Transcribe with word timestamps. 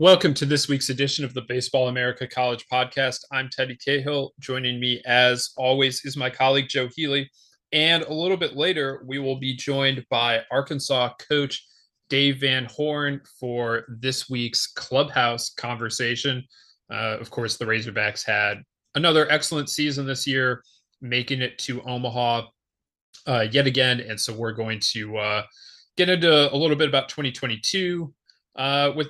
Welcome 0.00 0.32
to 0.34 0.46
this 0.46 0.68
week's 0.68 0.90
edition 0.90 1.24
of 1.24 1.34
the 1.34 1.42
Baseball 1.42 1.88
America 1.88 2.24
College 2.24 2.64
Podcast. 2.72 3.24
I'm 3.32 3.50
Teddy 3.50 3.76
Cahill. 3.84 4.30
Joining 4.38 4.78
me, 4.78 5.02
as 5.04 5.50
always, 5.56 6.04
is 6.04 6.16
my 6.16 6.30
colleague 6.30 6.68
Joe 6.68 6.88
Healy. 6.94 7.28
And 7.72 8.04
a 8.04 8.12
little 8.12 8.36
bit 8.36 8.54
later, 8.54 9.02
we 9.04 9.18
will 9.18 9.40
be 9.40 9.56
joined 9.56 10.06
by 10.08 10.42
Arkansas 10.52 11.14
coach 11.28 11.66
Dave 12.08 12.38
Van 12.42 12.66
Horn 12.66 13.20
for 13.40 13.86
this 13.88 14.30
week's 14.30 14.68
clubhouse 14.68 15.50
conversation. 15.54 16.44
Uh, 16.88 17.16
of 17.18 17.28
course, 17.30 17.56
the 17.56 17.64
Razorbacks 17.64 18.24
had 18.24 18.62
another 18.94 19.28
excellent 19.32 19.68
season 19.68 20.06
this 20.06 20.28
year, 20.28 20.62
making 21.00 21.42
it 21.42 21.58
to 21.58 21.82
Omaha 21.82 22.42
uh, 23.26 23.46
yet 23.50 23.66
again. 23.66 23.98
And 23.98 24.20
so 24.20 24.32
we're 24.32 24.52
going 24.52 24.78
to 24.92 25.16
uh, 25.18 25.42
get 25.96 26.08
into 26.08 26.54
a 26.54 26.56
little 26.56 26.76
bit 26.76 26.88
about 26.88 27.08
2022 27.08 28.14
uh, 28.54 28.92
with 28.94 29.08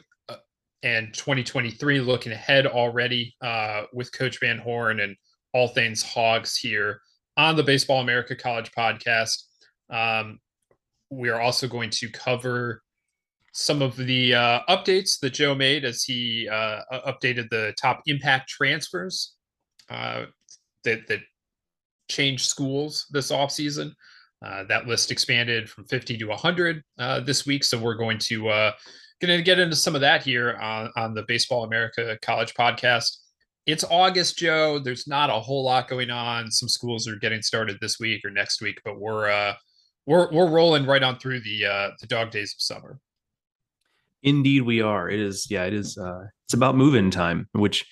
and 0.83 1.13
2023 1.15 2.01
looking 2.01 2.33
ahead 2.33 2.67
already 2.67 3.35
uh, 3.41 3.83
with 3.93 4.13
Coach 4.13 4.39
Van 4.41 4.59
Horn 4.59 5.01
and 5.01 5.17
all 5.53 5.69
things 5.69 6.03
Hogs 6.03 6.57
here 6.57 7.01
on 7.37 7.57
the 7.57 7.63
Baseball 7.63 8.01
America 8.01 8.37
College 8.37 8.71
podcast. 8.77 9.45
Um, 9.91 10.39
we 11.11 11.31
are 11.31 11.41
also 11.41 11.67
going 11.67 11.91
to 11.91 12.11
cover 12.11 12.83
some 13.53 13.83
of 13.83 13.97
the 13.97 14.35
uh, 14.35 14.61
updates 14.69 15.19
that 15.21 15.31
Joe 15.31 15.55
made 15.55 15.85
as 15.85 16.05
he 16.05 16.49
uh, 16.49 16.81
updated 16.93 17.49
the 17.51 17.75
top 17.81 18.03
impact 18.07 18.49
transfers 18.49 19.35
uh, 19.91 20.27
that, 20.85 21.07
that 21.09 21.21
changed 22.09 22.45
schools 22.45 23.07
this 23.11 23.33
offseason. 23.33 23.93
Uh, 24.45 24.63
that 24.65 24.87
list 24.87 25.11
expanded 25.11 25.69
from 25.69 25.85
50 25.87 26.17
to 26.19 26.27
100 26.27 26.83
uh, 26.99 27.21
this 27.21 27.45
week. 27.45 27.65
So 27.65 27.77
we're 27.77 27.97
going 27.97 28.19
to 28.19 28.49
uh, 28.49 28.73
going 29.21 29.37
to 29.37 29.43
get 29.43 29.59
into 29.59 29.77
some 29.77 29.95
of 29.95 30.01
that 30.01 30.23
here 30.23 30.57
on, 30.61 30.91
on 30.97 31.15
the 31.15 31.25
Baseball 31.27 31.65
America 31.65 32.17
College 32.23 32.55
podcast. 32.55 33.17
It's 33.67 33.85
August, 33.85 34.39
Joe. 34.39 34.79
There's 34.79 35.07
not 35.07 35.29
a 35.29 35.35
whole 35.35 35.65
lot 35.65 35.89
going 35.89 36.11
on. 36.11 36.51
Some 36.51 36.69
schools 36.69 37.07
are 37.07 37.17
getting 37.17 37.43
started 37.43 37.79
this 37.81 37.99
week 37.99 38.25
or 38.25 38.31
next 38.31 38.63
week, 38.63 38.81
but 38.85 38.99
we're 38.99 39.29
uh, 39.29 39.55
we're 40.07 40.33
we're 40.33 40.49
rolling 40.49 40.87
right 40.87 41.03
on 41.03 41.19
through 41.19 41.41
the 41.41 41.67
uh, 41.67 41.91
the 42.01 42.07
dog 42.07 42.31
days 42.31 42.55
of 42.57 42.63
summer. 42.63 42.99
Indeed, 44.23 44.63
we 44.63 44.81
are. 44.81 45.11
It 45.11 45.21
is, 45.21 45.49
yeah, 45.51 45.65
it 45.65 45.75
is. 45.75 45.99
Uh, 45.99 46.25
it's 46.47 46.55
about 46.55 46.77
move-in 46.77 47.11
time, 47.11 47.49
which 47.53 47.85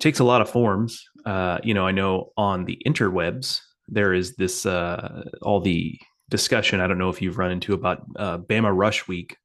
takes 0.00 0.18
a 0.18 0.24
lot 0.24 0.40
of 0.40 0.50
forms. 0.50 1.02
Uh, 1.24 1.58
you 1.62 1.72
know, 1.72 1.86
I 1.86 1.92
know 1.92 2.32
on 2.36 2.64
the 2.64 2.82
interwebs 2.86 3.60
there 3.86 4.12
is 4.12 4.34
this 4.36 4.66
uh, 4.66 5.22
all 5.40 5.60
the 5.60 5.96
discussion. 6.30 6.80
I 6.80 6.88
don't 6.88 6.98
know 6.98 7.10
if 7.10 7.22
you've 7.22 7.38
run 7.38 7.52
into 7.52 7.74
about 7.74 8.02
uh, 8.16 8.38
Bama 8.38 8.76
Rush 8.76 9.06
Week 9.06 9.36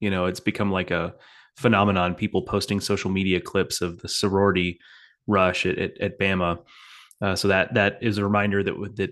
you 0.00 0.10
know, 0.10 0.26
it's 0.26 0.40
become 0.40 0.70
like 0.70 0.90
a 0.90 1.14
phenomenon. 1.56 2.14
People 2.14 2.42
posting 2.42 2.80
social 2.80 3.10
media 3.10 3.40
clips 3.40 3.80
of 3.80 4.00
the 4.00 4.08
sorority 4.08 4.78
rush 5.26 5.66
at, 5.66 5.78
at, 5.78 6.00
at 6.00 6.18
Bama. 6.18 6.58
Uh, 7.20 7.34
so 7.34 7.48
that 7.48 7.74
that 7.74 7.98
is 8.00 8.18
a 8.18 8.24
reminder 8.24 8.62
that 8.62 8.74
that 8.96 9.10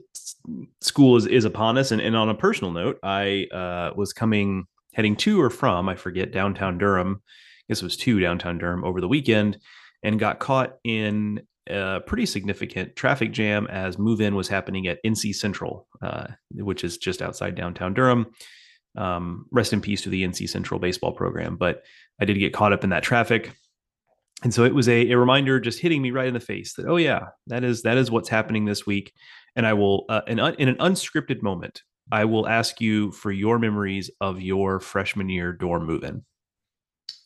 school 0.80 1.16
is 1.16 1.26
is 1.26 1.44
upon 1.44 1.76
us. 1.76 1.90
And, 1.90 2.00
and 2.00 2.16
on 2.16 2.28
a 2.28 2.34
personal 2.34 2.72
note, 2.72 2.98
I 3.02 3.46
uh, 3.52 3.94
was 3.96 4.12
coming 4.12 4.66
heading 4.94 5.16
to 5.16 5.40
or 5.40 5.50
from 5.50 5.88
I 5.88 5.96
forget 5.96 6.32
downtown 6.32 6.78
Durham. 6.78 7.20
I 7.24 7.64
guess 7.68 7.82
it 7.82 7.84
was 7.84 7.96
to 7.98 8.20
downtown 8.20 8.58
Durham 8.58 8.84
over 8.84 9.00
the 9.00 9.08
weekend, 9.08 9.58
and 10.04 10.20
got 10.20 10.38
caught 10.38 10.76
in 10.84 11.42
a 11.68 12.00
pretty 12.06 12.26
significant 12.26 12.94
traffic 12.94 13.32
jam 13.32 13.66
as 13.66 13.98
move 13.98 14.20
in 14.20 14.36
was 14.36 14.46
happening 14.46 14.86
at 14.86 15.02
NC 15.04 15.34
Central, 15.34 15.88
uh, 16.00 16.28
which 16.52 16.84
is 16.84 16.96
just 16.96 17.22
outside 17.22 17.56
downtown 17.56 17.92
Durham. 17.92 18.26
Um, 18.96 19.46
rest 19.50 19.72
in 19.72 19.80
peace 19.80 20.02
to 20.02 20.08
the 20.08 20.24
NC 20.24 20.48
Central 20.48 20.80
baseball 20.80 21.12
program. 21.12 21.56
But 21.56 21.82
I 22.20 22.24
did 22.24 22.38
get 22.38 22.54
caught 22.54 22.72
up 22.72 22.84
in 22.84 22.90
that 22.90 23.02
traffic. 23.02 23.52
And 24.42 24.52
so 24.52 24.64
it 24.64 24.74
was 24.74 24.88
a, 24.88 25.10
a 25.10 25.18
reminder 25.18 25.60
just 25.60 25.80
hitting 25.80 26.02
me 26.02 26.10
right 26.10 26.28
in 26.28 26.34
the 26.34 26.40
face 26.40 26.74
that, 26.74 26.86
oh, 26.86 26.96
yeah, 26.96 27.28
that 27.46 27.64
is 27.64 27.82
that 27.82 27.96
is 27.96 28.10
what's 28.10 28.28
happening 28.28 28.64
this 28.64 28.86
week. 28.86 29.12
And 29.54 29.66
I 29.66 29.72
will, 29.72 30.04
uh, 30.08 30.20
in, 30.26 30.38
in 30.38 30.68
an 30.68 30.76
unscripted 30.76 31.42
moment, 31.42 31.82
I 32.12 32.24
will 32.24 32.46
ask 32.46 32.80
you 32.80 33.10
for 33.12 33.32
your 33.32 33.58
memories 33.58 34.10
of 34.20 34.40
your 34.40 34.78
freshman 34.80 35.28
year 35.28 35.52
dorm 35.52 35.86
move-in. 35.86 36.24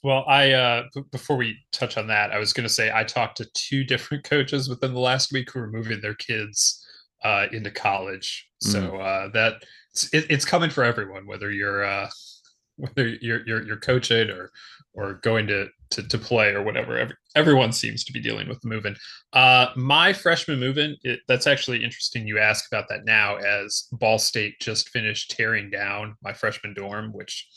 Well, 0.02 0.24
I 0.26 0.52
uh, 0.52 0.84
b- 0.94 1.02
before 1.12 1.36
we 1.36 1.58
touch 1.72 1.98
on 1.98 2.06
that, 2.06 2.30
I 2.30 2.38
was 2.38 2.52
going 2.52 2.66
to 2.66 2.72
say 2.72 2.90
I 2.92 3.04
talked 3.04 3.36
to 3.38 3.46
two 3.54 3.84
different 3.92 4.24
coaches 4.24 4.68
within 4.68 4.94
the 4.94 5.00
last 5.00 5.32
week 5.32 5.52
who 5.52 5.60
were 5.60 5.70
moving 5.70 6.00
their 6.00 6.14
kids 6.14 6.84
uh, 7.24 7.46
into 7.52 7.70
college. 7.70 8.48
So 8.60 8.92
mm. 8.92 9.00
uh, 9.00 9.30
that 9.34 9.62
it's, 9.92 10.12
it, 10.12 10.26
it's 10.30 10.44
coming 10.44 10.70
for 10.70 10.84
everyone, 10.84 11.26
whether 11.26 11.50
you're 11.50 11.84
uh, 11.84 12.08
whether 12.76 13.08
you're, 13.20 13.46
you're 13.46 13.66
you're 13.66 13.76
coaching 13.76 14.30
or 14.30 14.50
or 14.94 15.14
going 15.22 15.46
to 15.46 15.68
to, 15.90 16.02
to 16.02 16.18
play 16.18 16.50
or 16.50 16.62
whatever. 16.62 16.98
Every, 16.98 17.16
everyone 17.34 17.72
seems 17.72 18.04
to 18.04 18.12
be 18.12 18.20
dealing 18.20 18.48
with 18.48 18.60
the 18.60 18.68
moving. 18.68 18.94
Uh, 19.32 19.68
my 19.76 20.12
freshman 20.12 20.60
moving, 20.60 20.96
that's 21.26 21.46
actually 21.46 21.82
interesting. 21.82 22.26
You 22.26 22.38
ask 22.38 22.66
about 22.70 22.88
that 22.88 23.04
now, 23.04 23.36
as 23.36 23.88
Ball 23.92 24.18
State 24.18 24.60
just 24.60 24.90
finished 24.90 25.32
tearing 25.32 25.68
down 25.68 26.16
my 26.22 26.32
freshman 26.32 26.74
dorm, 26.74 27.12
which 27.12 27.48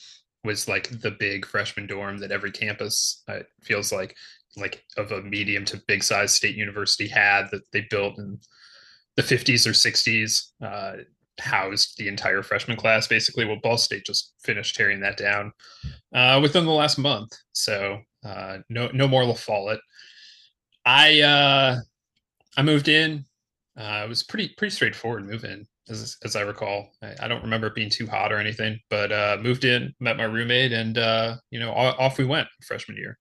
was 0.43 0.67
like 0.67 0.89
the 1.01 1.11
big 1.11 1.45
freshman 1.45 1.87
dorm 1.87 2.17
that 2.17 2.31
every 2.31 2.51
campus 2.51 3.23
uh, 3.27 3.39
feels 3.61 3.91
like 3.91 4.15
like 4.57 4.83
of 4.97 5.11
a 5.11 5.21
medium 5.21 5.65
to 5.65 5.81
big 5.87 6.03
size 6.03 6.31
state 6.31 6.55
university 6.55 7.07
had 7.07 7.47
that 7.51 7.63
they 7.71 7.81
built 7.89 8.19
in 8.19 8.37
the 9.15 9.23
50s 9.23 9.65
or 9.65 9.71
60s. 9.71 10.51
Uh, 10.63 11.03
housed 11.39 11.97
the 11.97 12.07
entire 12.07 12.43
freshman 12.43 12.77
class 12.77 13.07
basically. 13.07 13.45
Well, 13.45 13.59
Ball 13.61 13.77
State 13.77 14.05
just 14.05 14.33
finished 14.43 14.75
tearing 14.75 14.99
that 15.01 15.17
down 15.17 15.51
uh, 16.13 16.39
within 16.41 16.65
the 16.65 16.71
last 16.71 16.97
month, 16.97 17.31
so 17.53 17.99
uh, 18.25 18.59
no 18.69 18.89
no 18.93 19.07
more 19.07 19.25
La 19.25 19.33
Follette. 19.33 19.79
I 20.85 21.21
uh, 21.21 21.79
I 22.57 22.61
moved 22.61 22.87
in. 22.87 23.25
Uh, 23.77 24.03
it 24.05 24.09
was 24.09 24.23
pretty 24.23 24.49
pretty 24.57 24.73
straightforward 24.73 25.25
move 25.25 25.45
in, 25.45 25.65
as 25.89 26.17
as 26.23 26.35
I 26.35 26.41
recall. 26.41 26.91
I, 27.01 27.15
I, 27.21 27.27
don't 27.27 27.41
remember 27.41 27.67
it 27.67 27.75
being 27.75 27.89
too 27.89 28.05
hot 28.05 28.31
or 28.31 28.37
anything, 28.37 28.79
but 28.89 29.11
uh, 29.11 29.37
moved 29.41 29.65
in, 29.65 29.93
met 29.99 30.17
my 30.17 30.25
roommate, 30.25 30.71
and 30.71 30.97
uh, 30.97 31.37
you 31.49 31.59
know 31.59 31.71
off 31.71 32.17
we 32.17 32.25
went 32.25 32.47
freshman 32.61 32.97
year. 32.97 33.17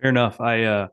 Fair 0.00 0.10
enough. 0.10 0.40
I 0.40 0.64
uh, 0.64 0.88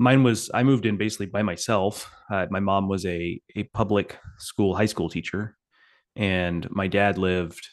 mine 0.00 0.22
was 0.22 0.50
I 0.52 0.62
moved 0.62 0.86
in 0.86 0.96
basically 0.96 1.26
by 1.26 1.42
myself. 1.42 2.10
Uh, 2.30 2.46
my 2.50 2.60
mom 2.60 2.88
was 2.88 3.04
a 3.06 3.40
a 3.54 3.64
public 3.64 4.18
school 4.38 4.74
high 4.74 4.86
school 4.86 5.08
teacher, 5.08 5.56
and 6.16 6.68
my 6.70 6.88
dad 6.88 7.18
lived 7.18 7.68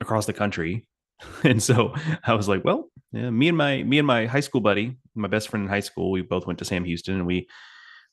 across 0.00 0.26
the 0.26 0.32
country. 0.32 0.86
And 1.44 1.62
so 1.62 1.94
I 2.26 2.34
was 2.34 2.48
like, 2.48 2.64
well, 2.64 2.90
yeah, 3.12 3.30
me 3.30 3.48
and 3.48 3.56
my 3.56 3.82
me 3.82 3.98
and 3.98 4.06
my 4.06 4.26
high 4.26 4.40
school 4.40 4.60
buddy 4.60 4.96
my 5.14 5.28
best 5.28 5.48
friend 5.48 5.64
in 5.64 5.70
high 5.70 5.80
school. 5.80 6.10
We 6.10 6.22
both 6.22 6.46
went 6.46 6.58
to 6.58 6.64
Sam 6.64 6.84
Houston, 6.84 7.14
and 7.14 7.26
we 7.26 7.48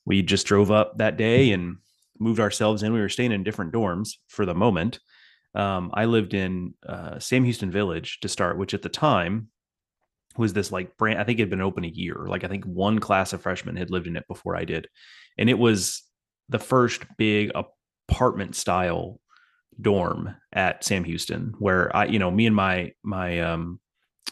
we 0.04 0.22
just 0.22 0.46
drove 0.46 0.70
up 0.70 0.98
that 0.98 1.16
day 1.16 1.52
and 1.52 1.76
moved 2.18 2.40
ourselves 2.40 2.82
in. 2.82 2.92
We 2.92 3.00
were 3.00 3.08
staying 3.08 3.32
in 3.32 3.44
different 3.44 3.72
dorms 3.72 4.10
for 4.28 4.46
the 4.46 4.54
moment. 4.54 5.00
Um, 5.54 5.90
I 5.94 6.06
lived 6.06 6.32
in 6.34 6.74
uh, 6.88 7.18
Sam 7.18 7.44
Houston 7.44 7.70
Village 7.70 8.20
to 8.20 8.28
start, 8.28 8.56
which 8.56 8.74
at 8.74 8.82
the 8.82 8.88
time 8.88 9.48
was 10.36 10.52
this 10.52 10.72
like 10.72 10.96
brand. 10.96 11.18
I 11.18 11.24
think 11.24 11.38
it 11.38 11.42
had 11.42 11.50
been 11.50 11.60
open 11.60 11.84
a 11.84 11.88
year. 11.88 12.26
Like 12.26 12.44
I 12.44 12.48
think 12.48 12.64
one 12.64 12.98
class 12.98 13.32
of 13.32 13.42
freshmen 13.42 13.76
had 13.76 13.90
lived 13.90 14.06
in 14.06 14.16
it 14.16 14.26
before 14.28 14.56
I 14.56 14.64
did, 14.64 14.88
and 15.38 15.50
it 15.50 15.58
was 15.58 16.02
the 16.48 16.58
first 16.58 17.04
big 17.16 17.50
apartment 18.08 18.54
style 18.56 19.20
dorm 19.80 20.34
at 20.52 20.84
Sam 20.84 21.04
Houston, 21.04 21.54
where 21.58 21.94
I, 21.96 22.06
you 22.06 22.18
know, 22.18 22.30
me 22.30 22.46
and 22.46 22.56
my 22.56 22.92
my 23.02 23.40
um, 23.40 23.80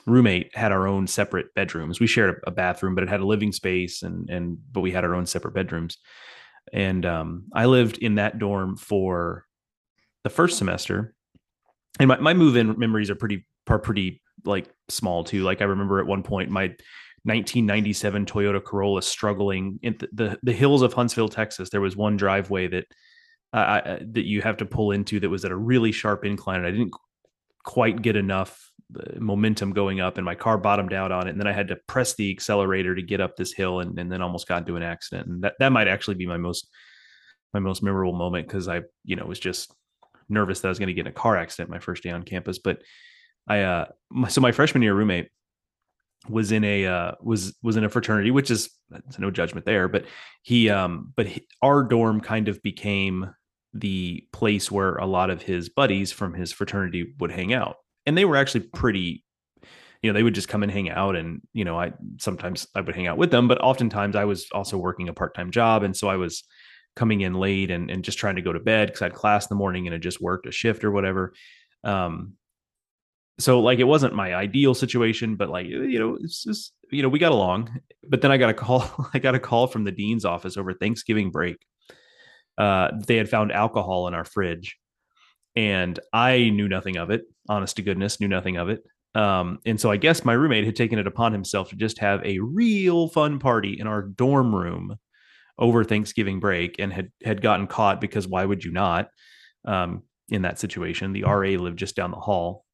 roommate 0.07 0.55
had 0.57 0.73
our 0.73 0.87
own 0.87 1.07
separate 1.07 1.55
bedrooms. 1.55 2.01
We 2.01 2.07
shared 2.07 2.41
a 2.47 2.51
bathroom, 2.51 2.95
but 2.95 3.05
it 3.05 3.11
had 3.11 3.21
a 3.21 3.27
living 3.27 3.53
space, 3.53 4.03
and 4.03 4.29
and 4.31 4.59
but 4.73 4.81
we 4.81 4.93
had 4.93 5.05
our 5.05 5.15
own 5.15 5.27
separate 5.27 5.55
bedrooms. 5.55 5.99
And 6.73 7.05
um, 7.07 7.45
I 7.55 7.67
lived 7.67 7.99
in 7.99 8.17
that 8.17 8.39
dorm 8.39 8.77
for 8.77 9.47
the 10.23 10.31
first 10.31 10.59
semester, 10.59 11.15
and 11.99 12.09
my, 12.09 12.19
my 12.19 12.35
move 12.35 12.57
in 12.57 12.79
memories 12.79 13.11
are 13.11 13.15
pretty 13.15 13.47
are 13.69 13.79
pretty 13.79 14.21
like 14.45 14.69
small 14.89 15.25
too. 15.25 15.43
Like 15.43 15.61
I 15.61 15.65
remember 15.65 16.01
at 16.01 16.07
one 16.07 16.23
point 16.23 16.51
my 16.51 16.75
1997 17.25 18.25
Toyota 18.25 18.65
Corolla 18.65 19.03
struggling 19.03 19.79
in 19.83 19.97
the, 19.99 20.09
the, 20.13 20.39
the 20.43 20.53
hills 20.53 20.83
of 20.83 20.95
Huntsville, 20.95 21.29
Texas. 21.29 21.69
There 21.69 21.81
was 21.81 21.97
one 21.97 22.17
driveway 22.17 22.69
that 22.69 22.87
uh, 23.53 23.99
that 24.13 24.27
you 24.27 24.43
have 24.43 24.59
to 24.59 24.65
pull 24.65 24.93
into 24.93 25.19
that 25.21 25.29
was 25.29 25.45
at 25.45 25.51
a 25.51 25.57
really 25.57 25.93
sharp 25.93 26.25
incline, 26.25 26.59
and 26.59 26.67
I 26.67 26.71
didn't 26.71 26.95
quite 27.65 28.01
get 28.01 28.17
enough 28.17 28.71
uh, 28.99 29.19
momentum 29.19 29.73
going 29.73 30.01
up, 30.01 30.19
and 30.19 30.25
my 30.25 30.37
car 30.37 30.57
bottomed 30.57 30.93
out 30.93 31.11
on 31.11 31.27
it. 31.27 31.31
And 31.31 31.41
then 31.41 31.49
I 31.49 31.53
had 31.53 31.69
to 31.69 31.77
press 31.89 32.15
the 32.15 32.31
accelerator 32.31 32.95
to 32.95 33.03
get 33.03 33.21
up 33.21 33.37
this 33.37 33.53
hill, 33.53 33.81
and, 33.81 33.99
and 33.99 34.11
then 34.11 34.23
almost 34.23 34.47
got 34.47 34.61
into 34.61 34.77
an 34.77 34.83
accident. 34.83 35.29
And 35.29 35.43
that 35.43 35.55
that 35.59 35.73
might 35.73 35.89
actually 35.89 36.15
be 36.15 36.27
my 36.27 36.37
most 36.37 36.69
my 37.53 37.61
most 37.61 37.83
memorable 37.83 38.17
moment 38.17 38.47
because 38.47 38.69
I 38.69 38.83
you 39.05 39.17
know 39.17 39.27
was 39.27 39.41
just 39.41 39.75
nervous 40.29 40.61
that 40.61 40.69
I 40.69 40.71
was 40.71 40.79
going 40.79 40.89
to 40.89 40.95
get 40.95 41.07
in 41.07 41.13
a 41.13 41.13
car 41.13 41.37
accident 41.37 41.71
my 41.71 41.81
first 41.81 42.03
day 42.03 42.11
on 42.11 42.23
campus. 42.23 42.59
But 42.59 42.83
I 43.51 43.63
uh 43.63 43.87
so 44.29 44.41
my 44.41 44.53
freshman 44.53 44.83
year 44.83 44.95
roommate 44.95 45.29
was 46.29 46.53
in 46.53 46.65
a 46.65 46.87
uh, 46.87 47.13
was 47.21 47.57
was 47.63 47.77
in 47.77 47.85
a 47.85 47.89
fraternity, 47.89 48.31
which 48.31 48.51
is 48.51 48.71
no 49.19 49.31
judgment 49.31 49.67
there, 49.67 49.89
but 49.89 50.05
he 50.43 50.71
um 50.71 51.13
but 51.17 51.27
he, 51.27 51.47
our 51.63 51.83
dorm 51.83 52.21
kind 52.21 52.49
of 52.49 52.63
became 52.63 53.35
the 53.75 54.27
place 54.33 54.71
where 54.71 54.97
a 54.97 55.07
lot 55.07 55.31
of 55.31 55.43
his 55.43 55.69
buddies 55.69 56.13
from 56.13 56.35
his 56.35 56.53
fraternity 56.53 57.15
would 57.19 57.33
hang 57.33 57.53
out, 57.53 57.77
and 58.07 58.17
they 58.17 58.25
were 58.25 58.37
actually 58.37 58.61
pretty. 58.61 59.25
You 60.03 60.11
know, 60.11 60.15
they 60.17 60.23
would 60.23 60.35
just 60.35 60.49
come 60.49 60.63
and 60.63 60.73
hang 60.73 60.89
out, 60.89 61.15
and 61.15 61.43
you 61.53 61.65
know, 61.65 61.79
I 61.79 61.93
sometimes 62.19 62.67
I 62.75 62.81
would 62.81 62.95
hang 62.95 63.07
out 63.07 63.19
with 63.19 63.31
them, 63.31 63.49
but 63.49 63.61
oftentimes 63.61 64.17
I 64.17 64.25
was 64.25 64.47
also 64.53 64.79
working 64.79 65.09
a 65.09 65.13
part 65.13 65.35
time 65.35 65.51
job, 65.51 65.83
and 65.83 65.95
so 65.95 66.09
I 66.09 66.17
was 66.17 66.45
coming 66.97 67.21
in 67.21 67.35
late 67.35 67.71
and 67.71 67.91
and 67.91 68.05
just 68.05 68.19
trying 68.19 68.37
to 68.37 68.43
go 68.43 68.53
to 68.53 68.61
bed 68.61 68.89
because 68.89 69.03
I 69.03 69.07
had 69.07 69.15
class 69.15 69.45
in 69.45 69.49
the 69.51 69.59
morning 69.59 69.87
and 69.87 69.95
it 69.95 70.01
just 70.01 70.21
worked 70.21 70.47
a 70.47 70.53
shift 70.53 70.85
or 70.85 70.91
whatever. 70.91 71.35
Um, 71.85 72.35
so 73.39 73.61
like 73.61 73.79
it 73.79 73.85
wasn't 73.85 74.15
my 74.15 74.35
ideal 74.35 74.75
situation, 74.75 75.37
but 75.37 75.49
like 75.49 75.67
you 75.67 75.99
know, 75.99 76.19
it's 76.21 76.43
just 76.43 76.73
you 76.91 77.03
know 77.03 77.09
we 77.09 77.19
got 77.19 77.33
along. 77.33 77.81
But 78.09 78.23
then 78.23 78.33
I 78.33 78.37
got 78.37 78.51
a 78.51 78.55
call. 78.55 79.09
I 79.15 79.19
got 79.19 79.35
a 79.35 79.41
call 79.41 79.67
from 79.67 79.85
the 79.85 79.93
dean's 79.93 80.25
office 80.25 80.57
over 80.57 80.75
Thanksgiving 80.75 81.31
break. 81.31 81.57
Uh, 82.59 82.91
they 83.07 83.17
had 83.17 83.29
found 83.29 83.53
alcohol 83.53 84.09
in 84.09 84.15
our 84.15 84.25
fridge, 84.25 84.77
and 85.57 85.99
I 86.13 86.51
knew 86.51 86.69
nothing 86.69 86.97
of 86.97 87.11
it. 87.11 87.23
Honest 87.49 87.77
to 87.77 87.83
goodness, 87.83 88.21
knew 88.21 88.29
nothing 88.29 88.57
of 88.57 88.69
it. 88.69 88.83
Um, 89.15 89.59
and 89.67 89.81
so 89.81 89.91
I 89.91 89.97
guess 89.97 90.25
my 90.25 90.35
roommate 90.35 90.67
had 90.67 90.77
taken 90.77 90.99
it 90.99 91.07
upon 91.07 91.33
himself 91.33 91.71
to 91.71 91.77
just 91.77 91.99
have 91.99 92.25
a 92.25 92.39
real 92.39 93.09
fun 93.09 93.41
party 93.41 93.77
in 93.79 93.89
our 93.89 94.03
dorm 94.03 94.55
room 94.55 94.97
over 95.59 95.83
Thanksgiving 95.83 96.41
break, 96.41 96.77
and 96.79 96.93
had 96.93 97.11
had 97.25 97.43
gotten 97.43 97.67
caught 97.67 98.01
because 98.01 98.29
why 98.29 98.45
would 98.45 98.65
you 98.65 98.73
not? 98.73 99.09
Um, 99.65 100.03
in 100.29 100.43
that 100.43 100.59
situation, 100.59 101.13
the 101.13 101.25
RA 101.25 101.51
lived 101.51 101.79
just 101.79 101.97
down 101.97 102.13
the 102.13 102.17
hall 102.17 102.65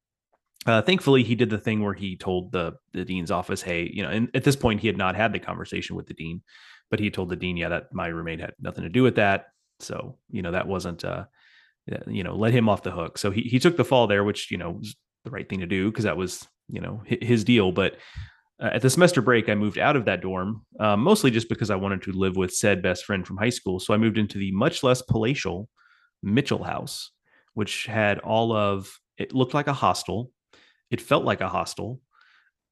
uh, 0.67 0.81
thankfully, 0.81 1.23
he 1.23 1.35
did 1.35 1.49
the 1.49 1.57
thing 1.57 1.81
where 1.81 1.93
he 1.93 2.17
told 2.17 2.51
the 2.51 2.73
the 2.93 3.05
dean's 3.05 3.31
office, 3.31 3.61
"Hey, 3.61 3.89
you 3.91 4.03
know." 4.03 4.09
And 4.09 4.29
at 4.35 4.43
this 4.43 4.55
point, 4.55 4.81
he 4.81 4.87
had 4.87 4.97
not 4.97 5.15
had 5.15 5.33
the 5.33 5.39
conversation 5.39 5.95
with 5.95 6.07
the 6.07 6.13
dean, 6.13 6.41
but 6.91 6.99
he 6.99 7.09
told 7.09 7.29
the 7.29 7.35
dean, 7.35 7.57
"Yeah, 7.57 7.69
that 7.69 7.93
my 7.93 8.07
roommate 8.07 8.41
had 8.41 8.53
nothing 8.59 8.83
to 8.83 8.89
do 8.89 9.03
with 9.03 9.15
that." 9.15 9.47
So 9.79 10.17
you 10.29 10.41
know 10.41 10.51
that 10.51 10.67
wasn't, 10.67 11.05
uh, 11.05 11.25
you 12.07 12.23
know, 12.23 12.35
let 12.35 12.53
him 12.53 12.67
off 12.67 12.83
the 12.83 12.91
hook. 12.91 13.17
So 13.17 13.31
he 13.31 13.43
he 13.43 13.59
took 13.59 13.77
the 13.77 13.85
fall 13.85 14.07
there, 14.07 14.23
which 14.23 14.51
you 14.51 14.57
know 14.57 14.71
was 14.71 14.95
the 15.23 15.31
right 15.31 15.47
thing 15.47 15.59
to 15.61 15.67
do 15.67 15.89
because 15.89 16.03
that 16.03 16.17
was 16.17 16.45
you 16.67 16.81
know 16.81 17.01
his 17.05 17.43
deal. 17.45 17.71
But 17.71 17.97
uh, 18.61 18.71
at 18.73 18.81
the 18.81 18.89
semester 18.89 19.21
break, 19.21 19.47
I 19.47 19.55
moved 19.55 19.77
out 19.77 19.95
of 19.95 20.05
that 20.05 20.21
dorm, 20.21 20.65
uh, 20.79 20.97
mostly 20.97 21.31
just 21.31 21.47
because 21.47 21.69
I 21.69 21.75
wanted 21.75 22.01
to 22.03 22.11
live 22.11 22.35
with 22.35 22.53
said 22.53 22.81
best 22.81 23.05
friend 23.05 23.25
from 23.25 23.37
high 23.37 23.49
school. 23.49 23.79
So 23.79 23.93
I 23.93 23.97
moved 23.97 24.17
into 24.17 24.37
the 24.37 24.51
much 24.51 24.83
less 24.83 25.01
palatial 25.01 25.69
Mitchell 26.23 26.63
House, 26.63 27.11
which 27.53 27.85
had 27.85 28.19
all 28.19 28.51
of 28.51 28.99
it 29.17 29.33
looked 29.33 29.53
like 29.53 29.67
a 29.67 29.73
hostel 29.73 30.31
it 30.91 31.01
felt 31.01 31.23
like 31.23 31.41
a 31.41 31.49
hostel 31.49 31.99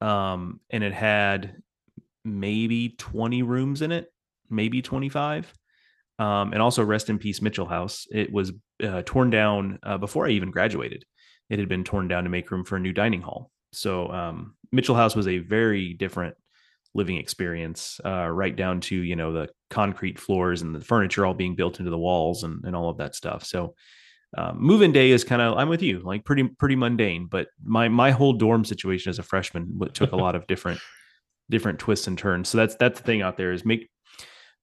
um, 0.00 0.60
and 0.70 0.84
it 0.84 0.92
had 0.92 1.56
maybe 2.24 2.90
20 2.98 3.42
rooms 3.42 3.82
in 3.82 3.92
it 3.92 4.12
maybe 4.50 4.82
25 4.82 5.52
um, 6.18 6.52
and 6.52 6.62
also 6.62 6.82
rest 6.82 7.10
in 7.10 7.18
peace 7.18 7.42
mitchell 7.42 7.66
house. 7.66 8.06
It 8.10 8.32
was 8.32 8.52
uh, 8.82 9.02
torn 9.04 9.30
down 9.30 9.78
uh, 9.82 9.98
before 9.98 10.26
i 10.26 10.30
even 10.30 10.50
graduated. 10.50 11.04
It 11.50 11.58
had 11.58 11.68
been 11.68 11.84
torn 11.84 12.08
down 12.08 12.24
to 12.24 12.30
make 12.30 12.50
room 12.50 12.64
for 12.64 12.76
a 12.76 12.80
new 12.80 12.92
dining 12.92 13.22
hall. 13.22 13.50
So 13.72 14.10
um, 14.10 14.54
mitchell 14.72 14.94
house 14.94 15.14
was 15.14 15.28
a 15.28 15.38
very 15.38 15.94
different 15.94 16.36
living 16.94 17.18
experience 17.18 18.00
uh, 18.04 18.26
right 18.28 18.56
down 18.56 18.80
to 18.80 18.96
you 18.96 19.16
know 19.16 19.32
the 19.32 19.48
concrete 19.68 20.18
floors 20.18 20.62
and 20.62 20.74
the 20.74 20.80
furniture 20.80 21.26
all 21.26 21.34
being 21.34 21.54
built 21.54 21.78
into 21.78 21.90
the 21.90 21.98
walls 21.98 22.42
and, 22.42 22.64
and 22.64 22.74
all 22.74 22.88
of 22.88 22.98
that 22.98 23.14
stuff. 23.14 23.44
So 23.44 23.74
um, 24.36 24.58
move-in 24.60 24.92
day 24.92 25.10
is 25.10 25.24
kind 25.24 25.40
of 25.40 25.56
I'm 25.56 25.68
with 25.68 25.82
you, 25.82 26.00
like 26.00 26.24
pretty 26.24 26.44
pretty 26.44 26.76
mundane. 26.76 27.26
But 27.26 27.48
my 27.64 27.88
my 27.88 28.10
whole 28.10 28.34
dorm 28.34 28.64
situation 28.64 29.10
as 29.10 29.18
a 29.18 29.22
freshman 29.22 29.78
took 29.94 30.12
a 30.12 30.16
lot 30.16 30.34
of 30.34 30.46
different 30.46 30.80
different 31.50 31.78
twists 31.78 32.06
and 32.06 32.18
turns. 32.18 32.48
So 32.48 32.58
that's 32.58 32.76
that's 32.76 33.00
the 33.00 33.06
thing 33.06 33.22
out 33.22 33.36
there 33.36 33.52
is 33.52 33.64
make 33.64 33.88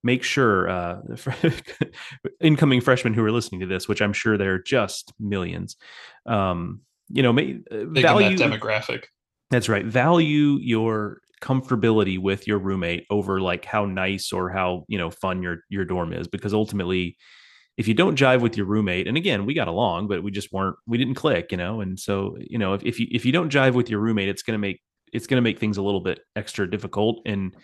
make 0.04 0.24
sure 0.24 0.70
uh, 0.70 1.02
incoming 2.42 2.82
freshmen 2.82 3.14
who 3.14 3.24
are 3.24 3.32
listening 3.32 3.62
to 3.62 3.68
this, 3.68 3.88
which 3.88 4.02
I'm 4.02 4.14
sure 4.14 4.38
there 4.38 4.54
are 4.54 4.62
just 4.62 5.14
millions, 5.20 5.78
um, 6.26 6.82
you 7.10 7.24
know, 7.24 7.32
may, 7.32 7.60
uh, 7.72 7.86
value 7.86 8.38
that 8.38 8.52
demographic. 8.52 9.06
That's 9.50 9.70
right. 9.70 9.86
Value 9.86 10.58
your 10.62 11.20
comfortability 11.42 12.20
with 12.20 12.48
your 12.48 12.58
roommate 12.58 13.06
over 13.10 13.42
like 13.42 13.66
how 13.66 13.86
nice 13.86 14.32
or 14.32 14.50
how 14.50 14.86
you 14.88 14.98
know 14.98 15.10
fun 15.10 15.42
your 15.42 15.60
your 15.70 15.86
dorm 15.86 16.14
is, 16.14 16.28
because 16.28 16.54
ultimately 16.54 17.18
if 17.78 17.88
you 17.88 17.94
don't 17.94 18.18
jive 18.18 18.42
with 18.42 18.56
your 18.56 18.68
roommate, 18.68 19.08
and 19.08 19.18
again, 19.18 19.46
we 19.46 19.54
got 19.54 19.68
along, 19.68 20.08
but 20.08 20.22
we 20.22 20.32
just 20.32 20.52
weren't, 20.54 20.76
we 20.86 20.98
didn't 20.98 21.16
click, 21.16 21.52
you 21.52 21.58
know? 21.58 21.82
And 21.82 22.00
so, 22.00 22.38
you 22.40 22.60
know, 22.60 22.74
if, 22.74 22.84
if 22.84 23.00
you, 23.00 23.08
if 23.12 23.26
you 23.26 23.32
don't 23.32 23.52
jive 23.52 23.74
with 23.74 23.90
your 23.90 24.00
roommate, 24.00 24.30
it's 24.30 24.44
going 24.44 24.54
to 24.54 24.60
make, 24.60 24.80
it's 25.12 25.28
to 25.28 25.42
make 25.42 25.60
things 25.60 25.78
a 25.78 25.82
little 25.82 26.02
bit 26.02 26.20
extra 26.36 26.70
difficult. 26.70 27.22
And 27.26 27.56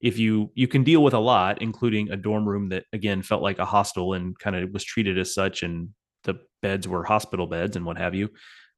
if 0.00 0.18
you, 0.18 0.50
you 0.54 0.66
can 0.66 0.82
deal 0.82 1.02
with 1.02 1.14
a 1.14 1.18
lot, 1.18 1.62
including 1.62 2.10
a 2.10 2.16
dorm 2.16 2.48
room 2.48 2.70
that 2.70 2.84
again 2.92 3.22
felt 3.22 3.42
like 3.42 3.60
a 3.60 3.64
hostel 3.64 4.14
and 4.14 4.36
kind 4.38 4.56
of 4.56 4.70
was 4.70 4.84
treated 4.84 5.16
as 5.16 5.32
such. 5.32 5.62
And 5.62 5.90
the 6.24 6.40
beds 6.60 6.88
were 6.88 7.04
hospital 7.04 7.46
beds 7.46 7.76
and 7.76 7.86
what 7.86 7.98
have 7.98 8.14
you. 8.14 8.30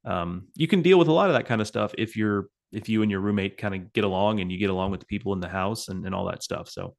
Um, 0.05 0.49
you 0.55 0.67
can 0.67 0.83
deal 0.83 0.99
with 0.99 1.07
a 1.07 1.13
lot 1.13 1.29
of 1.29 1.33
that 1.33 1.47
kind 1.47 1.61
of 1.61 1.67
stuff 1.67 1.93
if 1.97 2.15
you're, 2.15 2.47
if 2.71 2.89
you 2.89 3.01
and 3.01 3.09
your 3.09 3.21
roommate 3.21 3.57
kind 3.57 3.73
of 3.73 3.91
get 3.93 4.03
along 4.03 4.39
and 4.39 4.51
you 4.51 4.59
get 4.59 4.69
along 4.69 4.91
with 4.91 4.99
the 4.99 5.07
people 5.07 5.33
in 5.33 5.39
the 5.39 5.47
house 5.47 5.87
and, 5.87 6.05
and 6.05 6.13
all 6.13 6.25
that 6.25 6.43
stuff. 6.43 6.69
So, 6.69 6.95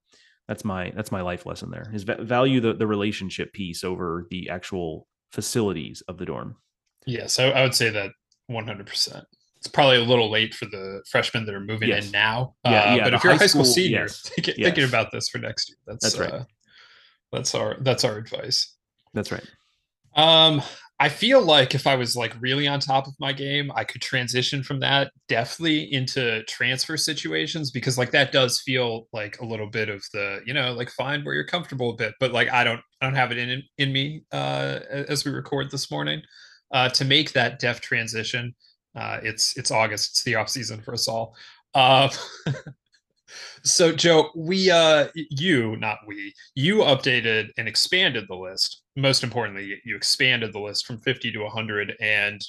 that's 0.49 0.65
my 0.65 0.93
that's 0.95 1.13
my 1.13 1.21
life 1.21 1.47
lesson 1.47 1.71
there 1.71 1.91
is 1.93 2.05
value 2.05 2.61
the, 2.61 2.73
the 2.75 2.87
relationship 2.87 3.53
piece 3.53 3.85
over 3.85 4.27
the 4.31 4.49
actual 4.49 5.07
facilities 5.33 6.03
of 6.09 6.19
the 6.19 6.25
dorm 6.25 6.57
yes 7.07 7.39
I, 7.39 7.51
I 7.51 7.63
would 7.63 7.75
say 7.75 7.91
that 7.91 8.11
100% 8.51 9.23
it's 9.59 9.67
probably 9.69 9.97
a 9.97 10.05
little 10.05 10.31
late 10.31 10.55
for 10.55 10.67
the 10.67 11.03
freshmen 11.11 11.45
that 11.47 11.55
are 11.55 11.61
moving 11.61 11.89
yes. 11.89 12.07
in 12.07 12.13
now 12.13 12.55
yeah, 12.65 12.71
uh, 12.71 12.95
yeah 12.95 13.05
but 13.05 13.15
if 13.15 13.25
you're 13.25 13.33
a 13.33 13.37
high 13.37 13.47
school, 13.47 13.65
school 13.65 13.75
senior 13.75 14.03
yes. 14.03 14.21
thinking, 14.21 14.55
yes. 14.57 14.67
thinking 14.67 14.85
about 14.85 15.11
this 15.13 15.29
for 15.29 15.39
next 15.39 15.69
year 15.69 15.79
that's, 15.87 16.05
that's 16.05 16.19
right 16.19 16.33
uh, 16.33 16.45
that's 17.33 17.55
our 17.55 17.77
that's 17.81 18.05
our 18.05 18.17
advice 18.17 18.75
that's 19.15 19.33
right 19.33 19.47
um 20.15 20.63
I 20.99 21.11
feel 21.11 21.43
like 21.43 21.75
if 21.75 21.87
I 21.87 21.95
was 21.95 22.17
like 22.17 22.35
really 22.41 22.67
on 22.67 22.81
top 22.81 23.07
of 23.07 23.13
my 23.21 23.33
game, 23.33 23.71
I 23.75 23.85
could 23.85 24.01
transition 24.01 24.63
from 24.63 24.81
that 24.81 25.13
deftly 25.29 25.93
into 25.93 26.43
transfer 26.45 26.97
situations 26.97 27.71
because 27.71 27.99
like 27.99 28.13
that 28.13 28.33
does 28.33 28.61
feel 28.63 29.07
like 29.13 29.39
a 29.41 29.45
little 29.45 29.67
bit 29.67 29.91
of 29.91 30.03
the, 30.15 30.41
you 30.47 30.55
know, 30.55 30.73
like 30.73 30.89
find 30.91 31.23
where 31.25 31.35
you're 31.35 31.45
comfortable 31.45 31.91
a 31.91 31.95
bit, 31.95 32.15
but 32.19 32.33
like 32.33 32.51
I 32.51 32.65
don't 32.65 32.81
I 33.03 33.07
don't 33.07 33.15
have 33.15 33.31
it 33.31 33.37
in 33.37 33.63
in 33.77 33.93
me 33.93 34.23
uh 34.33 34.81
as 34.91 35.25
we 35.27 35.33
record 35.33 35.71
this 35.71 35.91
morning 35.91 36.23
uh 36.73 36.89
to 36.91 37.05
make 37.05 37.33
that 37.33 37.59
deft 37.59 37.85
transition. 37.85 38.55
Uh 38.95 39.21
it's 39.23 39.55
it's 39.59 39.71
August, 39.71 40.13
it's 40.13 40.23
the 40.23 40.37
off 40.37 40.49
season 40.49 40.81
for 40.81 40.95
us 40.95 41.09
all. 41.09 41.37
Uh 41.75 42.09
so 43.63 43.93
Joe, 43.93 44.31
we 44.35 44.71
uh 44.71 45.09
you, 45.15 45.77
not 45.77 45.99
we, 46.07 46.35
you 46.55 46.77
updated 46.79 47.49
and 47.57 47.69
expanded 47.69 48.27
the 48.29 48.37
list 48.37 48.83
most 48.97 49.23
importantly, 49.23 49.79
you 49.85 49.95
expanded 49.95 50.53
the 50.53 50.59
list 50.59 50.87
from 50.87 50.99
50 50.99 51.31
to 51.33 51.41
100, 51.41 51.95
and 52.01 52.41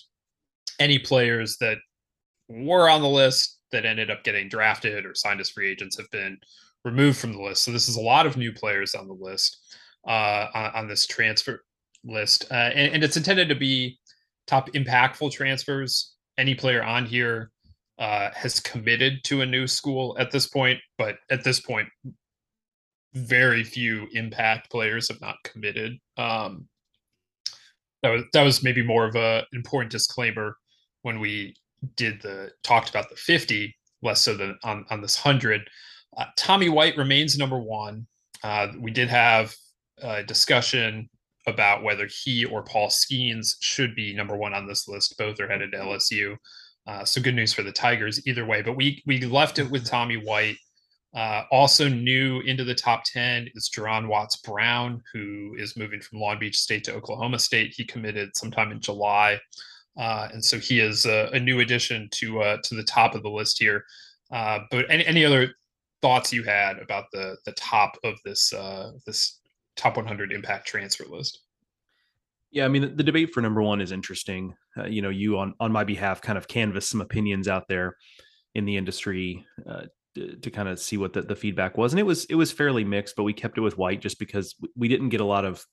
any 0.79 0.97
players 0.97 1.57
that 1.57 1.77
were 2.47 2.89
on 2.89 3.01
the 3.01 3.09
list 3.09 3.59
that 3.73 3.85
ended 3.85 4.09
up 4.09 4.23
getting 4.23 4.47
drafted 4.47 5.05
or 5.05 5.13
signed 5.13 5.41
as 5.41 5.49
free 5.49 5.69
agents 5.69 5.97
have 5.97 6.09
been 6.11 6.37
removed 6.85 7.17
from 7.17 7.33
the 7.33 7.41
list. 7.41 7.65
So 7.65 7.71
this 7.71 7.89
is 7.89 7.97
a 7.97 8.01
lot 8.01 8.25
of 8.25 8.37
new 8.37 8.53
players 8.53 8.95
on 8.95 9.07
the 9.07 9.13
list 9.13 9.57
uh, 10.07 10.47
on, 10.53 10.71
on, 10.73 10.87
this 10.87 11.05
transfer 11.05 11.65
list, 12.05 12.45
uh, 12.49 12.53
and, 12.73 12.93
and, 12.93 13.03
it's 13.03 13.17
intended 13.17 13.49
to 13.49 13.55
be 13.55 13.99
top 14.45 14.71
impactful 14.71 15.33
transfers. 15.33 16.13
Any 16.37 16.55
player 16.55 16.81
on 16.81 17.05
here 17.05 17.51
uh, 17.99 18.29
has 18.35 18.59
committed 18.59 19.23
to 19.23 19.41
a 19.41 19.45
new 19.45 19.67
school 19.67 20.15
at 20.19 20.31
this 20.31 20.47
point, 20.47 20.79
but 20.97 21.17
at 21.29 21.43
this 21.43 21.59
point, 21.59 21.87
very 23.13 23.63
few 23.63 24.07
impact 24.13 24.69
players 24.69 25.07
have 25.07 25.21
not 25.21 25.37
committed. 25.43 25.97
Um, 26.17 26.67
that 28.03 28.09
was 28.09 28.23
that 28.33 28.43
was 28.43 28.63
maybe 28.63 28.83
more 28.83 29.05
of 29.05 29.15
a 29.15 29.45
important 29.53 29.91
disclaimer 29.91 30.57
when 31.01 31.19
we 31.19 31.55
did 31.95 32.21
the 32.21 32.51
talked 32.63 32.89
about 32.89 33.09
the 33.09 33.15
50 33.15 33.75
less 34.03 34.21
so 34.21 34.35
than 34.35 34.57
on 34.63 34.85
on 34.89 35.01
this 35.01 35.23
100 35.23 35.67
uh, 36.17 36.25
tommy 36.35 36.69
white 36.69 36.97
remains 36.97 37.37
number 37.37 37.59
one. 37.59 38.05
Uh, 38.43 38.67
we 38.79 38.91
did 38.91 39.09
have 39.09 39.55
a 40.01 40.23
discussion 40.23 41.09
about 41.47 41.83
whether 41.83 42.07
he 42.07 42.45
or 42.45 42.63
paul 42.63 42.89
skenes 42.89 43.55
should 43.61 43.95
be 43.95 44.13
number 44.13 44.37
one 44.37 44.53
on 44.53 44.67
this 44.67 44.87
list. 44.87 45.17
Both 45.17 45.39
are 45.39 45.47
headed 45.47 45.71
to 45.71 45.79
lsu 45.79 46.37
uh, 46.87 47.03
so 47.03 47.21
good 47.21 47.35
news 47.35 47.53
for 47.53 47.63
the 47.63 47.71
tigers 47.71 48.25
either 48.27 48.45
way 48.45 48.61
but 48.61 48.75
we 48.75 49.01
we 49.05 49.19
left 49.21 49.59
it 49.59 49.69
with 49.69 49.85
tommy 49.89 50.17
white 50.17 50.57
uh, 51.15 51.43
also 51.51 51.87
new 51.87 52.41
into 52.41 52.63
the 52.63 52.75
top 52.75 53.03
10 53.05 53.49
is 53.55 53.71
Juaron 53.75 54.07
Watts 54.07 54.35
Brown, 54.37 55.01
who 55.11 55.55
is 55.57 55.77
moving 55.77 56.01
from 56.01 56.19
Long 56.19 56.37
Beach 56.37 56.57
State 56.57 56.83
to 56.83 56.93
Oklahoma 56.93 57.39
State. 57.39 57.73
He 57.75 57.85
committed 57.85 58.35
sometime 58.35 58.71
in 58.71 58.79
July. 58.79 59.39
Uh, 59.97 60.27
and 60.31 60.43
so 60.45 60.59
he 60.59 60.79
is 60.79 61.05
a, 61.05 61.29
a 61.33 61.39
new 61.39 61.59
addition 61.61 62.07
to 62.11 62.41
uh, 62.41 62.57
to 62.63 62.75
the 62.75 62.83
top 62.83 63.15
of 63.15 63.23
the 63.23 63.29
list 63.29 63.57
here. 63.57 63.83
Uh, 64.31 64.59
but 64.69 64.85
any, 64.91 65.05
any 65.05 65.25
other 65.25 65.55
thoughts 66.01 66.31
you 66.31 66.43
had 66.43 66.77
about 66.77 67.05
the 67.11 67.35
the 67.45 67.51
top 67.53 67.97
of 68.03 68.19
this 68.23 68.53
uh, 68.53 68.91
this 69.05 69.39
top 69.75 69.97
100 69.97 70.31
impact 70.31 70.67
transfer 70.67 71.05
list? 71.05 71.39
Yeah, 72.51 72.65
I 72.65 72.67
mean 72.67 72.81
the, 72.81 72.87
the 72.87 73.03
debate 73.03 73.33
for 73.33 73.41
number 73.41 73.61
one 73.61 73.81
is 73.81 73.91
interesting. 73.91 74.55
Uh, 74.77 74.85
you 74.85 75.01
know, 75.01 75.09
you 75.09 75.37
on 75.37 75.53
on 75.59 75.71
my 75.71 75.83
behalf 75.83 76.21
kind 76.21 76.37
of 76.37 76.47
canvass 76.47 76.87
some 76.87 77.01
opinions 77.01 77.47
out 77.47 77.67
there 77.67 77.95
in 78.55 78.65
the 78.65 78.77
industry 78.77 79.45
uh, 79.69 79.83
to, 80.15 80.35
to 80.37 80.49
kind 80.49 80.69
of 80.69 80.79
see 80.79 80.97
what 80.97 81.13
the, 81.13 81.21
the 81.21 81.35
feedback 81.35 81.77
was, 81.77 81.93
and 81.93 81.99
it 81.99 82.03
was 82.03 82.25
it 82.25 82.35
was 82.35 82.51
fairly 82.51 82.83
mixed. 82.83 83.15
But 83.15 83.23
we 83.23 83.33
kept 83.33 83.57
it 83.57 83.61
with 83.61 83.77
White 83.77 84.01
just 84.01 84.19
because 84.19 84.55
we 84.75 84.87
didn't 84.87 85.09
get 85.09 85.21
a 85.21 85.25
lot 85.25 85.45
of 85.45 85.63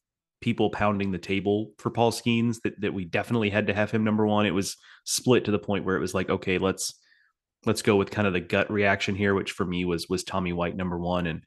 people 0.40 0.68
pounding 0.68 1.10
the 1.10 1.18
table 1.18 1.70
for 1.78 1.90
Paul 1.90 2.12
Skenes 2.12 2.58
that, 2.64 2.78
that 2.80 2.92
we 2.92 3.06
definitely 3.06 3.48
had 3.48 3.66
to 3.68 3.74
have 3.74 3.90
him 3.90 4.04
number 4.04 4.26
one. 4.26 4.44
It 4.44 4.50
was 4.50 4.76
split 5.04 5.46
to 5.46 5.50
the 5.50 5.58
point 5.58 5.86
where 5.86 5.96
it 5.96 6.00
was 6.00 6.12
like, 6.12 6.28
okay, 6.28 6.58
let's 6.58 7.00
let's 7.64 7.82
go 7.82 7.96
with 7.96 8.10
kind 8.10 8.26
of 8.26 8.34
the 8.34 8.40
gut 8.40 8.70
reaction 8.70 9.14
here, 9.14 9.34
which 9.34 9.52
for 9.52 9.64
me 9.64 9.84
was 9.84 10.08
was 10.08 10.24
Tommy 10.24 10.52
White 10.52 10.76
number 10.76 10.98
one. 10.98 11.26
And 11.26 11.44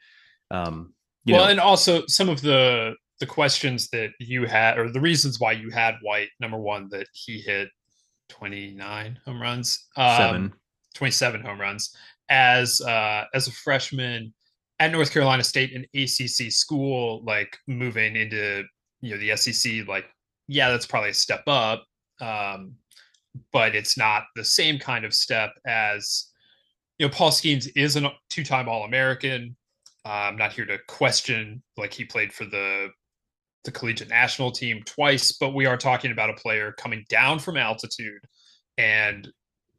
um 0.50 0.94
well, 1.26 1.44
know, 1.44 1.52
and 1.52 1.60
also 1.60 2.04
some 2.08 2.30
of 2.30 2.42
the 2.42 2.96
the 3.20 3.26
questions 3.26 3.90
that 3.90 4.12
you 4.20 4.46
had 4.46 4.78
or 4.78 4.92
the 4.92 5.02
reasons 5.02 5.40
why 5.40 5.52
you 5.52 5.70
had 5.70 5.96
White 6.02 6.30
number 6.40 6.58
one 6.58 6.88
that 6.90 7.08
he 7.14 7.40
hit 7.40 7.70
29 8.30 9.20
home 9.26 9.42
runs, 9.42 9.88
um, 9.96 10.18
seven. 10.18 10.54
27 10.96 11.42
home 11.42 11.62
runs 11.62 11.96
as 12.30 12.82
uh 12.82 13.24
as 13.34 13.48
a 13.48 13.52
freshman 13.52 14.34
at 14.80 14.92
North 14.92 15.12
Carolina 15.12 15.44
State, 15.44 15.74
an 15.74 15.86
ACC 15.96 16.52
school, 16.52 17.24
like 17.24 17.58
moving 17.68 18.16
into 18.16 18.64
you 19.02 19.12
know 19.12 19.18
the 19.18 19.36
SEC, 19.36 19.88
like 19.88 20.06
yeah, 20.48 20.70
that's 20.70 20.86
probably 20.86 21.10
a 21.10 21.14
step 21.14 21.44
up, 21.48 21.84
um, 22.22 22.74
but 23.52 23.76
it's 23.76 23.98
not 23.98 24.24
the 24.36 24.44
same 24.44 24.80
kind 24.80 25.04
of 25.06 25.14
step 25.14 25.52
as 25.66 26.28
you 26.98 27.08
know. 27.08 27.14
Paul 27.14 27.32
Skenes 27.32 27.70
is 27.76 27.96
a 27.96 28.12
two-time 28.30 28.70
All-American. 28.70 29.56
Uh, 30.06 30.10
I'm 30.10 30.38
not 30.38 30.54
here 30.54 30.66
to 30.66 30.78
question 30.88 31.62
like 31.76 31.94
he 31.94 32.06
played 32.06 32.32
for 32.32 32.46
the 32.46 32.90
the 33.68 33.72
collegiate 33.72 34.10
national 34.10 34.52
team 34.52 34.82
twice, 34.86 35.34
but 35.34 35.54
we 35.54 35.66
are 35.66 35.78
talking 35.78 36.12
about 36.12 36.30
a 36.30 36.34
player 36.34 36.72
coming 36.72 37.06
down 37.10 37.38
from 37.38 37.58
altitude 37.58 38.22
and 38.78 39.28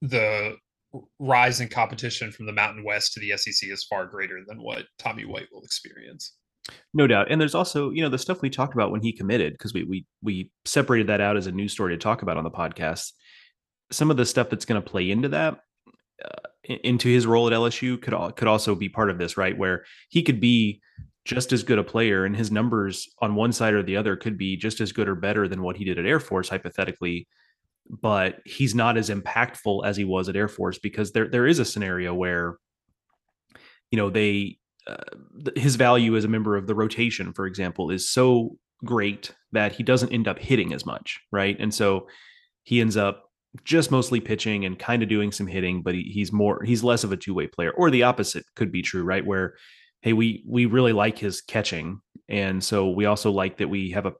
the 0.03 0.55
rise 1.19 1.61
in 1.61 1.69
competition 1.69 2.31
from 2.31 2.47
the 2.47 2.53
Mountain 2.53 2.85
West 2.85 3.15
to 3.15 3.21
the 3.21 3.37
SEC 3.37 3.71
is 3.71 3.85
far 3.85 4.07
greater 4.07 4.41
than 4.47 4.63
what 4.63 4.85
Tommy 4.99 5.25
White 5.25 5.49
will 5.51 5.63
experience. 5.63 6.35
No 6.93 7.07
doubt. 7.07 7.29
And 7.31 7.41
there's 7.41 7.55
also, 7.55 7.91
you 7.91 8.03
know, 8.03 8.11
the 8.11 8.19
stuff 8.19 8.43
we 8.43 8.51
talked 8.51 8.75
about 8.75 8.91
when 8.91 9.03
he 9.03 9.13
committed, 9.13 9.55
because 9.55 9.73
we 9.73 9.85
we 9.85 10.07
we 10.23 10.51
separated 10.67 11.07
that 11.07 11.23
out 11.23 11.39
as 11.39 11.47
a 11.47 11.53
news 11.53 11.73
story 11.73 11.95
to 11.95 11.99
talk 11.99 12.21
about 12.21 12.37
on 12.37 12.45
the 12.45 12.51
podcast. 12.51 13.13
Some 13.91 14.11
of 14.11 14.19
the 14.19 14.27
stuff 14.27 14.51
that's 14.51 14.67
going 14.67 14.81
to 14.81 14.87
play 14.87 15.11
into 15.11 15.31
that, 15.31 15.61
uh, 16.23 16.49
into 16.69 17.09
his 17.09 17.27
role 17.27 17.47
at 17.47 17.55
LSU, 17.55 18.01
could 18.01 18.37
could 18.37 18.49
also 18.49 18.75
be 18.75 18.91
part 18.91 19.09
of 19.09 19.17
this, 19.17 19.39
right? 19.39 19.57
Where 19.57 19.85
he 20.11 20.23
could 20.23 20.41
be 20.41 20.83
just 21.29 21.53
as 21.53 21.63
good 21.63 21.79
a 21.79 21.85
player, 21.85 22.25
and 22.25 22.35
his 22.35 22.51
numbers 22.51 23.07
on 23.21 23.35
one 23.35 23.53
side 23.53 23.75
or 23.75 23.83
the 23.83 23.99
other 23.99 24.17
could 24.17 24.39
be 24.39 24.57
just 24.57 24.81
as 24.81 24.93
good 24.93 25.09
or 25.09 25.15
better 25.15 25.47
than 25.47 25.63
what 25.63 25.77
he 25.77 25.85
did 25.85 25.99
at 25.99 26.07
Air 26.07 26.21
Force, 26.21 26.49
hypothetically. 26.49 27.29
But 27.91 28.41
he's 28.47 28.75
not 28.75 28.97
as 28.97 29.11
impactful 29.11 29.85
as 29.85 29.97
he 29.97 30.05
was 30.05 30.31
at 30.31 30.37
Air 30.37 30.49
Force 30.49 30.79
because 30.79 31.13
there 31.13 31.29
there 31.29 31.47
is 31.47 31.59
a 31.59 31.67
scenario 31.67 32.15
where, 32.15 32.57
you 33.91 33.99
know, 33.99 34.09
they 34.09 34.57
uh, 34.87 35.51
his 35.55 35.77
value 35.77 36.17
as 36.17 36.25
a 36.25 36.29
member 36.29 36.57
of 36.57 36.67
the 36.67 36.75
rotation, 36.75 37.35
for 37.35 37.47
example, 37.47 37.91
is 37.91 38.11
so 38.11 38.57
great 38.83 39.35
that 39.53 39.73
he 39.73 39.83
doesn't 39.83 40.13
end 40.13 40.29
up 40.29 40.39
hitting 40.39 40.73
as 40.73 40.87
much, 40.87 41.21
right? 41.31 41.57
And 41.61 41.75
so 41.75 42.09
he 42.63 42.81
ends 42.81 42.97
up 42.97 43.25
just 43.65 43.91
mostly 43.91 44.21
pitching 44.21 44.65
and 44.65 44.79
kind 44.79 45.03
of 45.03 45.11
doing 45.11 45.31
some 45.33 45.47
hitting, 45.47 45.83
but 45.83 45.95
he, 45.95 46.05
he's 46.05 46.33
more 46.33 46.63
he's 46.63 46.83
less 46.83 47.05
of 47.05 47.13
a 47.13 47.19
two 47.19 47.35
way 47.35 47.47
player. 47.47 47.73
Or 47.73 47.91
the 47.91 48.05
opposite 48.05 48.47
could 48.55 48.73
be 48.73 48.81
true, 48.81 49.03
right? 49.03 49.27
Where 49.27 49.57
hey, 50.03 50.13
we 50.13 50.45
we 50.47 50.67
really 50.67 50.93
like 50.93 51.19
his 51.19 51.41
catching, 51.41 52.01
and 52.29 52.63
so 52.63 52.91
we 52.91 53.07
also 53.07 53.31
like 53.31 53.59
that 53.59 53.69
we 53.69 53.91
have 53.91 54.07
a 54.07 54.13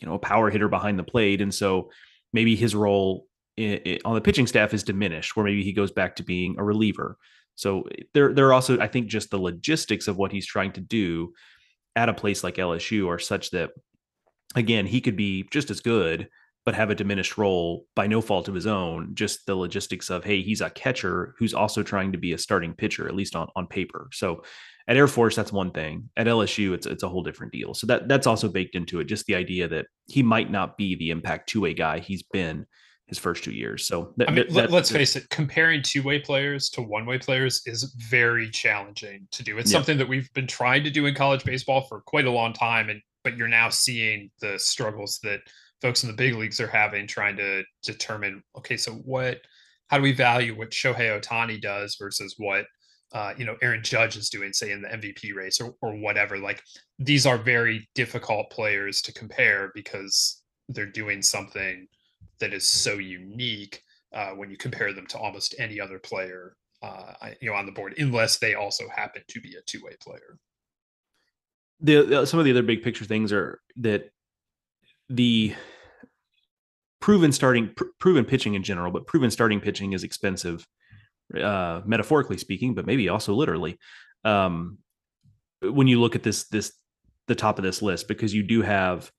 you 0.00 0.08
know 0.08 0.14
a 0.14 0.18
power 0.18 0.50
hitter 0.50 0.68
behind 0.68 0.98
the 0.98 1.04
plate, 1.04 1.40
and 1.40 1.54
so 1.54 1.90
maybe 2.32 2.56
his 2.56 2.74
role 2.74 3.26
in, 3.56 3.74
in, 3.78 3.98
on 4.04 4.14
the 4.14 4.20
pitching 4.20 4.46
staff 4.46 4.74
is 4.74 4.82
diminished, 4.82 5.36
where 5.36 5.44
maybe 5.44 5.62
he 5.62 5.72
goes 5.72 5.90
back 5.90 6.16
to 6.16 6.22
being 6.22 6.56
a 6.58 6.64
reliever. 6.64 7.18
So 7.54 7.84
there, 8.14 8.32
there 8.32 8.46
are 8.48 8.52
also, 8.52 8.78
I 8.80 8.88
think, 8.88 9.08
just 9.08 9.30
the 9.30 9.38
logistics 9.38 10.08
of 10.08 10.16
what 10.16 10.32
he's 10.32 10.46
trying 10.46 10.72
to 10.72 10.80
do 10.80 11.32
at 11.94 12.08
a 12.08 12.14
place 12.14 12.42
like 12.42 12.56
LSU 12.56 13.08
are 13.08 13.18
such 13.18 13.50
that, 13.50 13.70
again, 14.56 14.86
he 14.86 15.00
could 15.00 15.16
be 15.16 15.46
just 15.52 15.70
as 15.70 15.80
good, 15.80 16.28
but 16.64 16.74
have 16.74 16.90
a 16.90 16.94
diminished 16.94 17.38
role 17.38 17.86
by 17.94 18.06
no 18.06 18.20
fault 18.20 18.48
of 18.48 18.54
his 18.54 18.66
own. 18.66 19.14
Just 19.14 19.46
the 19.46 19.54
logistics 19.54 20.10
of, 20.10 20.24
hey, 20.24 20.42
he's 20.42 20.60
a 20.60 20.70
catcher 20.70 21.34
who's 21.38 21.54
also 21.54 21.82
trying 21.82 22.12
to 22.12 22.18
be 22.18 22.32
a 22.32 22.38
starting 22.38 22.74
pitcher, 22.74 23.08
at 23.08 23.14
least 23.14 23.34
on 23.34 23.48
on 23.56 23.66
paper. 23.66 24.08
So 24.12 24.42
at 24.88 24.96
Air 24.96 25.08
Force, 25.08 25.36
that's 25.36 25.52
one 25.52 25.70
thing. 25.70 26.10
At 26.16 26.26
LSU, 26.26 26.72
it's 26.72 26.86
it's 26.86 27.02
a 27.02 27.08
whole 27.08 27.22
different 27.22 27.52
deal. 27.52 27.74
So 27.74 27.86
that 27.86 28.08
that's 28.08 28.26
also 28.26 28.48
baked 28.48 28.74
into 28.74 29.00
it. 29.00 29.04
Just 29.04 29.26
the 29.26 29.34
idea 29.34 29.68
that 29.68 29.86
he 30.06 30.22
might 30.22 30.50
not 30.50 30.76
be 30.76 30.96
the 30.96 31.10
impact 31.10 31.48
two 31.48 31.60
way 31.60 31.74
guy 31.74 31.98
he's 31.98 32.22
been 32.22 32.66
his 33.06 33.18
first 33.18 33.44
two 33.44 33.52
years. 33.52 33.86
So 33.86 34.14
th- 34.18 34.28
I 34.28 34.32
mean, 34.32 34.46
th- 34.48 34.70
let's 34.70 34.90
face 34.90 35.16
it, 35.16 35.28
comparing 35.28 35.82
two 35.82 36.02
way 36.02 36.18
players 36.18 36.70
to 36.70 36.82
one 36.82 37.04
way 37.04 37.18
players 37.18 37.62
is 37.66 37.94
very 38.08 38.48
challenging 38.50 39.28
to 39.32 39.42
do. 39.42 39.58
It's 39.58 39.70
yeah. 39.70 39.78
something 39.78 39.98
that 39.98 40.08
we've 40.08 40.32
been 40.32 40.46
trying 40.46 40.82
to 40.84 40.90
do 40.90 41.06
in 41.06 41.14
college 41.14 41.44
baseball 41.44 41.82
for 41.82 42.00
quite 42.00 42.26
a 42.26 42.30
long 42.30 42.52
time, 42.52 42.88
and 42.88 43.00
but 43.22 43.36
you're 43.36 43.48
now 43.48 43.68
seeing 43.68 44.30
the 44.40 44.58
struggles 44.58 45.20
that 45.22 45.40
folks 45.82 46.04
in 46.04 46.08
the 46.08 46.16
big 46.16 46.34
leagues 46.34 46.60
are 46.60 46.68
having 46.68 47.06
trying 47.06 47.36
to 47.36 47.64
determine. 47.82 48.42
Okay, 48.56 48.76
so 48.76 48.92
what? 48.92 49.40
How 49.88 49.98
do 49.98 50.02
we 50.02 50.12
value 50.12 50.56
what 50.56 50.70
Shohei 50.70 51.20
Ohtani 51.20 51.60
does 51.60 51.96
versus 52.00 52.36
what? 52.38 52.64
Uh, 53.12 53.34
you 53.36 53.44
know, 53.44 53.56
Aaron 53.60 53.82
Judge 53.82 54.16
is 54.16 54.30
doing, 54.30 54.54
say, 54.54 54.72
in 54.72 54.80
the 54.80 54.88
MVP 54.88 55.34
race 55.34 55.60
or, 55.60 55.74
or 55.82 55.94
whatever. 55.96 56.38
Like, 56.38 56.62
these 56.98 57.26
are 57.26 57.36
very 57.36 57.86
difficult 57.94 58.50
players 58.50 59.02
to 59.02 59.12
compare 59.12 59.70
because 59.74 60.40
they're 60.70 60.86
doing 60.86 61.20
something 61.20 61.86
that 62.40 62.54
is 62.54 62.66
so 62.66 62.94
unique 62.94 63.82
uh, 64.14 64.30
when 64.30 64.50
you 64.50 64.56
compare 64.56 64.94
them 64.94 65.06
to 65.08 65.18
almost 65.18 65.54
any 65.58 65.78
other 65.78 65.98
player 65.98 66.56
uh, 66.82 67.12
you 67.40 67.50
know 67.50 67.56
on 67.56 67.66
the 67.66 67.72
board, 67.72 67.94
unless 67.98 68.38
they 68.38 68.54
also 68.54 68.84
happen 68.88 69.22
to 69.28 69.40
be 69.40 69.54
a 69.56 69.62
two 69.66 69.80
way 69.84 69.92
player. 70.00 70.38
The 71.80 72.26
some 72.26 72.38
of 72.38 72.44
the 72.44 72.50
other 72.50 72.62
big 72.62 72.82
picture 72.82 73.04
things 73.04 73.32
are 73.32 73.60
that 73.76 74.10
the 75.08 75.54
proven 77.02 77.32
starting 77.32 77.70
pr- 77.76 77.84
proven 77.98 78.24
pitching 78.24 78.54
in 78.54 78.62
general, 78.62 78.90
but 78.90 79.06
proven 79.06 79.30
starting 79.30 79.60
pitching 79.60 79.92
is 79.92 80.04
expensive, 80.04 80.66
uh, 81.38 81.82
metaphorically 81.84 82.38
speaking, 82.38 82.74
but 82.74 82.86
maybe 82.86 83.10
also 83.10 83.34
literally. 83.34 83.78
Um, 84.24 84.78
when 85.60 85.88
you 85.88 86.00
look 86.00 86.14
at 86.14 86.22
this 86.22 86.44
this 86.44 86.72
the 87.28 87.34
top 87.34 87.58
of 87.58 87.64
this 87.64 87.82
list, 87.82 88.08
because 88.08 88.32
you 88.32 88.42
do 88.42 88.62
have 88.62 89.10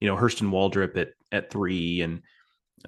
you 0.00 0.08
know 0.08 0.16
Hurston 0.16 0.50
Waldrep 0.50 0.96
at 0.96 1.08
at 1.30 1.50
three 1.50 2.00
and 2.00 2.22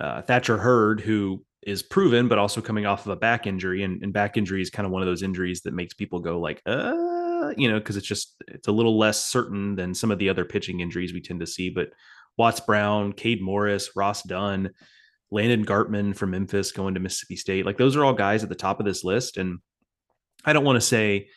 uh, 0.00 0.22
Thatcher 0.22 0.56
Hurd, 0.56 1.00
who 1.00 1.44
is 1.62 1.82
proven, 1.82 2.28
but 2.28 2.38
also 2.38 2.60
coming 2.60 2.86
off 2.86 3.06
of 3.06 3.12
a 3.12 3.16
back 3.16 3.46
injury, 3.46 3.82
and, 3.82 4.02
and 4.02 4.12
back 4.12 4.36
injury 4.36 4.62
is 4.62 4.70
kind 4.70 4.86
of 4.86 4.92
one 4.92 5.02
of 5.02 5.06
those 5.06 5.22
injuries 5.22 5.62
that 5.62 5.74
makes 5.74 5.94
people 5.94 6.20
go 6.20 6.38
like, 6.38 6.60
uh, 6.66 7.52
you 7.56 7.68
know, 7.68 7.78
because 7.78 7.96
it's 7.96 8.06
just 8.06 8.36
it's 8.48 8.68
a 8.68 8.72
little 8.72 8.98
less 8.98 9.26
certain 9.26 9.74
than 9.74 9.94
some 9.94 10.10
of 10.12 10.18
the 10.18 10.28
other 10.28 10.44
pitching 10.44 10.80
injuries 10.80 11.12
we 11.12 11.20
tend 11.20 11.40
to 11.40 11.46
see. 11.46 11.70
But 11.70 11.88
Watts 12.36 12.60
Brown, 12.60 13.12
Cade 13.12 13.42
Morris, 13.42 13.90
Ross 13.96 14.22
Dunn, 14.22 14.70
Landon 15.30 15.64
Gartman 15.64 16.16
from 16.16 16.30
Memphis 16.30 16.72
going 16.72 16.94
to 16.94 17.00
Mississippi 17.00 17.36
State. 17.36 17.66
Like 17.66 17.78
those 17.78 17.96
are 17.96 18.04
all 18.04 18.12
guys 18.12 18.42
at 18.42 18.48
the 18.48 18.54
top 18.54 18.80
of 18.80 18.86
this 18.86 19.04
list. 19.04 19.36
And 19.36 19.58
I 20.44 20.52
don't 20.52 20.64
want 20.64 20.76
to 20.76 20.80
say 20.80 21.28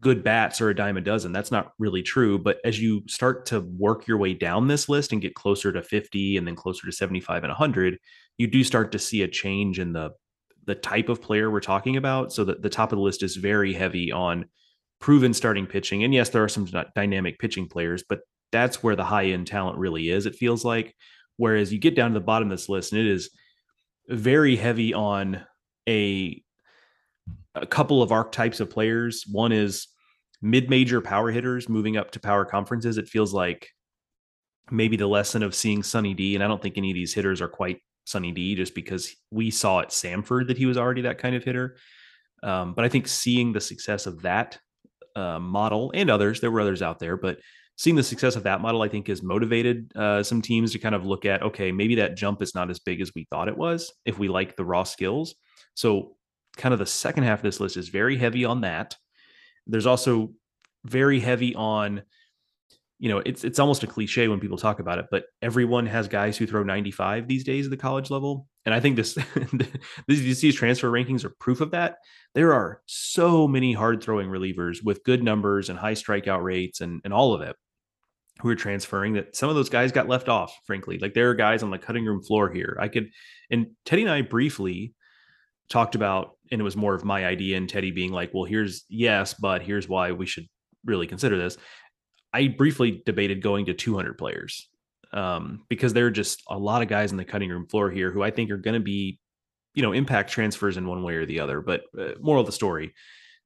good 0.00 0.22
bats 0.22 0.60
are 0.60 0.70
a 0.70 0.74
dime 0.74 0.96
a 0.96 1.00
dozen. 1.00 1.32
That's 1.32 1.50
not 1.50 1.72
really 1.78 2.02
true. 2.02 2.38
But 2.38 2.58
as 2.64 2.80
you 2.80 3.02
start 3.08 3.46
to 3.46 3.60
work 3.60 4.06
your 4.06 4.18
way 4.18 4.34
down 4.34 4.68
this 4.68 4.88
list 4.88 5.12
and 5.12 5.22
get 5.22 5.34
closer 5.34 5.72
to 5.72 5.82
50 5.82 6.36
and 6.36 6.46
then 6.46 6.54
closer 6.54 6.86
to 6.86 6.92
75 6.92 7.44
and 7.44 7.50
100, 7.50 7.98
you 8.38 8.46
do 8.46 8.62
start 8.62 8.92
to 8.92 8.98
see 8.98 9.22
a 9.22 9.28
change 9.28 9.78
in 9.78 9.92
the 9.92 10.10
the 10.66 10.74
type 10.74 11.08
of 11.08 11.22
player 11.22 11.48
we're 11.48 11.60
talking 11.60 11.96
about. 11.96 12.32
So 12.32 12.44
that 12.44 12.60
the 12.60 12.68
top 12.68 12.92
of 12.92 12.98
the 12.98 13.02
list 13.02 13.22
is 13.22 13.36
very 13.36 13.72
heavy 13.72 14.10
on 14.10 14.46
proven 15.00 15.32
starting 15.32 15.66
pitching. 15.66 16.04
And 16.04 16.12
yes, 16.12 16.30
there 16.30 16.42
are 16.42 16.48
some 16.48 16.68
dynamic 16.94 17.38
pitching 17.38 17.68
players, 17.68 18.02
but 18.08 18.20
that's 18.52 18.82
where 18.82 18.96
the 18.96 19.04
high 19.04 19.26
end 19.26 19.46
talent 19.46 19.78
really 19.78 20.10
is. 20.10 20.26
It 20.26 20.36
feels 20.36 20.64
like. 20.64 20.94
Whereas 21.38 21.70
you 21.70 21.78
get 21.78 21.94
down 21.94 22.12
to 22.12 22.18
the 22.18 22.24
bottom 22.24 22.50
of 22.50 22.56
this 22.56 22.68
list, 22.68 22.92
and 22.92 23.00
it 23.00 23.06
is 23.06 23.28
very 24.08 24.56
heavy 24.56 24.94
on 24.94 25.44
a 25.88 26.42
a 27.54 27.66
couple 27.66 28.02
of 28.02 28.12
archetypes 28.12 28.60
of 28.60 28.70
players. 28.70 29.24
One 29.30 29.52
is 29.52 29.88
mid-major 30.40 31.00
power 31.00 31.30
hitters 31.30 31.68
moving 31.68 31.96
up 31.96 32.10
to 32.12 32.20
power 32.20 32.44
conferences. 32.44 32.98
It 32.98 33.08
feels 33.08 33.34
like 33.34 33.68
maybe 34.70 34.96
the 34.96 35.06
lesson 35.06 35.42
of 35.42 35.54
seeing 35.54 35.82
Sunny 35.82 36.14
D, 36.14 36.34
and 36.34 36.42
I 36.42 36.48
don't 36.48 36.62
think 36.62 36.78
any 36.78 36.90
of 36.90 36.94
these 36.94 37.14
hitters 37.14 37.42
are 37.42 37.48
quite 37.48 37.82
Sunny 38.04 38.32
D, 38.32 38.54
just 38.54 38.74
because 38.74 39.14
we 39.30 39.50
saw 39.50 39.80
at 39.80 39.90
Samford 39.90 40.46
that 40.48 40.58
he 40.58 40.66
was 40.66 40.78
already 40.78 41.02
that 41.02 41.18
kind 41.18 41.34
of 41.34 41.44
hitter. 41.44 41.76
Um, 42.42 42.74
but 42.74 42.84
I 42.84 42.88
think 42.88 43.08
seeing 43.08 43.52
the 43.52 43.60
success 43.60 44.06
of 44.06 44.22
that 44.22 44.58
uh, 45.14 45.38
model 45.38 45.90
and 45.94 46.10
others, 46.10 46.40
there 46.40 46.50
were 46.50 46.60
others 46.60 46.82
out 46.82 46.98
there, 46.98 47.16
but 47.16 47.38
seeing 47.76 47.96
the 47.96 48.02
success 48.02 48.36
of 48.36 48.42
that 48.44 48.60
model, 48.60 48.82
I 48.82 48.88
think, 48.88 49.06
has 49.08 49.22
motivated 49.22 49.92
uh, 49.94 50.22
some 50.22 50.40
teams 50.40 50.72
to 50.72 50.78
kind 50.78 50.94
of 50.94 51.04
look 51.04 51.24
at 51.24 51.42
okay, 51.42 51.70
maybe 51.70 51.94
that 51.96 52.16
jump 52.16 52.42
is 52.42 52.54
not 52.54 52.70
as 52.70 52.78
big 52.78 53.00
as 53.00 53.12
we 53.14 53.26
thought 53.30 53.48
it 53.48 53.56
was 53.56 53.92
if 54.04 54.18
we 54.18 54.28
like 54.28 54.56
the 54.56 54.64
raw 54.64 54.82
skills. 54.82 55.34
So, 55.74 56.16
kind 56.56 56.72
of 56.72 56.78
the 56.78 56.86
second 56.86 57.24
half 57.24 57.40
of 57.40 57.42
this 57.42 57.60
list 57.60 57.76
is 57.76 57.88
very 57.88 58.16
heavy 58.16 58.44
on 58.44 58.62
that. 58.62 58.96
There's 59.66 59.86
also 59.86 60.32
very 60.84 61.20
heavy 61.20 61.54
on, 61.54 62.02
you 62.98 63.10
know, 63.10 63.18
it's 63.18 63.44
it's 63.44 63.58
almost 63.58 63.82
a 63.82 63.86
cliche 63.86 64.26
when 64.28 64.40
people 64.40 64.56
talk 64.56 64.80
about 64.80 64.98
it, 64.98 65.06
but 65.10 65.24
everyone 65.42 65.84
has 65.84 66.08
guys 66.08 66.38
who 66.38 66.46
throw 66.46 66.62
95 66.62 67.28
these 67.28 67.44
days 67.44 67.66
at 67.66 67.70
the 67.70 67.76
college 67.76 68.08
level, 68.08 68.48
and 68.64 68.74
I 68.74 68.80
think 68.80 68.96
this 68.96 69.18
these, 70.08 70.40
these 70.40 70.54
transfer 70.54 70.90
rankings 70.90 71.24
are 71.24 71.34
proof 71.40 71.60
of 71.60 71.72
that. 71.72 71.98
There 72.34 72.54
are 72.54 72.80
so 72.86 73.46
many 73.46 73.74
hard 73.74 74.02
throwing 74.02 74.30
relievers 74.30 74.82
with 74.82 75.04
good 75.04 75.22
numbers 75.22 75.68
and 75.68 75.78
high 75.78 75.92
strikeout 75.92 76.42
rates 76.42 76.80
and 76.80 77.02
and 77.04 77.12
all 77.12 77.34
of 77.34 77.42
it 77.42 77.54
who 78.40 78.48
are 78.48 78.54
transferring 78.54 79.14
that 79.14 79.34
some 79.34 79.48
of 79.48 79.54
those 79.54 79.70
guys 79.70 79.92
got 79.92 80.08
left 80.08 80.28
off, 80.28 80.54
frankly. 80.66 80.98
Like 80.98 81.14
there 81.14 81.30
are 81.30 81.34
guys 81.34 81.62
on 81.62 81.70
the 81.70 81.78
cutting 81.78 82.04
room 82.04 82.22
floor 82.22 82.50
here. 82.50 82.76
I 82.80 82.88
could, 82.88 83.10
and 83.50 83.68
Teddy 83.84 84.02
and 84.02 84.10
I 84.10 84.22
briefly 84.22 84.94
talked 85.68 85.94
about, 85.94 86.36
and 86.52 86.60
it 86.60 86.64
was 86.64 86.76
more 86.76 86.94
of 86.94 87.04
my 87.04 87.24
idea, 87.24 87.56
and 87.56 87.68
Teddy 87.68 87.90
being 87.90 88.12
like, 88.12 88.32
well, 88.34 88.44
here's 88.44 88.84
yes, 88.88 89.34
but 89.34 89.62
here's 89.62 89.88
why 89.88 90.12
we 90.12 90.26
should 90.26 90.46
really 90.84 91.06
consider 91.06 91.38
this. 91.38 91.56
I 92.32 92.48
briefly 92.48 93.02
debated 93.06 93.42
going 93.42 93.66
to 93.66 93.74
200 93.74 94.18
players 94.18 94.68
um, 95.12 95.64
because 95.68 95.92
there 95.92 96.06
are 96.06 96.10
just 96.10 96.42
a 96.48 96.58
lot 96.58 96.82
of 96.82 96.88
guys 96.88 97.10
on 97.10 97.16
the 97.16 97.24
cutting 97.24 97.50
room 97.50 97.66
floor 97.66 97.90
here 97.90 98.10
who 98.10 98.22
I 98.22 98.30
think 98.30 98.50
are 98.50 98.58
going 98.58 98.74
to 98.74 98.80
be, 98.80 99.18
you 99.74 99.82
know, 99.82 99.92
impact 99.92 100.30
transfers 100.30 100.76
in 100.76 100.86
one 100.86 101.02
way 101.02 101.14
or 101.14 101.26
the 101.26 101.40
other. 101.40 101.60
But 101.60 101.84
uh, 101.98 102.12
moral 102.20 102.40
of 102.40 102.46
the 102.46 102.52
story, 102.52 102.92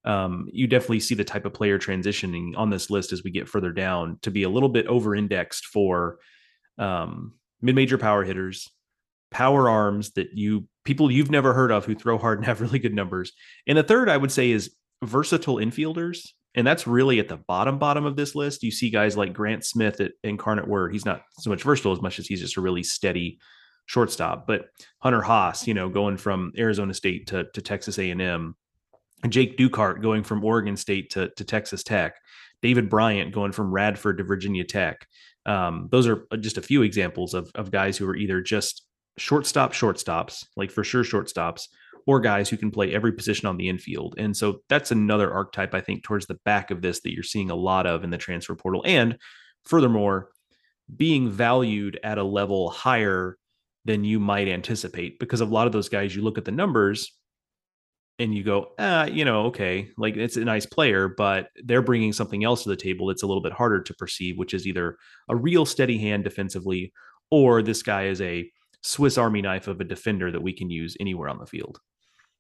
um, 0.05 0.49
you 0.53 0.67
definitely 0.67 1.01
see 1.01 1.15
the 1.15 1.25
type 1.25 1.45
of 1.45 1.53
player 1.53 1.79
transitioning 1.79 2.53
on 2.57 2.71
this 2.71 2.91
list 2.91 3.13
as 3.13 3.23
we 3.23 3.31
get 3.31 3.49
further 3.49 3.73
down 3.73 4.19
to 4.23 4.31
be 4.31 4.45
a 4.45 4.49
little 4.49 4.69
bit 4.69 4.87
over 4.87 5.15
indexed 5.15 5.67
for 5.67 6.19
um, 6.79 7.35
mid 7.61 7.75
major 7.75 7.99
power 7.99 8.25
hitters, 8.25 8.69
power 9.31 9.69
arms 9.69 10.13
that 10.13 10.29
you 10.33 10.67
people 10.85 11.11
you've 11.11 11.31
never 11.31 11.53
heard 11.53 11.71
of 11.71 11.85
who 11.85 11.95
throw 11.95 12.19
hard 12.19 12.39
and 12.39 12.47
have 12.47 12.61
really 12.61 12.79
good 12.79 12.95
numbers. 12.95 13.33
And 13.67 13.77
the 13.77 13.83
third 13.83 14.09
I 14.09 14.17
would 14.17 14.33
say 14.33 14.51
is 14.51 14.75
versatile 15.03 15.57
infielders. 15.57 16.27
And 16.57 16.67
that's 16.67 16.87
really 16.87 17.21
at 17.21 17.29
the 17.29 17.37
bottom 17.37 17.79
bottom 17.79 18.05
of 18.05 18.17
this 18.17 18.35
list. 18.35 18.65
You 18.65 18.73
see 18.73 18.91
guys 18.91 19.17
like 19.17 19.33
Grant 19.33 19.65
Smith 19.65 20.01
at 20.01 20.13
Incarnate 20.25 20.67
Word. 20.67 20.93
He's 20.93 21.05
not 21.05 21.23
so 21.39 21.49
much 21.49 21.63
versatile 21.63 21.93
as 21.93 22.03
much 22.03 22.19
as 22.19 22.27
he's 22.27 22.41
just 22.41 22.57
a 22.57 22.61
really 22.61 22.83
steady 22.83 23.39
shortstop. 23.87 24.49
But 24.49 24.67
Hunter 24.99 25.23
Haas, 25.23 25.69
you 25.69 25.75
know, 25.75 25.89
going 25.89 26.17
from 26.17 26.53
Arizona 26.59 26.93
State 26.93 27.29
to, 27.29 27.45
to 27.55 27.63
Texas 27.63 27.99
A&M, 27.99 28.57
Jake 29.29 29.57
Ducart 29.57 30.03
going 30.03 30.23
from 30.23 30.45
Oregon 30.45 30.77
State 30.77 31.11
to, 31.11 31.31
to 31.37 31.45
Texas 31.45 31.83
Tech, 31.83 32.17
David 32.63 32.89
Bryant 32.89 33.33
going 33.33 33.53
from 33.53 33.73
Radford 33.73 34.19
to 34.19 34.25
Virginia 34.25 34.65
Tech. 34.65 35.07
Um, 35.47 35.89
those 35.91 36.07
are 36.07 36.27
just 36.41 36.59
a 36.59 36.63
few 36.63 36.83
examples 36.83 37.35
of, 37.35 37.51
of 37.55 37.71
guys 37.71 37.97
who 37.97 38.09
are 38.09 38.17
either 38.17 38.41
just 38.41 38.87
shortstop 39.19 39.73
shortstops, 39.73 40.45
like 40.57 40.71
for 40.71 40.85
sure 40.85 41.05
shortstops, 41.05 41.65
or 42.07 42.21
guys 42.21 42.49
who 42.49 42.57
can 42.57 42.71
play 42.71 42.95
every 42.95 43.13
position 43.13 43.47
on 43.47 43.57
the 43.57 43.69
infield. 43.69 44.15
And 44.19 44.37
so 44.37 44.61
that's 44.69 44.91
another 44.91 45.33
archetype, 45.33 45.75
I 45.75 45.81
think, 45.81 46.03
towards 46.03 46.27
the 46.27 46.39
back 46.45 46.71
of 46.71 46.83
this 46.83 47.01
that 47.01 47.13
you're 47.13 47.23
seeing 47.23 47.51
a 47.51 47.55
lot 47.55 47.87
of 47.87 48.05
in 48.05 48.11
the 48.11 48.19
transfer 48.19 48.55
portal. 48.55 48.83
And 48.87 49.19
furthermore, 49.65 50.31
being 50.95 51.31
valued 51.31 52.01
at 52.03 52.19
a 52.19 52.25
level 52.25 52.71
higher 52.71 53.37
than 53.85 54.05
you 54.05 54.19
might 54.19 54.49
anticipate 54.49 55.19
because 55.19 55.41
a 55.41 55.47
lot 55.47 55.67
of 55.67 55.73
those 55.73 55.89
guys, 55.89 56.15
you 56.15 56.23
look 56.23 56.39
at 56.39 56.45
the 56.45 56.51
numbers 56.51 57.20
and 58.21 58.35
you 58.35 58.45
go, 58.45 58.73
ah, 58.79 59.07
you 59.07 59.25
know, 59.25 59.47
okay, 59.47 59.89
like 59.97 60.15
it's 60.17 60.37
a 60.37 60.45
nice 60.45 60.67
player, 60.67 61.09
but 61.09 61.49
they're 61.65 61.81
bringing 61.81 62.13
something 62.13 62.45
else 62.45 62.63
to 62.63 62.69
the 62.69 62.77
table 62.77 63.07
that's 63.07 63.23
a 63.23 63.27
little 63.27 63.43
bit 63.43 63.53
harder 63.53 63.81
to 63.81 63.95
perceive, 63.95 64.37
which 64.37 64.53
is 64.53 64.67
either 64.67 64.99
a 65.31 65.35
real 65.35 65.65
steady 65.65 65.99
hand 65.99 66.23
defensively, 66.23 66.93
or 67.31 67.63
this 67.63 67.83
guy 67.83 68.07
is 68.07 68.21
a 68.21 68.49
Swiss 68.83 69.17
Army 69.17 69.41
knife 69.41 69.69
of 69.69 69.81
a 69.81 69.85
defender 69.85 70.31
that 70.31 70.43
we 70.43 70.53
can 70.53 70.69
use 70.69 70.97
anywhere 71.01 71.31
on 71.31 71.39
the 71.39 71.47
field. 71.47 71.81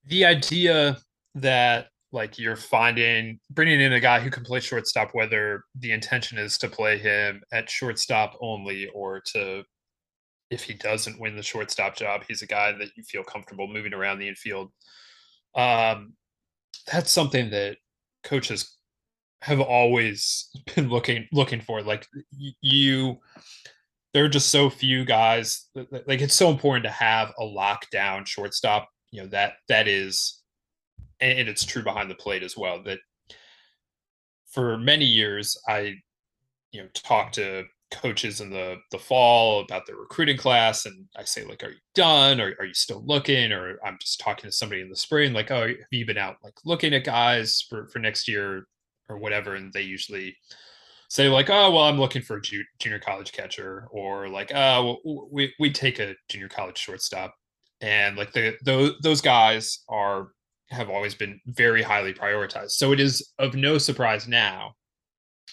The 0.04 0.26
idea 0.26 0.98
that 1.34 1.88
like 2.12 2.38
you're 2.38 2.56
finding 2.56 3.38
bringing 3.50 3.80
in 3.80 3.94
a 3.94 4.00
guy 4.00 4.20
who 4.20 4.30
can 4.30 4.44
play 4.44 4.60
shortstop, 4.60 5.10
whether 5.12 5.64
the 5.78 5.92
intention 5.92 6.36
is 6.36 6.58
to 6.58 6.68
play 6.68 6.98
him 6.98 7.40
at 7.52 7.70
shortstop 7.70 8.36
only 8.42 8.88
or 8.94 9.20
to 9.32 9.64
if 10.50 10.64
he 10.64 10.74
doesn't 10.74 11.20
win 11.20 11.36
the 11.36 11.42
shortstop 11.42 11.96
job, 11.96 12.22
he's 12.26 12.42
a 12.42 12.46
guy 12.46 12.72
that 12.72 12.90
you 12.96 13.04
feel 13.04 13.22
comfortable 13.22 13.68
moving 13.68 13.94
around 13.94 14.18
the 14.18 14.28
infield 14.28 14.72
um, 15.54 16.14
that's 16.90 17.10
something 17.10 17.50
that 17.50 17.76
coaches 18.24 18.76
have 19.42 19.60
always 19.60 20.50
been 20.74 20.88
looking 20.88 21.26
looking 21.32 21.60
for. 21.60 21.82
Like 21.82 22.06
you, 22.60 23.18
there 24.12 24.24
are 24.24 24.28
just 24.28 24.50
so 24.50 24.70
few 24.70 25.04
guys. 25.04 25.68
Like 25.74 26.20
it's 26.20 26.34
so 26.34 26.50
important 26.50 26.84
to 26.84 26.90
have 26.90 27.32
a 27.38 27.42
lockdown 27.42 28.26
shortstop. 28.26 28.88
You 29.10 29.22
know 29.22 29.28
that 29.28 29.54
that 29.68 29.88
is, 29.88 30.40
and 31.20 31.48
it's 31.48 31.64
true 31.64 31.82
behind 31.82 32.10
the 32.10 32.14
plate 32.14 32.42
as 32.42 32.56
well. 32.56 32.82
That 32.82 32.98
for 34.52 34.76
many 34.76 35.04
years, 35.04 35.56
I, 35.68 35.94
you 36.72 36.82
know, 36.82 36.88
talked 36.94 37.34
to 37.36 37.64
coaches 37.90 38.40
in 38.40 38.50
the 38.50 38.76
the 38.90 38.98
fall 38.98 39.60
about 39.60 39.86
their 39.86 39.96
recruiting 39.96 40.36
class 40.36 40.86
and 40.86 41.06
i 41.16 41.24
say 41.24 41.44
like 41.44 41.62
are 41.64 41.70
you 41.70 41.78
done? 41.94 42.40
Or 42.40 42.54
are 42.58 42.64
you 42.64 42.74
still 42.74 43.02
looking? 43.04 43.52
Or 43.52 43.78
i'm 43.84 43.98
just 44.00 44.20
talking 44.20 44.48
to 44.48 44.56
somebody 44.56 44.80
in 44.80 44.88
the 44.88 44.96
spring 44.96 45.32
like 45.32 45.50
oh 45.50 45.66
have 45.66 45.76
you 45.90 46.06
been 46.06 46.18
out 46.18 46.36
like 46.42 46.54
looking 46.64 46.94
at 46.94 47.04
guys 47.04 47.64
for 47.68 47.88
for 47.88 47.98
next 47.98 48.28
year? 48.28 48.66
Or 49.08 49.18
whatever 49.18 49.56
and 49.56 49.72
they 49.72 49.82
usually 49.82 50.36
say 51.08 51.28
like 51.28 51.50
oh 51.50 51.72
well 51.72 51.82
i'm 51.82 51.98
looking 51.98 52.22
for 52.22 52.36
a 52.36 52.40
ju- 52.40 52.62
junior 52.78 53.00
college 53.00 53.32
catcher 53.32 53.88
or 53.90 54.28
like 54.28 54.52
oh 54.54 54.98
well, 55.04 55.28
we 55.32 55.52
we 55.58 55.72
take 55.72 55.98
a 55.98 56.14
junior 56.28 56.48
college 56.48 56.78
shortstop. 56.78 57.34
And 57.80 58.16
like 58.16 58.32
the 58.32 58.56
those 58.64 58.92
those 59.02 59.20
guys 59.20 59.80
are 59.88 60.28
have 60.70 60.88
always 60.88 61.14
been 61.14 61.40
very 61.46 61.82
highly 61.82 62.14
prioritized. 62.14 62.72
So 62.72 62.92
it 62.92 63.00
is 63.00 63.32
of 63.38 63.54
no 63.54 63.78
surprise 63.78 64.28
now 64.28 64.74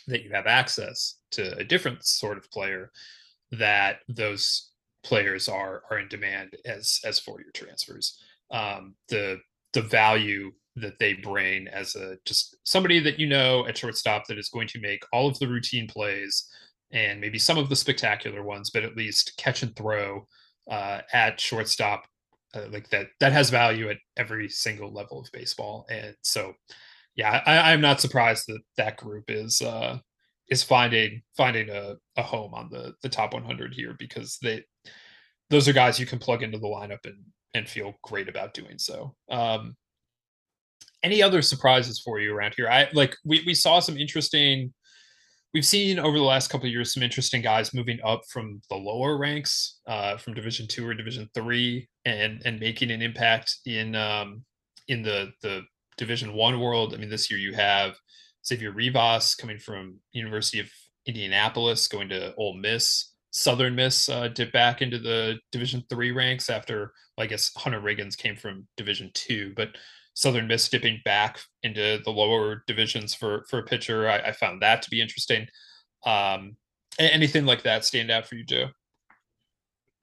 that 0.08 0.23
you 0.23 0.32
have 0.32 0.45
access 0.45 1.15
to 1.31 1.57
a 1.57 1.63
different 1.63 2.05
sort 2.05 2.37
of 2.37 2.49
player 2.51 2.91
that 3.51 3.99
those 4.07 4.71
players 5.03 5.47
are 5.47 5.83
are 5.89 5.99
in 5.99 6.07
demand 6.07 6.55
as 6.65 6.99
as 7.05 7.19
four 7.19 7.39
year 7.39 7.51
transfers. 7.53 8.19
Um, 8.51 8.95
the 9.09 9.39
the 9.73 9.81
value 9.81 10.51
that 10.75 10.99
they 10.99 11.13
bring 11.13 11.67
as 11.67 11.95
a 11.95 12.17
just 12.25 12.55
somebody 12.63 12.99
that 12.99 13.19
you 13.19 13.27
know 13.27 13.65
at 13.67 13.77
shortstop 13.77 14.27
that 14.27 14.37
is 14.37 14.49
going 14.49 14.67
to 14.67 14.79
make 14.79 15.03
all 15.11 15.27
of 15.27 15.39
the 15.39 15.47
routine 15.47 15.87
plays 15.87 16.47
and 16.91 17.19
maybe 17.19 17.39
some 17.39 17.57
of 17.57 17.69
the 17.69 17.75
spectacular 17.75 18.43
ones, 18.43 18.69
but 18.69 18.83
at 18.83 18.95
least 18.95 19.35
catch 19.37 19.63
and 19.63 19.75
throw 19.75 20.25
uh, 20.69 21.01
at 21.11 21.39
shortstop. 21.39 22.05
Uh, 22.53 22.65
like 22.71 22.89
that, 22.89 23.07
that 23.19 23.33
has 23.33 23.49
value 23.49 23.89
at 23.89 23.97
every 24.15 24.47
single 24.47 24.91
level 24.91 25.19
of 25.19 25.29
baseball. 25.33 25.85
And 25.89 26.15
so, 26.21 26.53
yeah, 27.15 27.41
I, 27.45 27.73
I'm 27.73 27.81
not 27.81 27.99
surprised 27.99 28.45
that 28.47 28.61
that 28.77 28.95
group 28.95 29.25
is 29.27 29.61
uh, 29.61 29.99
is 30.49 30.63
finding 30.63 31.21
finding 31.36 31.69
a, 31.69 31.95
a 32.15 32.21
home 32.21 32.53
on 32.53 32.69
the 32.69 32.93
the 33.01 33.10
top 33.10 33.33
100 33.33 33.73
here 33.73 33.95
because 33.99 34.38
they 34.41 34.63
those 35.49 35.67
are 35.67 35.73
guys 35.73 35.99
you 35.99 36.05
can 36.05 36.19
plug 36.19 36.43
into 36.43 36.57
the 36.57 36.67
lineup 36.67 37.05
and 37.05 37.17
and 37.53 37.67
feel 37.67 37.93
great 38.03 38.29
about 38.29 38.53
doing 38.53 38.77
so. 38.77 39.15
Um, 39.29 39.75
any 41.03 41.21
other 41.21 41.41
surprises 41.41 41.99
for 41.99 42.19
you 42.19 42.36
around 42.36 42.53
here? 42.55 42.69
I 42.69 42.89
like 42.93 43.15
we 43.25 43.43
we 43.45 43.53
saw 43.53 43.79
some 43.79 43.97
interesting 43.97 44.73
we've 45.53 45.65
seen 45.65 45.97
over 45.99 46.17
the 46.17 46.23
last 46.23 46.49
couple 46.49 46.67
of 46.67 46.71
years 46.71 46.93
some 46.93 47.03
interesting 47.03 47.41
guys 47.41 47.73
moving 47.73 47.99
up 48.03 48.21
from 48.29 48.62
the 48.69 48.75
lower 48.75 49.17
ranks, 49.17 49.79
uh, 49.88 50.17
from 50.17 50.33
Division 50.33 50.67
two 50.67 50.88
or 50.88 50.93
Division 50.93 51.29
three, 51.33 51.88
and 52.05 52.41
and 52.45 52.60
making 52.60 52.91
an 52.91 53.01
impact 53.01 53.55
in 53.65 53.95
um, 53.95 54.43
in 54.88 55.01
the 55.01 55.31
the 55.41 55.62
Division 55.97 56.33
one 56.33 56.60
world. 56.60 56.93
I 56.93 56.97
mean, 56.97 57.10
this 57.10 57.31
year 57.31 57.39
you 57.39 57.53
have 57.53 57.95
Xavier 58.47 58.71
Rivas 58.71 59.36
coming 59.36 59.60
from 59.60 59.99
University 60.13 60.60
of 60.60 60.69
Indianapolis, 61.05 61.88
going 61.88 62.10
to 62.10 62.33
Ole 62.36 62.55
Miss. 62.55 63.13
Southern 63.31 63.75
Miss 63.75 64.07
uh, 64.10 64.29
dipped 64.29 64.53
back 64.53 64.81
into 64.81 64.97
the 64.97 65.38
Division 65.51 65.83
three 65.89 66.12
ranks 66.12 66.49
after, 66.49 66.93
well, 67.17 67.25
I 67.25 67.27
guess 67.27 67.51
Hunter 67.55 67.81
Riggins 67.81 68.17
came 68.17 68.36
from 68.36 68.67
Division 68.77 69.12
two, 69.13 69.53
but 69.55 69.69
Southern 70.13 70.47
Miss 70.47 70.69
dipping 70.69 70.99
back 71.05 71.39
into 71.62 71.99
the 72.03 72.10
lower 72.10 72.63
divisions 72.65 73.13
for 73.13 73.45
for 73.49 73.60
a 73.60 73.63
pitcher. 73.63 74.10
I, 74.10 74.19
I 74.19 74.31
found 74.31 74.62
that 74.62 74.81
to 74.81 74.89
be 74.89 75.01
interesting. 75.01 75.47
Um, 76.05 76.55
anything 76.97 77.45
like 77.45 77.63
that 77.63 77.86
stand 77.86 78.10
out 78.10 78.25
for 78.25 78.36
you, 78.36 78.43
Joe? 78.43 78.69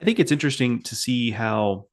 I 0.00 0.04
think 0.04 0.20
it's 0.20 0.32
interesting 0.32 0.82
to 0.82 0.94
see 0.94 1.30
how 1.30 1.86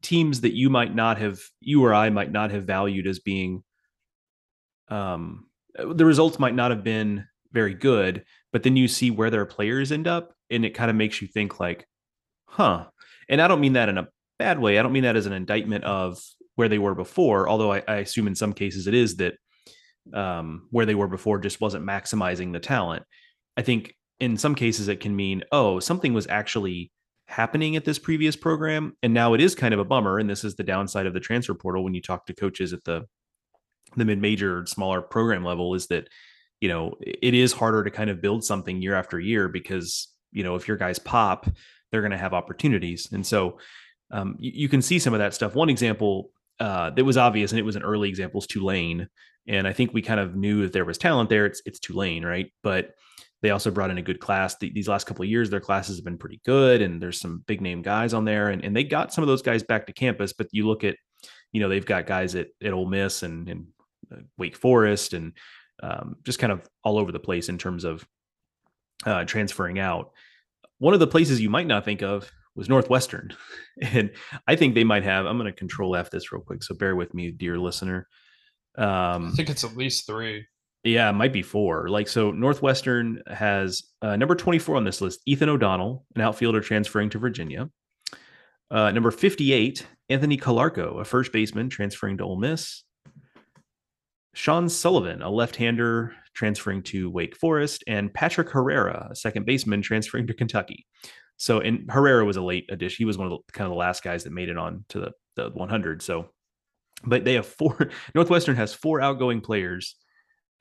teams 0.00 0.42
that 0.42 0.54
you 0.54 0.70
might 0.70 0.94
not 0.94 1.18
have, 1.18 1.40
you 1.60 1.84
or 1.84 1.92
I 1.92 2.08
might 2.10 2.30
not 2.30 2.50
have 2.50 2.64
valued 2.64 3.06
as 3.06 3.18
being, 3.18 3.64
um, 4.88 5.46
the 5.76 6.04
results 6.04 6.38
might 6.38 6.54
not 6.54 6.70
have 6.70 6.84
been 6.84 7.26
very 7.52 7.74
good, 7.74 8.24
but 8.52 8.62
then 8.62 8.76
you 8.76 8.88
see 8.88 9.10
where 9.10 9.30
their 9.30 9.46
players 9.46 9.92
end 9.92 10.06
up, 10.06 10.34
and 10.50 10.64
it 10.64 10.74
kind 10.74 10.90
of 10.90 10.96
makes 10.96 11.22
you 11.22 11.28
think 11.28 11.60
like, 11.60 11.86
huh. 12.46 12.86
And 13.28 13.40
I 13.40 13.48
don't 13.48 13.60
mean 13.60 13.74
that 13.74 13.88
in 13.88 13.98
a 13.98 14.08
bad 14.38 14.58
way. 14.58 14.78
I 14.78 14.82
don't 14.82 14.92
mean 14.92 15.04
that 15.04 15.16
as 15.16 15.26
an 15.26 15.32
indictment 15.32 15.84
of 15.84 16.20
where 16.56 16.68
they 16.68 16.78
were 16.78 16.94
before, 16.94 17.48
although 17.48 17.72
I, 17.72 17.82
I 17.88 17.96
assume 17.96 18.26
in 18.26 18.34
some 18.34 18.52
cases 18.52 18.86
it 18.86 18.94
is 18.94 19.16
that 19.16 19.34
um, 20.12 20.68
where 20.70 20.86
they 20.86 20.94
were 20.94 21.08
before 21.08 21.38
just 21.38 21.60
wasn't 21.60 21.86
maximizing 21.86 22.52
the 22.52 22.60
talent. 22.60 23.04
I 23.56 23.62
think 23.62 23.94
in 24.20 24.36
some 24.36 24.54
cases 24.54 24.88
it 24.88 25.00
can 25.00 25.16
mean, 25.16 25.42
oh, 25.50 25.80
something 25.80 26.12
was 26.12 26.26
actually 26.26 26.92
happening 27.26 27.74
at 27.74 27.84
this 27.84 27.98
previous 27.98 28.36
program, 28.36 28.96
and 29.02 29.14
now 29.14 29.34
it 29.34 29.40
is 29.40 29.54
kind 29.54 29.74
of 29.74 29.80
a 29.80 29.84
bummer. 29.84 30.18
And 30.18 30.28
this 30.28 30.44
is 30.44 30.54
the 30.54 30.62
downside 30.62 31.06
of 31.06 31.14
the 31.14 31.20
transfer 31.20 31.54
portal 31.54 31.82
when 31.82 31.94
you 31.94 32.02
talk 32.02 32.26
to 32.26 32.34
coaches 32.34 32.72
at 32.72 32.84
the 32.84 33.06
the 33.96 34.04
mid-major, 34.04 34.66
smaller 34.66 35.00
program 35.00 35.44
level, 35.44 35.74
is 35.74 35.86
that 35.88 36.08
you 36.60 36.68
know 36.68 36.94
it 37.00 37.34
is 37.34 37.52
harder 37.52 37.84
to 37.84 37.90
kind 37.90 38.10
of 38.10 38.20
build 38.20 38.44
something 38.44 38.80
year 38.80 38.94
after 38.94 39.20
year 39.20 39.48
because 39.48 40.08
you 40.32 40.42
know 40.44 40.54
if 40.54 40.68
your 40.68 40.76
guys 40.76 40.98
pop, 40.98 41.46
they're 41.90 42.02
going 42.02 42.10
to 42.10 42.18
have 42.18 42.34
opportunities, 42.34 43.08
and 43.12 43.26
so 43.26 43.58
um, 44.10 44.36
you, 44.38 44.52
you, 44.54 44.68
can 44.68 44.82
see 44.82 44.98
some 44.98 45.14
of 45.14 45.18
that 45.18 45.34
stuff. 45.34 45.54
One 45.54 45.70
example 45.70 46.30
uh, 46.60 46.90
that 46.90 47.04
was 47.04 47.16
obvious, 47.16 47.52
and 47.52 47.58
it 47.58 47.64
was 47.64 47.76
an 47.76 47.82
early 47.82 48.08
example, 48.08 48.40
is 48.40 48.46
Tulane. 48.46 49.08
And 49.46 49.66
I 49.66 49.72
think 49.72 49.92
we 49.92 50.02
kind 50.02 50.20
of 50.20 50.36
knew 50.36 50.62
that 50.62 50.72
there 50.72 50.84
was 50.84 50.98
talent 50.98 51.28
there. 51.28 51.46
It's 51.46 51.60
it's 51.66 51.78
Tulane, 51.78 52.24
right? 52.24 52.50
But 52.62 52.94
they 53.42 53.50
also 53.50 53.70
brought 53.70 53.90
in 53.90 53.98
a 53.98 54.02
good 54.02 54.20
class. 54.20 54.56
The, 54.56 54.70
these 54.70 54.88
last 54.88 55.04
couple 55.04 55.22
of 55.22 55.28
years, 55.28 55.50
their 55.50 55.60
classes 55.60 55.96
have 55.96 56.04
been 56.04 56.16
pretty 56.16 56.40
good, 56.46 56.80
and 56.80 57.00
there's 57.00 57.20
some 57.20 57.44
big 57.46 57.60
name 57.60 57.82
guys 57.82 58.14
on 58.14 58.24
there, 58.24 58.48
and, 58.48 58.64
and 58.64 58.74
they 58.74 58.84
got 58.84 59.12
some 59.12 59.22
of 59.22 59.28
those 59.28 59.42
guys 59.42 59.62
back 59.62 59.86
to 59.86 59.92
campus. 59.92 60.32
But 60.32 60.48
you 60.52 60.66
look 60.66 60.82
at, 60.82 60.96
you 61.52 61.60
know, 61.60 61.68
they've 61.68 61.84
got 61.84 62.06
guys 62.06 62.34
at 62.36 62.48
at 62.62 62.72
Ole 62.72 62.86
Miss 62.86 63.22
and, 63.22 63.48
and 63.48 63.66
Wake 64.38 64.56
Forest, 64.56 65.12
and 65.12 65.32
um, 65.82 66.16
just 66.24 66.38
kind 66.38 66.52
of 66.52 66.68
all 66.82 66.98
over 66.98 67.12
the 67.12 67.18
place 67.18 67.48
in 67.48 67.58
terms 67.58 67.84
of 67.84 68.06
uh, 69.06 69.24
transferring 69.24 69.78
out. 69.78 70.12
One 70.78 70.94
of 70.94 71.00
the 71.00 71.06
places 71.06 71.40
you 71.40 71.50
might 71.50 71.66
not 71.66 71.84
think 71.84 72.02
of 72.02 72.30
was 72.54 72.68
Northwestern. 72.68 73.34
And 73.82 74.12
I 74.46 74.54
think 74.54 74.76
they 74.76 74.84
might 74.84 75.02
have, 75.02 75.26
I'm 75.26 75.36
going 75.36 75.52
to 75.52 75.58
control 75.58 75.96
F 75.96 76.08
this 76.08 76.30
real 76.30 76.40
quick. 76.40 76.62
So 76.62 76.76
bear 76.76 76.94
with 76.94 77.12
me, 77.12 77.32
dear 77.32 77.58
listener. 77.58 78.06
Um, 78.78 79.26
I 79.26 79.30
think 79.34 79.50
it's 79.50 79.64
at 79.64 79.76
least 79.76 80.06
three. 80.06 80.46
Yeah, 80.84 81.10
it 81.10 81.14
might 81.14 81.32
be 81.32 81.42
four. 81.42 81.88
Like, 81.88 82.06
so 82.06 82.30
Northwestern 82.30 83.20
has 83.26 83.82
uh, 84.00 84.14
number 84.14 84.36
24 84.36 84.76
on 84.76 84.84
this 84.84 85.00
list, 85.00 85.22
Ethan 85.26 85.48
O'Donnell, 85.48 86.06
an 86.14 86.22
outfielder 86.22 86.60
transferring 86.60 87.10
to 87.10 87.18
Virginia. 87.18 87.68
Uh, 88.70 88.92
number 88.92 89.10
58, 89.10 89.84
Anthony 90.08 90.36
Calarco, 90.36 91.00
a 91.00 91.04
first 91.04 91.32
baseman 91.32 91.68
transferring 91.68 92.18
to 92.18 92.24
Ole 92.24 92.36
Miss. 92.36 92.84
Sean 94.34 94.68
Sullivan, 94.68 95.22
a 95.22 95.30
left 95.30 95.56
hander 95.56 96.14
transferring 96.34 96.82
to 96.82 97.08
Wake 97.08 97.36
Forest. 97.36 97.84
And 97.86 98.12
Patrick 98.12 98.50
Herrera, 98.50 99.08
a 99.10 99.16
second 99.16 99.46
baseman 99.46 99.80
transferring 99.80 100.26
to 100.26 100.34
Kentucky. 100.34 100.86
So, 101.36 101.60
and 101.60 101.90
Herrera 101.90 102.24
was 102.24 102.36
a 102.36 102.42
late 102.42 102.66
addition. 102.70 102.96
He 102.98 103.04
was 103.04 103.18
one 103.18 103.30
of 103.30 103.38
the 103.46 103.52
kind 103.52 103.66
of 103.66 103.70
the 103.70 103.78
last 103.78 104.02
guys 104.02 104.24
that 104.24 104.32
made 104.32 104.48
it 104.48 104.58
on 104.58 104.84
to 104.90 105.00
the, 105.00 105.12
the 105.36 105.50
100. 105.50 106.02
So, 106.02 106.30
but 107.04 107.24
they 107.24 107.34
have 107.34 107.46
four, 107.46 107.90
Northwestern 108.14 108.56
has 108.56 108.74
four 108.74 109.00
outgoing 109.00 109.40
players 109.40 109.96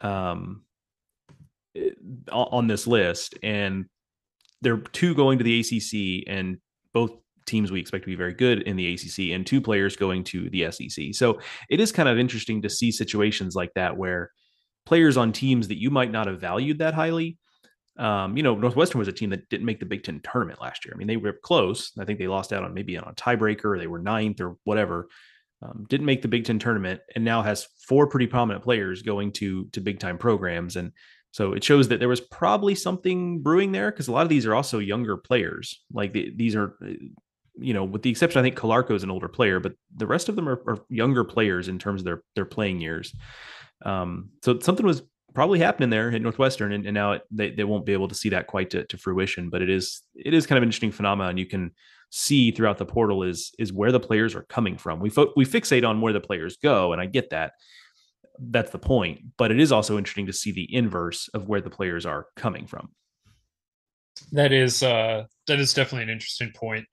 um, 0.01 0.63
eh, 1.75 1.89
on 2.31 2.67
this 2.67 2.87
list, 2.87 3.35
and 3.43 3.85
there 4.61 4.73
are 4.73 4.81
two 4.91 5.13
going 5.13 5.37
to 5.39 5.43
the 5.43 5.59
ACC, 5.59 6.27
and 6.27 6.57
both 6.93 7.11
teams 7.45 7.71
we 7.71 7.79
expect 7.79 8.03
to 8.03 8.09
be 8.09 8.15
very 8.15 8.33
good 8.33 8.61
in 8.63 8.75
the 8.75 8.93
ACC, 8.93 9.33
and 9.33 9.45
two 9.45 9.61
players 9.61 9.95
going 9.95 10.23
to 10.25 10.49
the 10.49 10.71
SEC. 10.71 11.13
So 11.13 11.39
it 11.69 11.79
is 11.79 11.91
kind 11.91 12.09
of 12.09 12.17
interesting 12.17 12.61
to 12.61 12.69
see 12.69 12.91
situations 12.91 13.55
like 13.55 13.73
that 13.75 13.97
where 13.97 14.31
players 14.85 15.17
on 15.17 15.31
teams 15.31 15.67
that 15.69 15.79
you 15.79 15.89
might 15.89 16.11
not 16.11 16.27
have 16.27 16.41
valued 16.41 16.79
that 16.79 16.93
highly 16.93 17.37
um, 17.97 18.35
you 18.35 18.43
know, 18.43 18.55
Northwestern 18.55 18.99
was 18.99 19.07
a 19.07 19.13
team 19.13 19.29
that 19.29 19.49
didn't 19.49 19.65
make 19.65 19.79
the 19.79 19.85
Big 19.85 20.03
Ten 20.03 20.19
tournament 20.21 20.61
last 20.61 20.85
year. 20.85 20.93
I 20.95 20.97
mean, 20.97 21.07
they 21.07 21.17
were 21.17 21.33
close. 21.43 21.91
I 21.99 22.05
think 22.05 22.19
they 22.19 22.27
lost 22.27 22.51
out 22.51 22.63
on 22.63 22.73
maybe 22.73 22.97
on 22.97 23.07
a 23.07 23.13
tiebreaker. 23.13 23.77
They 23.77 23.87
were 23.87 23.99
ninth 23.99 24.41
or 24.41 24.57
whatever. 24.63 25.07
Um, 25.61 25.85
didn't 25.87 26.07
make 26.07 26.21
the 26.21 26.27
Big 26.27 26.45
Ten 26.45 26.59
tournament, 26.59 27.01
and 27.15 27.23
now 27.23 27.41
has 27.41 27.67
four 27.87 28.07
pretty 28.07 28.27
prominent 28.27 28.63
players 28.63 29.01
going 29.01 29.31
to 29.33 29.65
to 29.73 29.81
big 29.81 29.99
time 29.99 30.17
programs. 30.17 30.75
And 30.75 30.91
so 31.31 31.53
it 31.53 31.63
shows 31.63 31.87
that 31.87 31.99
there 31.99 32.09
was 32.09 32.19
probably 32.19 32.75
something 32.75 33.41
brewing 33.41 33.71
there 33.71 33.91
because 33.91 34.07
a 34.07 34.11
lot 34.11 34.23
of 34.23 34.29
these 34.29 34.45
are 34.45 34.55
also 34.55 34.79
younger 34.79 35.17
players. 35.17 35.83
Like 35.91 36.13
the, 36.13 36.31
these 36.35 36.55
are, 36.55 36.77
you 37.55 37.73
know, 37.73 37.83
with 37.83 38.01
the 38.01 38.09
exception, 38.09 38.39
I 38.39 38.43
think 38.43 38.57
Calarco 38.57 38.95
is 38.95 39.03
an 39.03 39.11
older 39.11 39.27
player, 39.27 39.59
but 39.59 39.73
the 39.95 40.07
rest 40.07 40.29
of 40.29 40.35
them 40.35 40.49
are, 40.49 40.61
are 40.67 40.79
younger 40.89 41.23
players 41.23 41.67
in 41.67 41.79
terms 41.79 42.01
of 42.01 42.05
their 42.05 42.23
their 42.35 42.45
playing 42.45 42.81
years. 42.81 43.13
Um, 43.85 44.29
so 44.43 44.59
something 44.59 44.85
was 44.85 45.03
probably 45.33 45.59
happening 45.59 45.89
there 45.89 46.11
at 46.11 46.21
Northwestern, 46.21 46.71
and, 46.71 46.85
and 46.85 46.93
now 46.93 47.13
it, 47.13 47.21
they 47.31 47.51
they 47.51 47.63
won't 47.63 47.85
be 47.85 47.93
able 47.93 48.07
to 48.07 48.15
see 48.15 48.29
that 48.29 48.47
quite 48.47 48.69
to, 48.71 48.85
to 48.85 48.97
fruition. 48.97 49.49
But 49.49 49.61
it 49.61 49.69
is 49.69 50.01
it 50.15 50.33
is 50.33 50.47
kind 50.47 50.57
of 50.57 50.63
an 50.63 50.67
interesting 50.67 50.91
phenomenon. 50.91 51.37
You 51.37 51.45
can 51.45 51.71
see 52.09 52.51
throughout 52.51 52.77
the 52.77 52.85
portal 52.85 53.23
is 53.23 53.51
is 53.59 53.73
where 53.73 53.91
the 53.91 53.99
players 53.99 54.35
are 54.35 54.43
coming 54.43 54.77
from. 54.77 54.99
We 54.99 55.09
fo- 55.09 55.33
we 55.35 55.45
fixate 55.45 55.87
on 55.87 56.01
where 56.01 56.13
the 56.13 56.21
players 56.21 56.57
go, 56.57 56.93
and 56.93 57.01
I 57.01 57.05
get 57.05 57.29
that. 57.31 57.53
That's 58.39 58.71
the 58.71 58.79
point. 58.79 59.21
But 59.37 59.51
it 59.51 59.59
is 59.59 59.71
also 59.71 59.97
interesting 59.97 60.25
to 60.25 60.33
see 60.33 60.51
the 60.51 60.73
inverse 60.73 61.29
of 61.33 61.47
where 61.47 61.61
the 61.61 61.69
players 61.69 62.05
are 62.05 62.27
coming 62.35 62.65
from. 62.65 62.89
That 64.31 64.51
is 64.51 64.83
uh, 64.83 65.25
that 65.47 65.59
is 65.59 65.73
definitely 65.73 66.03
an 66.03 66.09
interesting 66.09 66.51
point. 66.55 66.85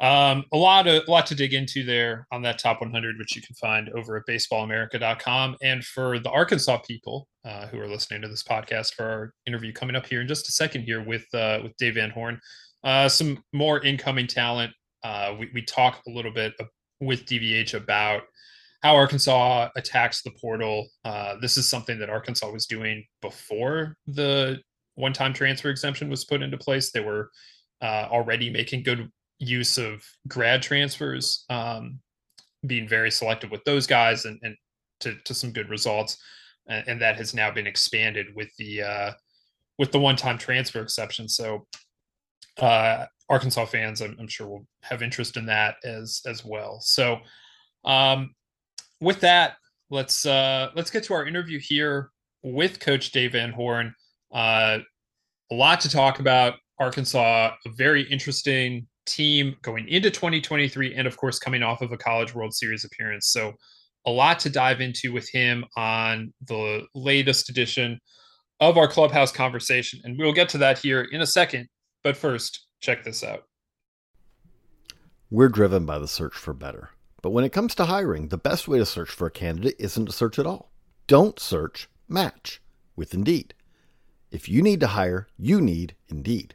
Um, 0.00 0.44
a 0.52 0.56
lot 0.56 0.86
of 0.86 1.02
a 1.08 1.10
lot 1.10 1.26
to 1.26 1.34
dig 1.34 1.54
into 1.54 1.82
there 1.82 2.26
on 2.30 2.42
that 2.42 2.58
top 2.58 2.80
100, 2.80 3.18
which 3.18 3.34
you 3.34 3.42
can 3.42 3.56
find 3.56 3.88
over 3.90 4.16
at 4.16 4.26
baseballamerica.com. 4.28 5.56
And 5.60 5.84
for 5.84 6.20
the 6.20 6.30
Arkansas 6.30 6.78
people 6.78 7.26
uh, 7.44 7.66
who 7.66 7.80
are 7.80 7.88
listening 7.88 8.22
to 8.22 8.28
this 8.28 8.44
podcast, 8.44 8.94
for 8.94 9.04
our 9.04 9.34
interview 9.46 9.72
coming 9.72 9.96
up 9.96 10.06
here 10.06 10.20
in 10.20 10.28
just 10.28 10.48
a 10.48 10.52
second 10.52 10.82
here 10.82 11.02
with 11.02 11.26
uh, 11.34 11.60
with 11.64 11.76
Dave 11.78 11.94
Van 11.94 12.10
Horn, 12.10 12.40
uh, 12.84 13.08
some 13.08 13.42
more 13.52 13.80
incoming 13.84 14.28
talent. 14.28 14.72
Uh, 15.02 15.34
we 15.38 15.50
we 15.52 15.62
talk 15.62 16.00
a 16.06 16.10
little 16.10 16.32
bit 16.32 16.54
with 17.00 17.26
DVH 17.26 17.74
about 17.74 18.22
how 18.82 18.94
Arkansas 18.94 19.68
attacks 19.74 20.22
the 20.22 20.30
portal. 20.40 20.88
Uh, 21.04 21.34
this 21.40 21.56
is 21.58 21.68
something 21.68 21.98
that 21.98 22.10
Arkansas 22.10 22.48
was 22.48 22.66
doing 22.66 23.04
before 23.20 23.96
the 24.06 24.60
one-time 24.94 25.32
transfer 25.32 25.70
exemption 25.70 26.08
was 26.08 26.24
put 26.24 26.42
into 26.42 26.56
place. 26.56 26.92
They 26.92 27.00
were 27.00 27.30
uh, 27.82 28.06
already 28.10 28.50
making 28.50 28.82
good 28.84 29.10
use 29.38 29.78
of 29.78 30.02
grad 30.26 30.62
transfers, 30.62 31.44
um, 31.50 32.00
being 32.66 32.88
very 32.88 33.10
selective 33.10 33.50
with 33.50 33.64
those 33.64 33.86
guys 33.86 34.24
and, 34.24 34.38
and 34.42 34.56
to, 35.00 35.14
to 35.24 35.34
some 35.34 35.52
good 35.52 35.68
results. 35.68 36.18
And, 36.66 36.86
and 36.88 37.00
that 37.00 37.16
has 37.16 37.34
now 37.34 37.50
been 37.50 37.66
expanded 37.66 38.26
with 38.34 38.48
the 38.58 38.82
uh, 38.82 39.12
with 39.78 39.92
the 39.92 40.00
one-time 40.00 40.38
transfer 40.38 40.82
exception. 40.82 41.28
So 41.28 41.66
uh, 42.58 43.06
Arkansas 43.28 43.66
fans, 43.66 44.00
I'm, 44.00 44.16
I'm, 44.18 44.26
sure 44.26 44.48
will 44.48 44.66
have 44.82 45.02
interest 45.02 45.36
in 45.36 45.46
that 45.46 45.76
as 45.84 46.20
as 46.26 46.44
well. 46.44 46.80
So 46.80 47.18
um, 47.84 48.34
with 49.00 49.20
that, 49.20 49.54
let's 49.90 50.26
uh, 50.26 50.70
let's 50.74 50.90
get 50.90 51.04
to 51.04 51.14
our 51.14 51.26
interview 51.26 51.60
here 51.60 52.10
with 52.42 52.80
Coach 52.80 53.12
Dave 53.12 53.32
Van 53.32 53.52
Horn. 53.52 53.94
Uh, 54.32 54.78
a 55.50 55.54
lot 55.54 55.80
to 55.82 55.88
talk 55.88 56.18
about. 56.18 56.54
Arkansas, 56.80 57.52
a 57.66 57.70
very 57.70 58.02
interesting 58.02 58.86
team 59.08 59.56
going 59.62 59.88
into 59.88 60.10
2023 60.10 60.94
and 60.94 61.06
of 61.06 61.16
course 61.16 61.38
coming 61.38 61.62
off 61.62 61.82
of 61.82 61.92
a 61.92 61.96
college 61.96 62.34
world 62.34 62.54
series 62.54 62.84
appearance. 62.84 63.28
So 63.28 63.52
a 64.06 64.10
lot 64.10 64.38
to 64.40 64.50
dive 64.50 64.80
into 64.80 65.12
with 65.12 65.28
him 65.30 65.64
on 65.76 66.32
the 66.46 66.86
latest 66.94 67.48
edition 67.48 67.98
of 68.60 68.76
our 68.76 68.88
clubhouse 68.88 69.32
conversation 69.32 70.00
and 70.04 70.18
we'll 70.18 70.32
get 70.32 70.48
to 70.50 70.58
that 70.58 70.78
here 70.78 71.02
in 71.10 71.20
a 71.20 71.26
second. 71.26 71.68
But 72.04 72.16
first 72.16 72.66
check 72.80 73.04
this 73.04 73.24
out. 73.24 73.44
We're 75.30 75.48
driven 75.48 75.84
by 75.84 75.98
the 75.98 76.08
search 76.08 76.34
for 76.34 76.54
better. 76.54 76.90
But 77.20 77.30
when 77.30 77.44
it 77.44 77.52
comes 77.52 77.74
to 77.74 77.86
hiring 77.86 78.28
the 78.28 78.38
best 78.38 78.68
way 78.68 78.78
to 78.78 78.86
search 78.86 79.10
for 79.10 79.26
a 79.26 79.30
candidate 79.30 79.74
isn't 79.78 80.06
to 80.06 80.12
search 80.12 80.38
at 80.38 80.46
all. 80.46 80.70
Don't 81.06 81.40
search 81.40 81.88
match 82.08 82.62
with 82.96 83.12
Indeed. 83.12 83.54
If 84.30 84.48
you 84.48 84.62
need 84.62 84.80
to 84.80 84.88
hire, 84.88 85.26
you 85.38 85.60
need 85.60 85.94
Indeed. 86.08 86.54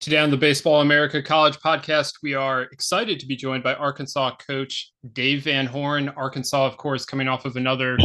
Today 0.00 0.18
on 0.18 0.30
the 0.30 0.36
Baseball 0.36 0.80
America 0.80 1.20
College 1.20 1.58
podcast, 1.58 2.18
we 2.22 2.32
are 2.32 2.62
excited 2.62 3.18
to 3.18 3.26
be 3.26 3.34
joined 3.34 3.64
by 3.64 3.74
Arkansas 3.74 4.36
coach 4.36 4.92
Dave 5.12 5.42
Van 5.42 5.66
Horn. 5.66 6.08
Arkansas, 6.10 6.66
of 6.66 6.76
course, 6.76 7.04
coming 7.04 7.26
off 7.26 7.44
of 7.44 7.56
another 7.56 7.98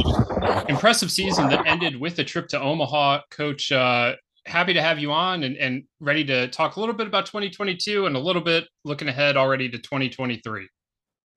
impressive 0.67 1.11
season 1.11 1.49
that 1.49 1.67
ended 1.67 1.95
with 1.99 2.17
a 2.17 2.23
trip 2.23 2.47
to 2.47 2.59
Omaha. 2.59 3.21
Coach, 3.29 3.71
uh, 3.71 4.15
happy 4.47 4.73
to 4.73 4.81
have 4.81 4.97
you 4.97 5.11
on 5.11 5.43
and, 5.43 5.55
and 5.57 5.83
ready 5.99 6.25
to 6.25 6.47
talk 6.47 6.77
a 6.77 6.79
little 6.79 6.95
bit 6.95 7.05
about 7.05 7.27
2022 7.27 8.07
and 8.07 8.15
a 8.15 8.19
little 8.19 8.41
bit 8.41 8.67
looking 8.83 9.07
ahead 9.07 9.37
already 9.37 9.69
to 9.69 9.77
2023. 9.77 10.67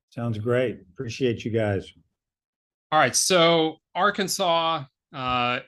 Sounds 0.08 0.38
great. 0.38 0.78
Appreciate 0.94 1.44
you 1.44 1.50
guys. 1.50 1.92
All 2.90 2.98
right. 2.98 3.14
So, 3.14 3.76
Arkansas 3.94 4.84
uh, 5.14 5.58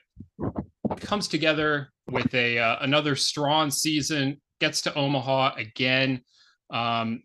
comes 0.99 1.27
together 1.27 1.91
with 2.09 2.33
a 2.33 2.57
uh, 2.57 2.77
another 2.81 3.15
strong 3.15 3.69
season 3.69 4.41
gets 4.59 4.81
to 4.81 4.93
Omaha 4.95 5.55
again. 5.55 6.21
Um, 6.69 7.23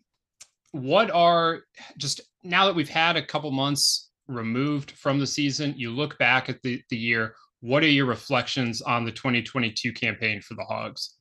what 0.71 1.11
are 1.11 1.61
just 1.97 2.21
now 2.43 2.65
that 2.65 2.75
we've 2.75 2.89
had 2.89 3.15
a 3.15 3.25
couple 3.25 3.51
months 3.51 4.09
removed 4.27 4.91
from 4.91 5.19
the 5.19 5.27
season, 5.27 5.73
you 5.77 5.91
look 5.91 6.17
back 6.17 6.49
at 6.49 6.61
the, 6.63 6.81
the 6.89 6.97
year, 6.97 7.35
what 7.61 7.83
are 7.83 7.87
your 7.87 8.05
reflections 8.05 8.81
on 8.81 9.05
the 9.05 9.11
2022 9.11 9.93
campaign 9.93 10.41
for 10.41 10.55
the 10.55 10.63
Hogs? 10.63 11.15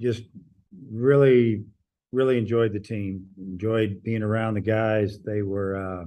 Just 0.00 0.22
really, 0.90 1.64
really 2.12 2.38
enjoyed 2.38 2.72
the 2.72 2.80
team. 2.80 3.26
Enjoyed 3.38 4.02
being 4.02 4.22
around 4.22 4.54
the 4.54 4.60
guys. 4.60 5.20
They 5.20 5.42
were 5.42 5.76
uh, 5.76 6.04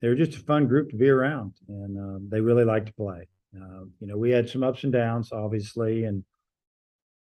they 0.00 0.08
were 0.08 0.14
just 0.14 0.34
a 0.34 0.40
fun 0.40 0.66
group 0.66 0.90
to 0.90 0.96
be 0.96 1.08
around, 1.08 1.54
and 1.68 1.98
um, 1.98 2.28
they 2.30 2.40
really 2.40 2.64
liked 2.64 2.86
to 2.86 2.94
play. 2.94 3.28
Uh, 3.54 3.84
you 4.00 4.06
know, 4.06 4.16
we 4.16 4.30
had 4.30 4.48
some 4.48 4.62
ups 4.62 4.84
and 4.84 4.92
downs, 4.92 5.32
obviously, 5.32 6.04
and 6.04 6.24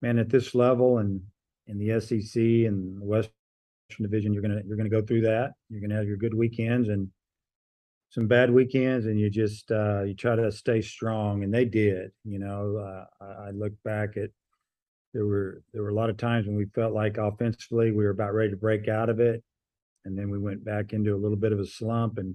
man, 0.02 0.18
at 0.18 0.30
this 0.30 0.54
level 0.54 0.98
and 0.98 1.20
in 1.66 1.78
the 1.78 2.00
SEC 2.00 2.36
and 2.36 3.00
the 3.00 3.04
Western 3.04 3.32
Division, 4.00 4.32
you're 4.32 4.42
gonna 4.42 4.60
you're 4.66 4.76
gonna 4.76 4.88
go 4.88 5.02
through 5.02 5.22
that. 5.22 5.52
You're 5.68 5.80
gonna 5.80 5.96
have 5.96 6.06
your 6.06 6.16
good 6.16 6.34
weekends 6.34 6.88
and 6.88 7.08
some 8.10 8.26
bad 8.26 8.50
weekends, 8.50 9.06
and 9.06 9.18
you 9.18 9.30
just 9.30 9.70
uh, 9.70 10.02
you 10.02 10.14
try 10.14 10.34
to 10.34 10.50
stay 10.50 10.82
strong, 10.82 11.44
and 11.44 11.54
they 11.54 11.64
did. 11.64 12.10
You 12.24 12.40
know, 12.40 12.76
uh, 12.76 13.24
I, 13.24 13.50
look 13.50 13.72
back 13.84 14.16
at 14.16 14.30
there 15.14 15.26
were 15.26 15.62
there 15.72 15.82
were 15.82 15.90
a 15.90 15.94
lot 15.94 16.10
of 16.10 16.16
times 16.16 16.46
when 16.46 16.56
we 16.56 16.66
felt 16.74 16.92
like 16.92 17.18
offensively 17.18 17.92
we 17.92 18.04
were 18.04 18.10
about 18.10 18.34
ready 18.34 18.50
to 18.50 18.56
break 18.56 18.88
out 18.88 19.08
of 19.08 19.20
it, 19.20 19.42
and 20.04 20.18
then 20.18 20.28
we 20.28 20.38
went 20.38 20.64
back 20.64 20.92
into 20.92 21.14
a 21.14 21.18
little 21.18 21.36
bit 21.36 21.52
of 21.52 21.60
a 21.60 21.66
slump. 21.66 22.18
And 22.18 22.34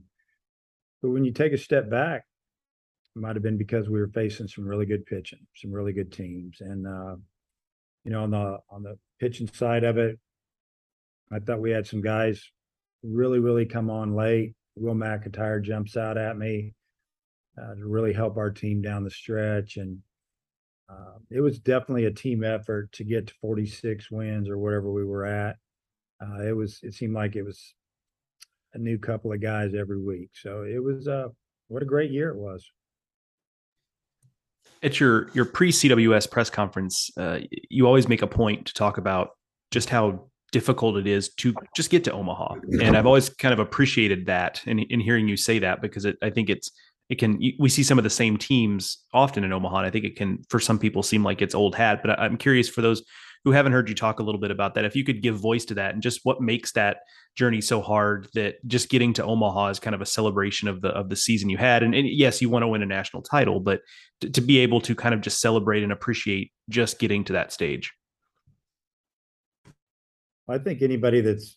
but 1.02 1.10
when 1.10 1.26
you 1.26 1.32
take 1.32 1.52
a 1.52 1.58
step 1.58 1.90
back, 1.90 2.24
it 3.16 3.20
might 3.20 3.36
have 3.36 3.44
been 3.44 3.58
because 3.58 3.90
we 3.90 4.00
were 4.00 4.12
facing 4.14 4.48
some 4.48 4.66
really 4.66 4.86
good 4.86 5.06
pitching, 5.06 5.46
some 5.56 5.74
really 5.74 5.94
good 5.94 6.12
teams, 6.12 6.62
and 6.62 6.88
uh, 6.88 7.16
you 8.06 8.12
know, 8.12 8.24
on 8.24 8.32
the 8.32 8.60
on 8.70 8.84
the 8.84 8.98
pitching 9.20 9.50
side 9.52 9.84
of 9.84 9.98
it, 9.98 10.18
I 11.32 11.40
thought 11.40 11.60
we 11.60 11.72
had 11.72 11.88
some 11.88 12.02
guys 12.02 12.42
really, 13.04 13.40
really 13.40 13.66
come 13.66 13.90
on 13.90 14.16
late. 14.16 14.54
Will 14.76 14.94
McIntyre 14.94 15.62
jumps 15.62 15.98
out 15.98 16.18
at 16.18 16.38
me 16.38 16.74
uh, 17.60 17.76
to 17.76 17.86
really 17.86 18.14
help 18.14 18.38
our 18.38 18.52
team 18.52 18.82
down 18.82 19.04
the 19.04 19.10
stretch, 19.10 19.78
and 19.78 20.00
uh, 20.88 21.18
it 21.32 21.42
was 21.42 21.60
definitely 21.60 22.06
a 22.06 22.12
team 22.12 22.44
effort 22.44 22.92
to 22.94 23.04
get 23.04 23.28
to 23.28 23.34
46 23.42 24.12
wins 24.12 24.48
or 24.48 24.58
whatever 24.58 24.92
we 24.92 25.04
were 25.04 25.26
at. 25.26 25.56
Uh, 26.22 26.44
it 26.44 26.56
was 26.56 26.80
it 26.84 26.94
seemed 26.94 27.16
like 27.16 27.36
it 27.36 27.44
was 27.44 27.74
a 28.76 28.78
new 28.78 29.00
couple 29.00 29.34
of 29.34 29.42
guys 29.42 29.74
every 29.74 30.00
week, 30.00 30.30
so 30.34 30.64
it 30.64 30.82
was 30.84 31.08
uh, 31.08 31.30
what 31.70 31.82
a 31.82 31.88
great 31.88 32.12
year 32.12 32.30
it 32.30 32.38
was 32.38 32.70
at 34.84 35.00
your 35.00 35.30
your 35.34 35.46
pre 35.46 35.72
CWS 35.72 36.30
press 36.30 36.50
conference, 36.50 37.10
uh, 37.18 37.40
you 37.70 37.88
always 37.88 38.08
make 38.08 38.22
a 38.22 38.28
point 38.28 38.68
to 38.68 38.74
talk 38.74 38.98
about 38.98 39.30
just 39.72 39.90
how 39.90 40.28
difficult 40.52 40.98
it 40.98 41.08
is 41.08 41.34
to 41.36 41.54
just 41.76 41.90
get 41.90 42.04
to 42.06 42.12
Omaha, 42.12 42.56
and 42.82 42.96
I've 42.96 43.06
always 43.06 43.30
kind 43.30 43.54
of 43.54 43.60
appreciated 43.60 44.28
that 44.28 44.62
in, 44.66 44.80
in 44.80 45.00
hearing 45.00 45.28
you 45.28 45.38
say 45.38 45.60
that 45.60 45.82
because 45.82 46.06
it, 46.06 46.18
I 46.22 46.30
think 46.30 46.50
it's 46.50 46.72
it 47.10 47.16
can 47.16 47.40
we 47.60 47.70
see 47.70 47.84
some 47.84 47.98
of 47.98 48.04
the 48.04 48.10
same 48.10 48.38
teams 48.38 49.04
often 49.14 49.44
in 49.44 49.54
Omaha. 49.54 49.78
And 49.78 49.88
I 49.88 49.90
think 49.90 50.06
it 50.06 50.16
can 50.16 50.44
for 50.50 50.60
some 50.60 50.80
people 50.80 51.04
seem 51.04 51.24
like 51.24 51.42
it's 51.42 51.56
old 51.56 51.76
hat, 51.76 52.02
but 52.04 52.20
I'm 52.20 52.38
curious 52.38 52.68
for 52.68 52.82
those 52.82 53.04
who 53.46 53.52
haven't 53.52 53.74
heard 53.74 53.88
you 53.88 53.94
talk 53.94 54.20
a 54.20 54.24
little 54.24 54.42
bit 54.42 54.50
about 54.50 54.74
that, 54.74 54.86
if 54.86 54.96
you 54.96 55.04
could 55.04 55.22
give 55.22 55.38
voice 55.38 55.66
to 55.66 55.76
that 55.76 55.94
and 55.94 56.02
just 56.02 56.22
what 56.24 56.42
makes 56.42 56.72
that 56.72 56.98
journey 57.36 57.62
so 57.62 57.80
hard 57.80 58.28
that 58.34 58.56
just 58.68 58.90
getting 58.90 59.14
to 59.14 59.24
Omaha 59.24 59.68
is 59.68 59.80
kind 59.80 59.94
of 59.94 60.02
a 60.02 60.06
celebration 60.06 60.68
of 60.68 60.82
the 60.82 60.90
of 60.90 61.10
the 61.10 61.16
season 61.16 61.50
you 61.50 61.58
had. 61.58 61.84
And, 61.84 61.94
and 61.94 62.08
yes, 62.10 62.42
you 62.42 62.50
want 62.50 62.64
to 62.64 62.68
win 62.68 62.82
a 62.82 62.88
national 62.88 63.22
title, 63.22 63.60
but 63.60 63.82
to, 64.22 64.30
to 64.32 64.42
be 64.42 64.58
able 64.58 64.82
to 64.82 64.96
kind 64.96 65.14
of 65.14 65.22
just 65.22 65.40
celebrate 65.40 65.84
and 65.84 65.92
appreciate 65.92 66.52
just 66.70 66.98
getting 66.98 67.24
to 67.26 67.34
that 67.34 67.54
stage. 67.54 67.94
I 70.50 70.58
think 70.58 70.82
anybody 70.82 71.22
that's 71.22 71.56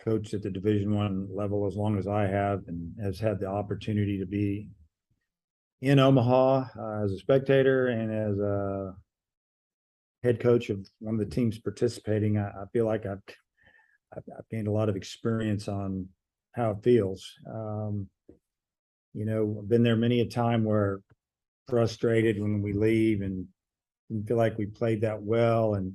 coached 0.00 0.34
at 0.34 0.42
the 0.42 0.50
division 0.50 0.94
one 0.94 1.28
level 1.32 1.66
as 1.66 1.76
long 1.76 1.96
as 1.96 2.08
I 2.08 2.26
have 2.26 2.62
and 2.66 2.92
has 3.00 3.20
had 3.20 3.38
the 3.38 3.46
opportunity 3.46 4.18
to 4.18 4.26
be 4.26 4.68
in 5.80 6.00
Omaha 6.00 6.64
uh, 6.76 7.04
as 7.04 7.12
a 7.12 7.18
spectator 7.18 7.88
and 7.88 8.12
as 8.12 8.38
a 8.38 8.94
head 10.26 10.40
coach 10.40 10.70
of 10.70 10.86
one 10.98 11.14
of 11.14 11.20
the 11.20 11.34
teams 11.34 11.58
participating, 11.58 12.38
I, 12.38 12.48
I 12.48 12.64
feel 12.72 12.86
like 12.86 13.06
I've, 13.06 13.22
I've, 14.16 14.24
I've 14.38 14.48
gained 14.50 14.68
a 14.68 14.72
lot 14.72 14.88
of 14.88 14.96
experience 14.96 15.68
on 15.68 16.08
how 16.52 16.72
it 16.72 16.82
feels. 16.82 17.32
Um, 17.50 18.08
you 19.14 19.24
know, 19.24 19.56
I've 19.58 19.68
been 19.68 19.82
there 19.82 19.96
many 19.96 20.20
a 20.20 20.26
time 20.26 20.64
where 20.64 21.00
frustrated 21.68 22.40
when 22.40 22.62
we 22.62 22.72
leave 22.72 23.22
and 23.22 23.46
feel 24.26 24.36
like 24.36 24.56
we 24.56 24.66
played 24.66 25.00
that 25.00 25.20
well 25.20 25.74
and 25.74 25.92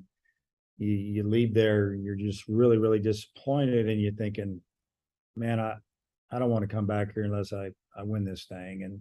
you, 0.78 0.89
you 0.89 1.24
leave 1.24 1.54
there 1.54 1.94
you're 1.94 2.17
just 2.17 2.46
really 2.50 2.78
really 2.78 3.00
disappointed 3.00 3.88
and 3.88 4.02
you're 4.02 4.12
thinking 4.12 4.60
man 5.38 5.62
i 5.62 5.76
I 6.32 6.39
don't 6.39 6.50
want 6.50 6.67
to 6.67 6.74
come 6.74 6.86
back 6.86 7.13
here 7.13 7.24
unless 7.24 7.52
I 7.52 7.72
I 7.96 8.04
win 8.04 8.24
this 8.24 8.46
thing. 8.46 8.84
And 8.84 9.00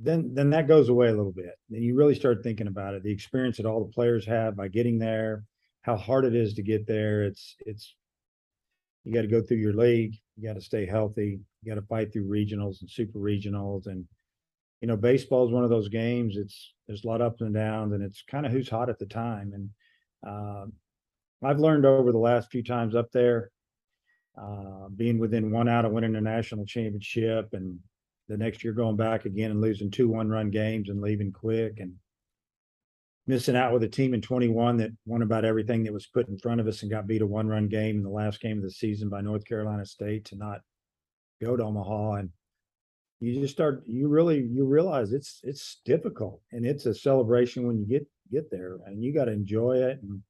then 0.00 0.34
then 0.34 0.50
that 0.50 0.68
goes 0.68 0.88
away 0.88 1.08
a 1.08 1.14
little 1.14 1.32
bit. 1.32 1.54
Then 1.70 1.82
you 1.82 1.94
really 1.94 2.14
start 2.14 2.42
thinking 2.42 2.66
about 2.66 2.94
it. 2.94 3.02
The 3.02 3.12
experience 3.12 3.56
that 3.58 3.66
all 3.66 3.84
the 3.84 3.92
players 3.92 4.26
have 4.26 4.56
by 4.56 4.68
getting 4.68 4.98
there, 4.98 5.44
how 5.82 5.96
hard 5.96 6.24
it 6.24 6.34
is 6.34 6.54
to 6.54 6.62
get 6.62 6.86
there. 6.86 7.22
It's 7.24 7.56
it's 7.60 7.94
you 9.04 9.12
got 9.12 9.22
to 9.22 9.28
go 9.28 9.42
through 9.42 9.58
your 9.58 9.74
league. 9.74 10.14
You 10.36 10.48
got 10.48 10.54
to 10.54 10.60
stay 10.60 10.86
healthy. 10.86 11.40
You 11.62 11.74
got 11.74 11.80
to 11.80 11.86
fight 11.86 12.12
through 12.12 12.28
regionals 12.28 12.80
and 12.80 12.90
super 12.90 13.18
regionals. 13.18 13.86
And 13.86 14.04
you 14.80 14.88
know, 14.88 14.96
baseball 14.96 15.46
is 15.46 15.52
one 15.52 15.64
of 15.64 15.70
those 15.70 15.88
games. 15.88 16.36
It's 16.36 16.74
there's 16.86 17.04
a 17.04 17.06
lot 17.06 17.20
of 17.20 17.32
ups 17.32 17.40
and 17.40 17.54
downs, 17.54 17.92
and 17.92 18.02
it's 18.02 18.22
kind 18.28 18.46
of 18.46 18.52
who's 18.52 18.68
hot 18.68 18.90
at 18.90 18.98
the 18.98 19.06
time. 19.06 19.52
And 19.54 19.70
uh, 20.26 20.66
I've 21.46 21.60
learned 21.60 21.86
over 21.86 22.12
the 22.12 22.18
last 22.18 22.50
few 22.50 22.62
times 22.62 22.96
up 22.96 23.12
there, 23.12 23.50
uh, 24.36 24.88
being 24.94 25.18
within 25.18 25.50
one 25.50 25.68
out 25.68 25.84
of 25.84 25.92
winning 25.92 26.16
a 26.16 26.20
national 26.20 26.66
championship, 26.66 27.50
and 27.52 27.78
the 28.28 28.36
next 28.36 28.64
year 28.64 28.72
going 28.72 28.96
back 28.96 29.24
again 29.24 29.50
and 29.50 29.60
losing 29.60 29.90
two 29.90 30.08
one 30.08 30.28
run 30.28 30.50
games 30.50 30.88
and 30.88 31.00
leaving 31.00 31.32
quick, 31.32 31.74
and 31.78 31.94
missing 33.26 33.56
out 33.56 33.72
with 33.72 33.82
a 33.82 33.88
team 33.88 34.14
in 34.14 34.20
21 34.20 34.76
that 34.76 34.90
won 35.06 35.22
about 35.22 35.44
everything 35.44 35.84
that 35.84 35.92
was 35.92 36.06
put 36.06 36.28
in 36.28 36.38
front 36.38 36.60
of 36.60 36.66
us 36.66 36.82
and 36.82 36.90
got 36.90 37.06
beat 37.06 37.22
a 37.22 37.26
one 37.26 37.48
run 37.48 37.68
game 37.68 37.96
in 37.96 38.02
the 38.02 38.10
last 38.10 38.40
game 38.40 38.58
of 38.58 38.62
the 38.62 38.70
season 38.70 39.08
by 39.08 39.20
North 39.20 39.44
Carolina 39.44 39.84
State 39.86 40.26
to 40.26 40.36
not 40.36 40.60
go 41.42 41.56
to 41.56 41.64
Omaha 41.64 42.12
and 42.14 42.30
you 43.20 43.40
just 43.40 43.54
start 43.54 43.82
you 43.86 44.08
really 44.08 44.40
you 44.40 44.66
realize 44.66 45.12
it's 45.12 45.40
it's 45.44 45.80
difficult 45.84 46.40
and 46.52 46.66
it's 46.66 46.84
a 46.86 46.94
celebration 46.94 47.66
when 47.66 47.78
you 47.78 47.86
get 47.86 48.06
get 48.30 48.50
there 48.50 48.78
and 48.86 49.02
you 49.02 49.14
got 49.14 49.26
to 49.26 49.32
enjoy 49.32 49.76
it 49.76 49.98
and 50.02 50.20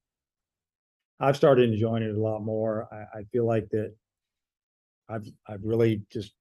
I've 1.21 1.37
started 1.37 1.73
enjoying 1.73 2.03
it 2.03 2.15
a 2.15 2.21
lot 2.21 2.41
more. 2.41 2.89
I, 2.93 3.21
I 3.21 3.23
feel 3.33 3.47
like 3.47 3.69
that 3.71 3.95
I've 5.09 5.27
I've 5.49 5.65
really 5.65 6.03
just 6.11 6.33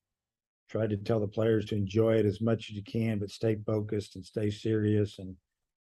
tried 0.69 0.89
to 0.89 0.97
tell 0.97 1.19
the 1.19 1.28
players 1.28 1.65
to 1.65 1.76
enjoy 1.76 2.15
it 2.15 2.26
as 2.26 2.41
much 2.41 2.69
as 2.69 2.76
you 2.76 2.84
can, 2.84 3.19
but 3.19 3.30
stay 3.30 3.58
focused 3.65 4.15
and 4.15 4.26
stay 4.26 4.49
serious 4.49 5.19
and 5.19 5.36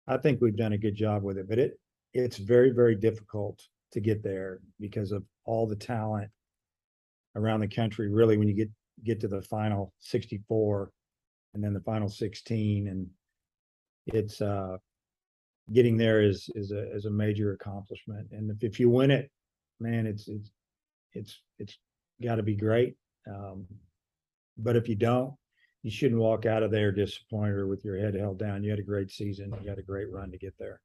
I 0.08 0.18
think 0.18 0.42
we've 0.42 0.56
done 0.56 0.74
a 0.74 0.78
good 0.78 0.96
job 0.96 1.24
with 1.24 1.38
it, 1.38 1.48
but 1.48 1.60
it 1.60 1.80
it's 2.14 2.38
very 2.38 2.72
very 2.72 2.96
difficult 2.96 3.62
to 3.94 4.00
get 4.00 4.24
there 4.24 4.60
because 4.80 5.12
of 5.12 5.24
all 5.46 5.68
the 5.68 5.76
talent 5.76 6.30
around 7.36 7.62
the 7.62 7.68
country. 7.68 8.10
Really, 8.10 8.38
when 8.38 8.48
you 8.48 8.56
get 8.56 8.70
get 9.04 9.20
to 9.22 9.28
the 9.28 9.42
final 9.42 9.94
64 10.00 10.92
and 11.54 11.64
then 11.64 11.74
the 11.74 11.82
final 11.82 12.10
16, 12.10 12.88
and 12.88 13.08
it's 14.08 14.42
uh, 14.42 14.78
getting 15.72 15.98
there 15.98 16.22
is 16.22 16.50
is 16.56 16.72
a 16.72 16.92
is 16.94 17.06
a 17.06 17.12
major 17.12 17.54
accomplishment. 17.54 18.28
And 18.32 18.52
if, 18.52 18.64
if 18.64 18.80
you 18.80 18.90
win 18.90 19.12
it, 19.12 19.30
man, 19.80 20.08
it's 20.08 20.28
it's 20.28 20.52
it's 21.14 21.42
it's 21.60 21.78
got 22.24 22.36
to 22.36 22.44
be 22.44 22.56
great. 22.56 22.96
Um, 23.30 23.66
but 24.58 24.76
if 24.76 24.88
you 24.88 24.96
don't, 24.96 25.34
you 25.84 25.92
shouldn't 25.92 26.22
walk 26.22 26.46
out 26.46 26.64
of 26.64 26.72
there 26.72 26.92
disappointed 26.92 27.56
or 27.56 27.68
with 27.68 27.84
your 27.84 27.98
head 27.98 28.14
held 28.14 28.38
down. 28.38 28.64
You 28.64 28.70
had 28.70 28.80
a 28.80 28.84
great 28.84 29.10
season. 29.10 29.54
You 29.64 29.70
had 29.70 29.80
a 29.80 29.84
great 29.84 30.12
run 30.12 30.32
to 30.32 30.38
get 30.38 30.54
there. 30.60 30.80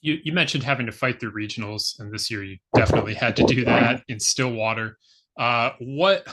You, 0.00 0.18
you 0.22 0.32
mentioned 0.32 0.64
having 0.64 0.86
to 0.86 0.92
fight 0.92 1.20
through 1.20 1.32
regionals, 1.32 1.98
and 1.98 2.12
this 2.12 2.30
year 2.30 2.42
you 2.44 2.56
definitely 2.74 3.14
had 3.14 3.36
to 3.36 3.44
do 3.44 3.64
that 3.64 4.02
in 4.08 4.18
Stillwater. 4.20 4.96
Uh, 5.38 5.70
what 5.80 6.26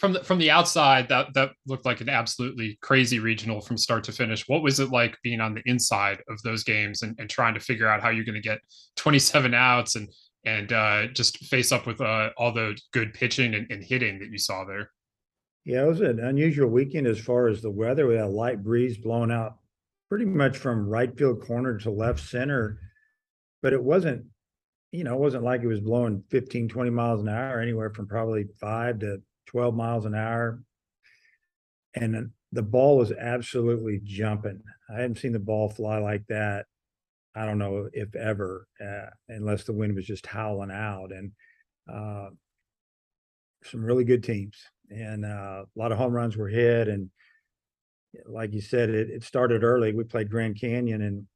from 0.00 0.14
the 0.14 0.24
from 0.24 0.38
the 0.38 0.50
outside 0.50 1.08
that 1.10 1.32
that 1.34 1.50
looked 1.66 1.84
like 1.84 2.00
an 2.00 2.08
absolutely 2.08 2.78
crazy 2.80 3.18
regional 3.18 3.60
from 3.60 3.76
start 3.76 4.02
to 4.04 4.12
finish. 4.12 4.48
What 4.48 4.62
was 4.62 4.80
it 4.80 4.90
like 4.90 5.18
being 5.22 5.40
on 5.40 5.54
the 5.54 5.62
inside 5.66 6.22
of 6.28 6.40
those 6.42 6.64
games 6.64 7.02
and, 7.02 7.14
and 7.20 7.28
trying 7.28 7.52
to 7.52 7.60
figure 7.60 7.86
out 7.86 8.00
how 8.00 8.08
you're 8.08 8.24
going 8.24 8.40
to 8.40 8.48
get 8.48 8.60
27 8.96 9.52
outs 9.52 9.96
and 9.96 10.08
and 10.46 10.72
uh, 10.72 11.08
just 11.08 11.36
face 11.44 11.70
up 11.70 11.86
with 11.86 12.00
uh, 12.00 12.30
all 12.38 12.50
the 12.50 12.78
good 12.94 13.12
pitching 13.12 13.54
and, 13.54 13.70
and 13.70 13.84
hitting 13.84 14.18
that 14.20 14.30
you 14.30 14.38
saw 14.38 14.64
there? 14.64 14.90
Yeah, 15.64 15.84
it 15.84 15.88
was 15.88 16.00
an 16.00 16.20
unusual 16.20 16.68
weekend 16.68 17.06
as 17.06 17.18
far 17.18 17.48
as 17.48 17.60
the 17.60 17.70
weather. 17.70 18.06
We 18.06 18.14
had 18.14 18.24
a 18.24 18.28
light 18.28 18.62
breeze 18.62 18.96
blowing 18.96 19.30
out 19.30 19.58
pretty 20.08 20.24
much 20.24 20.56
from 20.56 20.88
right 20.88 21.16
field 21.16 21.42
corner 21.42 21.78
to 21.78 21.90
left 21.90 22.20
center, 22.20 22.80
but 23.62 23.72
it 23.72 23.82
wasn't, 23.82 24.24
you 24.90 25.04
know, 25.04 25.14
it 25.14 25.20
wasn't 25.20 25.44
like 25.44 25.62
it 25.62 25.68
was 25.68 25.80
blowing 25.80 26.24
15, 26.30 26.68
20 26.68 26.90
miles 26.90 27.20
an 27.20 27.28
hour, 27.28 27.60
anywhere 27.60 27.90
from 27.90 28.08
probably 28.08 28.46
five 28.58 28.98
to 29.00 29.22
12 29.46 29.74
miles 29.74 30.06
an 30.06 30.14
hour. 30.14 30.62
And 31.94 32.30
the 32.52 32.62
ball 32.62 32.96
was 32.96 33.12
absolutely 33.12 34.00
jumping. 34.02 34.62
I 34.88 35.00
hadn't 35.02 35.18
seen 35.18 35.32
the 35.32 35.38
ball 35.38 35.68
fly 35.68 35.98
like 35.98 36.26
that. 36.28 36.66
I 37.34 37.44
don't 37.44 37.58
know 37.58 37.88
if 37.92 38.16
ever, 38.16 38.66
uh, 38.82 39.10
unless 39.28 39.64
the 39.64 39.72
wind 39.72 39.94
was 39.94 40.06
just 40.06 40.26
howling 40.26 40.72
out. 40.72 41.12
And 41.12 41.32
uh, 41.92 42.30
some 43.62 43.84
really 43.84 44.04
good 44.04 44.24
teams 44.24 44.56
and 44.90 45.24
uh, 45.24 45.64
a 45.64 45.78
lot 45.78 45.92
of 45.92 45.98
home 45.98 46.12
runs 46.12 46.36
were 46.36 46.48
hit. 46.48 46.88
And 46.88 47.10
like 48.26 48.52
you 48.52 48.60
said, 48.60 48.90
it, 48.90 49.08
it 49.10 49.22
started 49.22 49.62
early. 49.62 49.92
We 49.92 50.04
played 50.04 50.30
Grand 50.30 50.60
Canyon, 50.60 51.02
and 51.02 51.26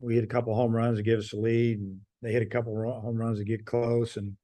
we 0.00 0.14
hit 0.14 0.24
a 0.24 0.28
couple 0.28 0.54
home 0.54 0.74
runs 0.74 0.98
to 0.98 1.02
give 1.02 1.18
us 1.18 1.32
a 1.32 1.36
lead, 1.36 1.78
and 1.78 2.00
they 2.22 2.32
hit 2.32 2.42
a 2.42 2.46
couple 2.46 2.74
home 3.00 3.16
runs 3.16 3.38
to 3.38 3.44
get 3.44 3.66
close, 3.66 4.16
and 4.16 4.36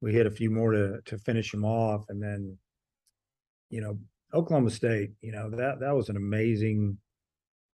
we 0.00 0.12
hit 0.12 0.26
a 0.26 0.30
few 0.30 0.50
more 0.50 0.72
to 0.72 1.00
to 1.06 1.18
finish 1.18 1.50
them 1.50 1.64
off. 1.64 2.04
And 2.08 2.22
then, 2.22 2.58
you 3.70 3.80
know, 3.80 3.98
Oklahoma 4.32 4.70
State, 4.70 5.10
you 5.22 5.32
know 5.32 5.50
that 5.50 5.80
that 5.80 5.96
was 5.96 6.08
an 6.08 6.16
amazing. 6.16 6.98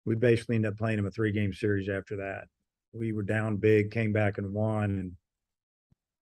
We 0.05 0.15
basically 0.15 0.57
ended 0.57 0.73
up 0.73 0.79
playing 0.79 0.97
them 0.97 1.07
a 1.07 1.11
three 1.11 1.33
game 1.33 1.53
series 1.53 1.89
after 1.89 2.17
that. 2.17 2.45
We 2.93 3.13
were 3.13 3.25
down 3.25 3.57
big, 3.57 3.91
came 3.91 4.13
back 4.13 4.39
and 4.39 4.53
won, 4.53 4.85
and 4.85 5.13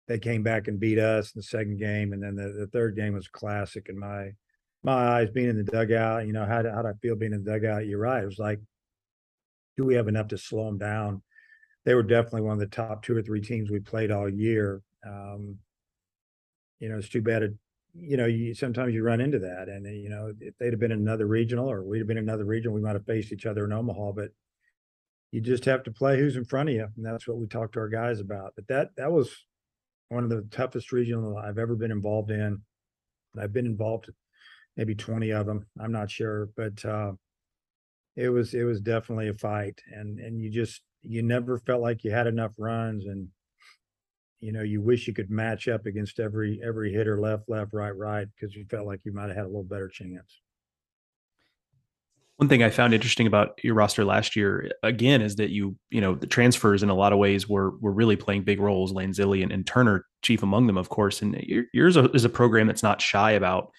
they 0.09 0.19
came 0.19 0.41
back 0.41 0.67
and 0.67 0.79
beat 0.79 0.97
us 0.97 1.27
in 1.27 1.39
the 1.39 1.43
second 1.43 1.77
game, 1.77 2.13
and 2.13 2.21
then 2.21 2.35
the, 2.35 2.49
the 2.49 2.67
third 2.67 2.95
game 2.95 3.13
was 3.13 3.27
classic 3.27 3.87
in 3.89 3.97
my 3.97 4.31
my 4.81 4.91
eyes. 4.91 5.29
Being 5.29 5.49
in 5.49 5.57
the 5.57 5.63
dugout, 5.63 6.25
you 6.25 6.33
know 6.33 6.45
how 6.45 6.57
how 6.57 6.81
did 6.81 6.89
I 6.89 6.93
feel 6.99 7.15
being 7.15 7.31
in 7.31 7.43
the 7.43 7.51
dugout? 7.51 7.85
You're 7.85 7.99
right. 7.99 8.23
It 8.23 8.25
was 8.25 8.39
like, 8.39 8.59
do 9.77 9.85
we 9.85 9.93
have 9.93 10.07
enough 10.07 10.29
to 10.29 10.37
slow 10.37 10.65
them 10.65 10.79
down? 10.79 11.21
They 11.85 11.93
were 11.93 12.03
definitely 12.03 12.41
one 12.41 12.53
of 12.53 12.59
the 12.59 12.65
top 12.65 13.03
two 13.03 13.15
or 13.15 13.21
three 13.21 13.39
teams 13.39 13.69
we 13.69 13.79
played 13.79 14.09
all 14.09 14.27
year. 14.27 14.81
Um, 15.07 15.59
you 16.79 16.89
know, 16.89 16.97
it's 16.97 17.09
too 17.09 17.21
bad. 17.21 17.43
It, 17.43 17.53
you 17.93 18.17
know, 18.17 18.25
you 18.25 18.55
sometimes 18.55 18.95
you 18.95 19.03
run 19.03 19.21
into 19.21 19.39
that, 19.39 19.69
and 19.69 19.85
you 19.85 20.09
know, 20.09 20.33
if 20.41 20.57
they'd 20.57 20.73
have 20.73 20.79
been 20.79 20.91
in 20.91 20.99
another 20.99 21.27
regional 21.27 21.69
or 21.69 21.83
we'd 21.83 21.99
have 21.99 22.07
been 22.07 22.17
in 22.17 22.23
another 22.23 22.45
region, 22.45 22.73
we 22.73 22.81
might 22.81 22.93
have 22.93 23.05
faced 23.05 23.31
each 23.31 23.45
other 23.45 23.63
in 23.63 23.73
Omaha. 23.73 24.13
But 24.13 24.29
you 25.31 25.39
just 25.39 25.65
have 25.65 25.83
to 25.83 25.91
play 25.91 26.17
who's 26.17 26.35
in 26.35 26.45
front 26.45 26.69
of 26.69 26.75
you, 26.75 26.87
and 26.97 27.05
that's 27.05 27.27
what 27.27 27.37
we 27.37 27.45
talked 27.45 27.73
to 27.73 27.79
our 27.79 27.89
guys 27.89 28.19
about. 28.19 28.53
But 28.55 28.67
that 28.69 28.89
that 28.97 29.11
was 29.11 29.45
one 30.09 30.23
of 30.23 30.29
the 30.29 30.47
toughest 30.51 30.91
regional 30.91 31.37
I've 31.37 31.57
ever 31.57 31.75
been 31.75 31.91
involved 31.91 32.31
in. 32.31 32.61
I've 33.39 33.53
been 33.53 33.65
involved 33.65 34.09
maybe 34.75 34.95
20 34.95 35.31
of 35.31 35.45
them. 35.45 35.65
I'm 35.79 35.91
not 35.91 36.11
sure, 36.11 36.49
but 36.55 36.83
uh, 36.83 37.13
it 38.15 38.29
was 38.29 38.53
it 38.53 38.63
was 38.63 38.81
definitely 38.81 39.29
a 39.29 39.33
fight, 39.33 39.79
and 39.93 40.19
and 40.19 40.41
you 40.41 40.49
just 40.49 40.81
you 41.03 41.21
never 41.21 41.59
felt 41.59 41.81
like 41.81 42.03
you 42.03 42.11
had 42.11 42.27
enough 42.27 42.53
runs, 42.57 43.05
and 43.05 43.29
you 44.39 44.51
know 44.51 44.63
you 44.63 44.81
wish 44.81 45.07
you 45.07 45.13
could 45.13 45.29
match 45.29 45.67
up 45.67 45.85
against 45.85 46.19
every 46.19 46.59
every 46.63 46.91
hitter 46.91 47.19
left 47.19 47.47
left 47.47 47.71
right 47.73 47.95
right 47.95 48.27
because 48.35 48.55
you 48.55 48.65
felt 48.69 48.87
like 48.87 49.01
you 49.03 49.13
might 49.13 49.27
have 49.27 49.37
had 49.37 49.45
a 49.45 49.47
little 49.47 49.63
better 49.63 49.87
chance. 49.87 50.41
One 52.39 52.47
thing 52.47 52.63
I 52.63 52.69
found 52.69 52.93
interesting 52.93 53.27
about 53.27 53.59
your 53.65 53.75
roster 53.75 54.05
last 54.05 54.33
year, 54.33 54.71
again, 54.81 55.21
is 55.21 55.35
that 55.35 55.49
you, 55.49 55.75
you 55.89 55.99
know, 55.99 56.15
the 56.15 56.25
transfers 56.25 56.81
in 56.81 56.89
a 56.89 56.95
lot 56.95 57.11
of 57.11 57.19
ways 57.19 57.49
were 57.49 57.71
were 57.79 57.91
really 57.91 58.15
playing 58.15 58.43
big 58.43 58.61
roles. 58.61 58.93
Lanzilli 58.93 59.43
and, 59.43 59.51
and 59.51 59.67
Turner, 59.67 60.05
chief 60.21 60.41
among 60.41 60.65
them, 60.65 60.77
of 60.77 60.87
course. 60.87 61.21
And 61.21 61.35
yours 61.73 61.97
is 61.97 62.23
a 62.23 62.29
program 62.29 62.65
that's 62.65 62.81
not 62.81 63.01
shy 63.01 63.31
about 63.31 63.71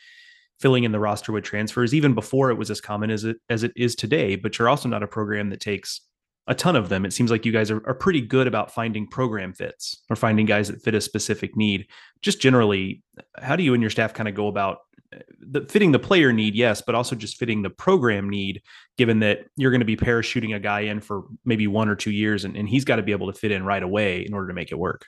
filling 0.59 0.85
in 0.85 0.93
the 0.93 1.01
roster 1.01 1.33
with 1.33 1.43
transfers, 1.43 1.95
even 1.95 2.13
before 2.13 2.51
it 2.51 2.59
was 2.59 2.71
as 2.71 2.83
common 2.83 3.11
as 3.11 3.25
it 3.25 3.39
as 3.49 3.63
it 3.63 3.73
is 3.77 3.95
today. 3.95 4.37
But 4.37 4.59
you're 4.59 4.69
also 4.69 4.91
not 4.91 5.03
a 5.03 5.07
program 5.09 5.49
that 5.49 5.61
takes 5.61 6.03
a 6.47 6.55
ton 6.55 6.77
of 6.77 6.89
them. 6.89 7.05
It 7.05 7.13
seems 7.13 7.31
like 7.31 7.45
you 7.45 7.53
guys 7.53 7.71
are, 7.71 7.87
are 7.87 7.95
pretty 7.95 8.21
good 8.21 8.47
about 8.47 8.73
finding 8.73 9.07
program 9.07 9.53
fits 9.53 10.03
or 10.11 10.17
finding 10.17 10.47
guys 10.47 10.69
that 10.69 10.83
fit 10.83 10.95
a 10.95 11.01
specific 11.01 11.57
need. 11.57 11.87
Just 12.23 12.41
generally, 12.41 13.03
how 13.41 13.57
do 13.57 13.63
you 13.63 13.75
and 13.75 13.83
your 13.83 13.91
staff 13.91 14.15
kind 14.15 14.29
of 14.29 14.35
go 14.35 14.49
about 14.49 14.79
uh, 15.15 15.19
the 15.41 15.63
fitting 15.63 15.93
the 15.93 15.99
player 15.99 16.33
need, 16.33 16.55
yes, 16.55 16.83
but 16.83 16.95
also 16.95 17.15
just 17.15 17.37
fitting 17.37 17.63
the 17.63 17.71
program 17.71 18.29
need, 18.29 18.63
given 18.97 19.21
that 19.21 19.47
you're 19.57 19.71
going 19.71 19.81
to 19.81 19.85
be 19.85 19.97
parachuting 19.97 20.55
a 20.55 20.61
guy 20.61 20.81
in 20.81 21.01
for 21.01 21.25
maybe 21.45 21.67
one 21.67 21.89
or 21.89 21.97
two 21.97 22.11
years 22.11 22.45
and, 22.45 22.57
and 22.57 22.69
he's 22.69 22.85
got 22.85 22.97
to 22.97 23.03
be 23.03 23.13
able 23.13 23.33
to 23.33 23.39
fit 23.39 23.51
in 23.51 23.65
right 23.65 23.83
away 23.83 24.21
in 24.21 24.35
order 24.35 24.49
to 24.49 24.55
make 24.55 24.73
it 24.73 24.79
work. 24.79 25.07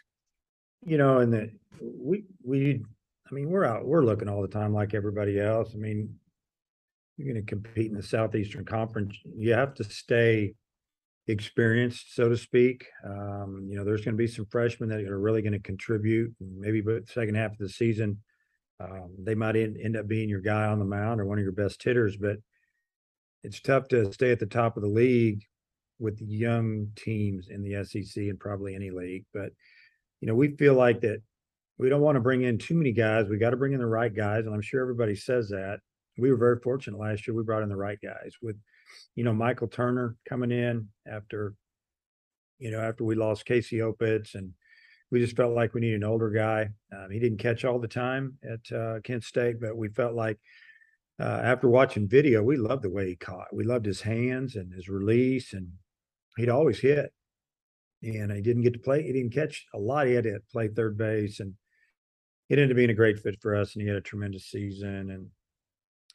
You 0.85 0.99
know, 0.99 1.19
and 1.19 1.33
that 1.33 1.51
we 1.81 2.25
we 2.45 2.83
I 3.33 3.35
mean, 3.35 3.49
we're 3.49 3.65
out, 3.65 3.87
we're 3.87 4.05
looking 4.05 4.29
all 4.29 4.43
the 4.43 4.49
time 4.49 4.75
like 4.75 4.93
everybody 4.93 5.41
else. 5.41 5.71
I 5.75 5.79
mean, 5.79 6.15
you're 7.17 7.33
going 7.33 7.43
to 7.45 7.49
compete 7.49 7.91
in 7.91 7.97
the 7.97 8.03
Southeastern 8.03 8.67
Conference. 8.67 9.17
You 9.35 9.55
have 9.55 9.75
to 9.75 9.85
stay 9.85 10.55
experienced, 11.29 12.15
so 12.15 12.29
to 12.29 12.37
speak. 12.37 12.87
Um, 13.05 13.67
you 13.69 13.77
know, 13.77 13.85
there's 13.85 14.05
going 14.05 14.15
to 14.15 14.19
be 14.19 14.27
some 14.27 14.47
freshmen 14.47 14.89
that 14.89 15.01
are 15.01 15.21
really 15.21 15.43
going 15.43 15.53
to 15.53 15.59
contribute, 15.61 16.35
maybe 16.41 16.81
but 16.81 17.09
second 17.09 17.37
half 17.37 17.53
of 17.53 17.59
the 17.59 17.69
season 17.69 18.19
um, 18.83 19.15
they 19.19 19.35
might 19.35 19.57
end, 19.57 19.77
end 19.83 19.97
up 19.97 20.09
being 20.09 20.29
your 20.29 20.41
guy 20.41 20.65
on 20.65 20.79
the 20.79 20.85
mound 20.85 21.21
or 21.21 21.27
one 21.27 21.39
of 21.39 21.45
your 21.45 21.53
best 21.53 21.83
hitters, 21.83 22.17
but 22.17 22.37
it's 23.43 23.61
tough 23.61 23.89
to 23.89 24.13
stay 24.13 24.31
at 24.31 24.39
the 24.39 24.47
top 24.47 24.77
of 24.77 24.83
the 24.83 24.89
league 24.89 25.45
with 25.99 26.21
young 26.21 26.89
teams 26.97 27.49
in 27.49 27.63
the 27.63 27.85
SEC 27.85 28.17
and 28.17 28.41
probably 28.41 28.75
any 28.75 28.91
league. 28.91 29.25
But 29.33 29.51
you 30.21 30.29
know, 30.29 30.35
we 30.35 30.57
feel 30.57 30.75
like 30.75 31.01
that 31.03 31.23
we 31.79 31.89
don't 31.89 32.01
want 32.01 32.17
to 32.17 32.21
bring 32.21 32.43
in 32.43 32.59
too 32.59 32.75
many 32.75 32.93
guys. 32.93 33.29
We 33.29 33.39
got 33.39 33.51
to 33.51 33.57
bring 33.57 33.73
in 33.73 33.81
the 33.81 33.87
right 33.87 34.15
guys, 34.15 34.47
and 34.47 34.55
I'm 34.55 34.63
sure 34.63 34.81
everybody 34.81 35.15
says 35.15 35.49
that. 35.51 35.81
We 36.19 36.31
were 36.31 36.37
very 36.37 36.59
fortunate 36.61 37.01
last 37.01 37.27
year. 37.27 37.37
We 37.37 37.43
brought 37.43 37.63
in 37.63 37.69
the 37.69 37.77
right 37.77 37.99
guys 38.03 38.35
with, 38.43 38.57
you 39.15 39.25
know, 39.25 39.33
Michael 39.33 39.69
Turner 39.69 40.17
coming 40.29 40.51
in 40.51 40.89
after, 41.11 41.55
you 42.59 42.71
know, 42.71 42.81
after 42.81 43.05
we 43.05 43.15
lost 43.15 43.47
Casey 43.47 43.79
Opitz, 43.79 44.35
and 44.35 44.53
we 45.11 45.21
just 45.21 45.37
felt 45.37 45.55
like 45.55 45.75
we 45.75 45.81
needed 45.81 45.97
an 45.97 46.09
older 46.09 46.31
guy. 46.31 46.71
Um, 46.93 47.11
he 47.11 47.19
didn't 47.19 47.39
catch 47.39 47.65
all 47.65 47.79
the 47.79 47.89
time 47.89 48.39
at 48.43 48.77
uh, 48.77 49.01
Kent 49.05 49.25
State, 49.25 49.61
but 49.61 49.77
we 49.77 49.89
felt 49.89 50.15
like 50.15 50.39
uh, 51.21 51.41
after 51.45 51.69
watching 51.69 52.09
video, 52.09 52.43
we 52.43 52.57
loved 52.57 52.83
the 52.83 52.91
way 52.91 53.09
he 53.09 53.17
caught. 53.17 53.55
We 53.55 53.65
loved 53.65 53.85
his 53.85 54.01
hands 54.01 54.57
and 54.57 54.73
his 54.73 54.89
release, 54.89 55.53
and 55.53 55.69
he'd 56.37 56.49
always 56.49 56.81
hit. 56.81 57.13
And 58.03 58.33
he 58.33 58.41
didn't 58.41 58.63
get 58.63 58.73
to 58.73 58.81
play. 58.81 59.03
He 59.03 59.13
didn't 59.13 59.35
catch 59.35 59.67
a 59.75 59.79
lot. 59.79 60.07
He 60.07 60.15
had 60.15 60.25
to 60.25 60.41
play 60.51 60.69
third 60.69 60.99
base, 60.99 61.39
and 61.39 61.55
it 62.49 62.59
ended 62.59 62.73
up 62.73 62.77
being 62.77 62.91
a 62.91 62.95
great 62.95 63.21
fit 63.21 63.37
for 63.41 63.55
us. 63.55 63.75
And 63.75 63.83
he 63.83 63.89
had 63.89 63.97
a 63.97 64.01
tremendous 64.01 64.47
season. 64.47 65.11
And 65.11 65.29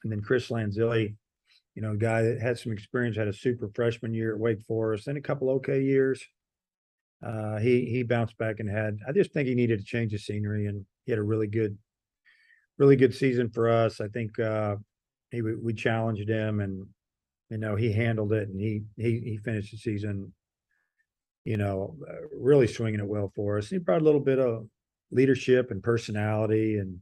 and 0.03 0.11
then 0.11 0.21
Chris 0.21 0.49
Lanzilli, 0.49 1.15
you 1.77 1.83
know, 1.83 1.95
guy 1.95 2.23
that 2.23 2.41
had 2.41 2.57
some 2.57 2.71
experience, 2.71 3.15
had 3.15 3.27
a 3.27 3.33
super 3.33 3.69
freshman 3.75 4.11
year 4.11 4.33
at 4.33 4.39
Wake 4.39 4.63
Forest, 4.63 5.07
and 5.07 5.15
a 5.15 5.21
couple 5.21 5.51
okay 5.51 5.79
years. 5.79 6.25
Uh, 7.23 7.59
he 7.59 7.85
he 7.85 8.01
bounced 8.01 8.35
back 8.39 8.59
and 8.59 8.67
had. 8.67 8.97
I 9.07 9.11
just 9.11 9.31
think 9.31 9.47
he 9.47 9.53
needed 9.53 9.77
to 9.77 9.85
change 9.85 10.11
the 10.11 10.17
scenery, 10.17 10.65
and 10.65 10.83
he 11.05 11.11
had 11.11 11.19
a 11.19 11.23
really 11.23 11.45
good, 11.45 11.77
really 12.79 12.95
good 12.95 13.13
season 13.13 13.51
for 13.51 13.69
us. 13.69 14.01
I 14.01 14.07
think 14.07 14.39
uh, 14.39 14.77
he 15.29 15.43
we 15.43 15.71
challenged 15.71 16.27
him, 16.27 16.61
and 16.61 16.87
you 17.51 17.59
know 17.59 17.75
he 17.75 17.91
handled 17.91 18.33
it, 18.33 18.49
and 18.49 18.59
he 18.59 18.81
he 18.95 19.19
he 19.19 19.37
finished 19.37 19.69
the 19.69 19.77
season, 19.77 20.33
you 21.45 21.57
know, 21.57 21.95
uh, 22.09 22.25
really 22.33 22.65
swinging 22.65 23.01
it 23.01 23.07
well 23.07 23.31
for 23.35 23.59
us. 23.59 23.69
He 23.69 23.77
brought 23.77 24.01
a 24.01 24.05
little 24.05 24.19
bit 24.19 24.39
of 24.39 24.65
leadership 25.11 25.69
and 25.69 25.83
personality, 25.83 26.79
and 26.79 26.97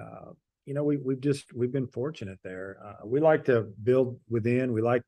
uh, 0.00 0.32
you 0.66 0.74
know 0.74 0.84
we 0.84 0.98
we've 0.98 1.20
just 1.20 1.52
we've 1.54 1.72
been 1.72 1.86
fortunate 1.86 2.38
there. 2.44 2.76
Uh, 2.84 3.06
we 3.06 3.20
like 3.20 3.44
to 3.46 3.62
build 3.82 4.20
within. 4.28 4.72
We 4.72 4.82
like 4.82 5.02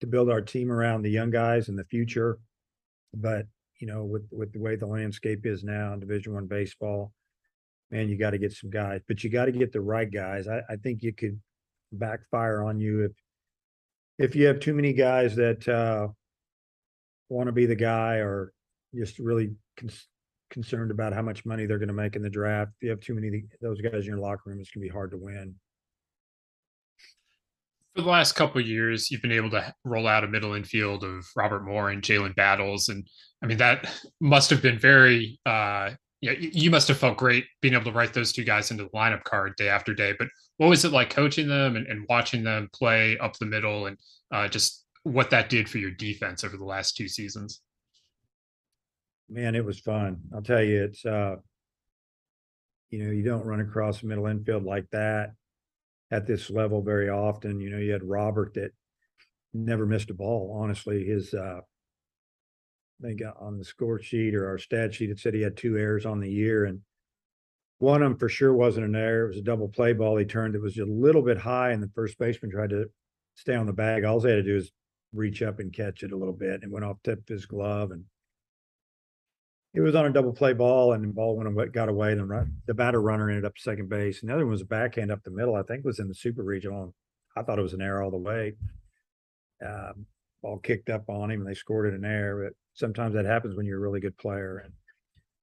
to 0.00 0.06
build 0.06 0.30
our 0.30 0.40
team 0.40 0.70
around 0.70 1.02
the 1.02 1.10
young 1.10 1.30
guys 1.30 1.68
in 1.68 1.76
the 1.76 1.84
future, 1.84 2.38
but 3.12 3.46
you 3.80 3.86
know 3.88 4.04
with 4.04 4.28
with 4.30 4.52
the 4.52 4.60
way 4.60 4.76
the 4.76 4.86
landscape 4.86 5.44
is 5.46 5.64
now 5.64 5.92
in 5.94 6.00
Division 6.00 6.34
One 6.34 6.46
baseball 6.46 7.12
man, 7.92 8.08
you 8.08 8.16
got 8.16 8.30
to 8.30 8.38
get 8.38 8.52
some 8.52 8.70
guys, 8.70 9.02
but 9.06 9.22
you 9.22 9.30
got 9.30 9.44
to 9.44 9.52
get 9.52 9.70
the 9.70 9.80
right 9.80 10.10
guys. 10.10 10.48
I, 10.48 10.62
I 10.68 10.76
think 10.76 11.02
you 11.02 11.12
could 11.12 11.38
backfire 11.92 12.64
on 12.64 12.80
you 12.80 13.04
if 13.04 13.12
if 14.18 14.34
you 14.34 14.46
have 14.46 14.60
too 14.60 14.74
many 14.74 14.92
guys 14.92 15.36
that 15.36 15.68
uh, 15.68 16.08
want 17.28 17.48
to 17.48 17.52
be 17.52 17.66
the 17.66 17.76
guy 17.76 18.16
or 18.16 18.52
just 18.94 19.18
really 19.18 19.52
con- 19.76 19.90
concerned 20.52 20.90
about 20.90 21.12
how 21.12 21.22
much 21.22 21.44
money 21.44 21.66
they're 21.66 21.78
going 21.78 21.88
to 21.88 21.94
make 21.94 22.14
in 22.14 22.22
the 22.22 22.30
draft. 22.30 22.72
If 22.76 22.84
you 22.84 22.90
have 22.90 23.00
too 23.00 23.14
many 23.14 23.28
of 23.28 23.42
those 23.60 23.80
guys 23.80 24.04
in 24.04 24.04
your 24.04 24.18
locker 24.18 24.42
room, 24.46 24.60
it's 24.60 24.70
going 24.70 24.82
to 24.82 24.88
be 24.88 24.92
hard 24.92 25.10
to 25.10 25.16
win. 25.16 25.56
For 27.96 28.02
the 28.02 28.08
last 28.08 28.32
couple 28.32 28.60
years, 28.60 29.10
you've 29.10 29.22
been 29.22 29.32
able 29.32 29.50
to 29.50 29.74
roll 29.84 30.06
out 30.06 30.24
a 30.24 30.28
middle 30.28 30.54
infield 30.54 31.04
of 31.04 31.26
Robert 31.36 31.64
Moore 31.64 31.90
and 31.90 32.02
Jalen 32.02 32.34
Battles, 32.36 32.88
and 32.88 33.06
I 33.42 33.46
mean 33.46 33.58
that 33.58 33.92
must 34.20 34.48
have 34.50 34.62
been 34.62 34.78
very 34.78 35.38
uh, 35.44 35.90
yeah, 36.22 36.32
you 36.38 36.70
must 36.70 36.86
have 36.86 36.98
felt 36.98 37.18
great 37.18 37.46
being 37.60 37.74
able 37.74 37.84
to 37.84 37.92
write 37.92 38.14
those 38.14 38.32
two 38.32 38.44
guys 38.44 38.70
into 38.70 38.84
the 38.84 38.90
lineup 38.90 39.24
card 39.24 39.56
day 39.56 39.68
after 39.68 39.92
day. 39.92 40.14
But 40.16 40.28
what 40.56 40.68
was 40.68 40.84
it 40.84 40.92
like 40.92 41.10
coaching 41.10 41.48
them 41.48 41.74
and, 41.74 41.84
and 41.88 42.06
watching 42.08 42.44
them 42.44 42.70
play 42.72 43.18
up 43.18 43.36
the 43.36 43.46
middle 43.46 43.86
and 43.86 43.98
uh, 44.30 44.46
just 44.46 44.84
what 45.02 45.30
that 45.30 45.48
did 45.48 45.68
for 45.68 45.78
your 45.78 45.90
defense 45.90 46.44
over 46.44 46.56
the 46.56 46.64
last 46.64 46.96
two 46.96 47.08
seasons? 47.08 47.60
Man, 49.32 49.54
it 49.54 49.64
was 49.64 49.78
fun. 49.78 50.20
I'll 50.34 50.42
tell 50.42 50.62
you, 50.62 50.84
it's 50.84 51.06
uh, 51.06 51.36
you 52.90 53.02
know, 53.02 53.10
you 53.10 53.22
don't 53.22 53.46
run 53.46 53.60
across 53.60 54.02
middle 54.02 54.26
infield 54.26 54.64
like 54.64 54.90
that 54.90 55.32
at 56.10 56.26
this 56.26 56.50
level 56.50 56.82
very 56.82 57.08
often. 57.08 57.58
You 57.58 57.70
know, 57.70 57.78
you 57.78 57.92
had 57.92 58.04
Robert 58.04 58.52
that 58.54 58.72
never 59.54 59.86
missed 59.86 60.10
a 60.10 60.14
ball. 60.14 60.54
Honestly, 60.62 61.06
his 61.06 61.32
uh, 61.32 61.60
I 63.02 63.06
think 63.06 63.22
on 63.40 63.56
the 63.56 63.64
score 63.64 64.02
sheet 64.02 64.34
or 64.34 64.46
our 64.48 64.58
stat 64.58 64.92
sheet, 64.92 65.08
it 65.08 65.18
said 65.18 65.32
he 65.32 65.40
had 65.40 65.56
two 65.56 65.78
errors 65.78 66.04
on 66.04 66.20
the 66.20 66.30
year, 66.30 66.66
and 66.66 66.80
one 67.78 68.02
of 68.02 68.10
them 68.10 68.18
for 68.18 68.28
sure 68.28 68.52
wasn't 68.52 68.84
an 68.84 68.94
error. 68.94 69.24
It 69.24 69.28
was 69.28 69.38
a 69.38 69.42
double 69.42 69.68
play 69.68 69.94
ball 69.94 70.18
he 70.18 70.26
turned. 70.26 70.54
It 70.54 70.60
was 70.60 70.76
a 70.76 70.84
little 70.84 71.22
bit 71.22 71.38
high, 71.38 71.70
and 71.70 71.82
the 71.82 71.90
first 71.94 72.18
baseman 72.18 72.50
tried 72.50 72.70
to 72.70 72.90
stay 73.34 73.54
on 73.54 73.64
the 73.64 73.72
bag. 73.72 74.04
All 74.04 74.20
he 74.20 74.28
had 74.28 74.36
to 74.36 74.42
do 74.42 74.56
is 74.58 74.72
reach 75.14 75.40
up 75.40 75.58
and 75.58 75.72
catch 75.72 76.02
it 76.02 76.12
a 76.12 76.16
little 76.18 76.34
bit, 76.34 76.62
and 76.62 76.70
went 76.70 76.84
off 76.84 76.98
tip 77.02 77.20
of 77.20 77.28
his 77.28 77.46
glove, 77.46 77.92
and 77.92 78.04
it 79.74 79.80
was 79.80 79.94
on 79.94 80.06
a 80.06 80.10
double 80.10 80.32
play 80.32 80.52
ball, 80.52 80.92
and 80.92 81.02
the 81.02 81.08
ball 81.08 81.36
went 81.36 81.48
and 81.48 81.72
got 81.72 81.88
away. 81.88 82.12
And 82.12 82.20
the, 82.20 82.50
the 82.66 82.74
batter 82.74 83.00
runner 83.00 83.30
ended 83.30 83.44
up 83.44 83.54
second 83.56 83.88
base, 83.88 84.20
and 84.20 84.28
the 84.28 84.34
other 84.34 84.44
one 84.44 84.52
was 84.52 84.62
a 84.62 84.66
backhand 84.66 85.10
up 85.10 85.22
the 85.22 85.30
middle. 85.30 85.54
I 85.54 85.62
think 85.62 85.84
was 85.84 85.98
in 85.98 86.08
the 86.08 86.14
super 86.14 86.42
regional. 86.42 86.94
I 87.36 87.42
thought 87.42 87.58
it 87.58 87.62
was 87.62 87.72
an 87.72 87.80
error 87.80 88.02
all 88.02 88.10
the 88.10 88.18
way. 88.18 88.54
Um, 89.66 90.06
ball 90.42 90.58
kicked 90.58 90.90
up 90.90 91.08
on 91.08 91.30
him, 91.30 91.40
and 91.40 91.48
they 91.48 91.54
scored 91.54 91.86
it 91.86 91.96
in 91.96 92.04
air, 92.04 92.42
but 92.44 92.52
sometimes 92.74 93.14
that 93.14 93.24
happens 93.24 93.56
when 93.56 93.64
you're 93.64 93.78
a 93.78 93.80
really 93.80 94.00
good 94.00 94.18
player. 94.18 94.62
And 94.64 94.72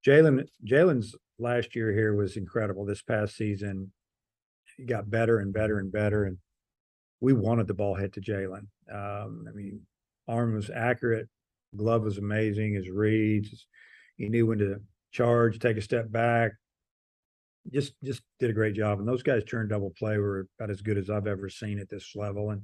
Jalen, 0.06 0.46
Jalen's 0.64 1.16
last 1.38 1.74
year 1.74 1.92
here 1.92 2.14
was 2.14 2.36
incredible. 2.36 2.84
This 2.84 3.02
past 3.02 3.36
season, 3.36 3.92
he 4.76 4.84
got 4.84 5.10
better 5.10 5.40
and 5.40 5.52
better 5.52 5.78
and 5.78 5.90
better. 5.90 6.24
And 6.24 6.38
we 7.20 7.32
wanted 7.32 7.66
the 7.66 7.74
ball 7.74 7.94
hit 7.94 8.12
to 8.14 8.20
Jalen. 8.20 8.66
Um, 8.92 9.46
I 9.48 9.52
mean, 9.52 9.80
arm 10.28 10.54
was 10.54 10.70
accurate, 10.70 11.28
glove 11.76 12.02
was 12.02 12.18
amazing. 12.18 12.74
His 12.74 12.88
reads, 12.88 13.66
he 14.20 14.28
knew 14.28 14.46
when 14.46 14.58
to 14.58 14.80
charge, 15.12 15.58
take 15.58 15.76
a 15.76 15.82
step 15.82 16.12
back. 16.12 16.52
Just, 17.72 17.94
just 18.04 18.22
did 18.38 18.50
a 18.50 18.54
great 18.54 18.74
job. 18.74 18.98
And 18.98 19.08
those 19.08 19.22
guys 19.22 19.42
turned 19.44 19.70
double 19.70 19.92
play 19.98 20.18
were 20.18 20.46
about 20.58 20.70
as 20.70 20.82
good 20.82 20.98
as 20.98 21.10
I've 21.10 21.26
ever 21.26 21.48
seen 21.48 21.78
at 21.78 21.88
this 21.88 22.12
level. 22.14 22.50
And 22.50 22.62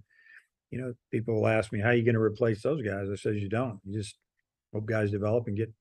you 0.70 0.80
know, 0.80 0.92
people 1.10 1.34
will 1.34 1.46
ask 1.46 1.72
me, 1.72 1.80
"How 1.80 1.88
are 1.88 1.94
you 1.94 2.02
going 2.02 2.14
to 2.14 2.20
replace 2.20 2.62
those 2.62 2.82
guys?" 2.82 3.08
I 3.10 3.14
says, 3.14 3.36
"You 3.36 3.48
don't. 3.48 3.78
You 3.84 3.98
just 3.98 4.16
hope 4.72 4.86
guys 4.86 5.10
develop 5.10 5.46
and 5.46 5.56
get 5.56 5.72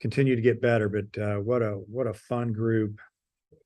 continue 0.00 0.36
to 0.36 0.42
get 0.42 0.60
better. 0.60 0.88
But 0.88 1.20
uh, 1.20 1.36
what 1.36 1.62
a 1.62 1.72
what 1.72 2.06
a 2.06 2.14
fun 2.14 2.52
group, 2.52 2.98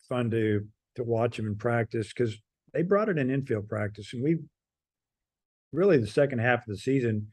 fun 0.09 0.31
to 0.31 0.67
to 0.97 1.05
watch 1.05 1.37
them 1.37 1.47
in 1.47 1.57
practice 1.57 2.13
because 2.13 2.37
they 2.73 2.83
brought 2.83 3.09
it 3.09 3.19
in 3.19 3.31
infield 3.31 3.69
practice, 3.69 4.13
and 4.13 4.23
we 4.23 4.39
really 5.73 5.99
the 5.99 6.07
second 6.07 6.39
half 6.39 6.61
of 6.61 6.69
the 6.69 6.79
season. 6.79 7.29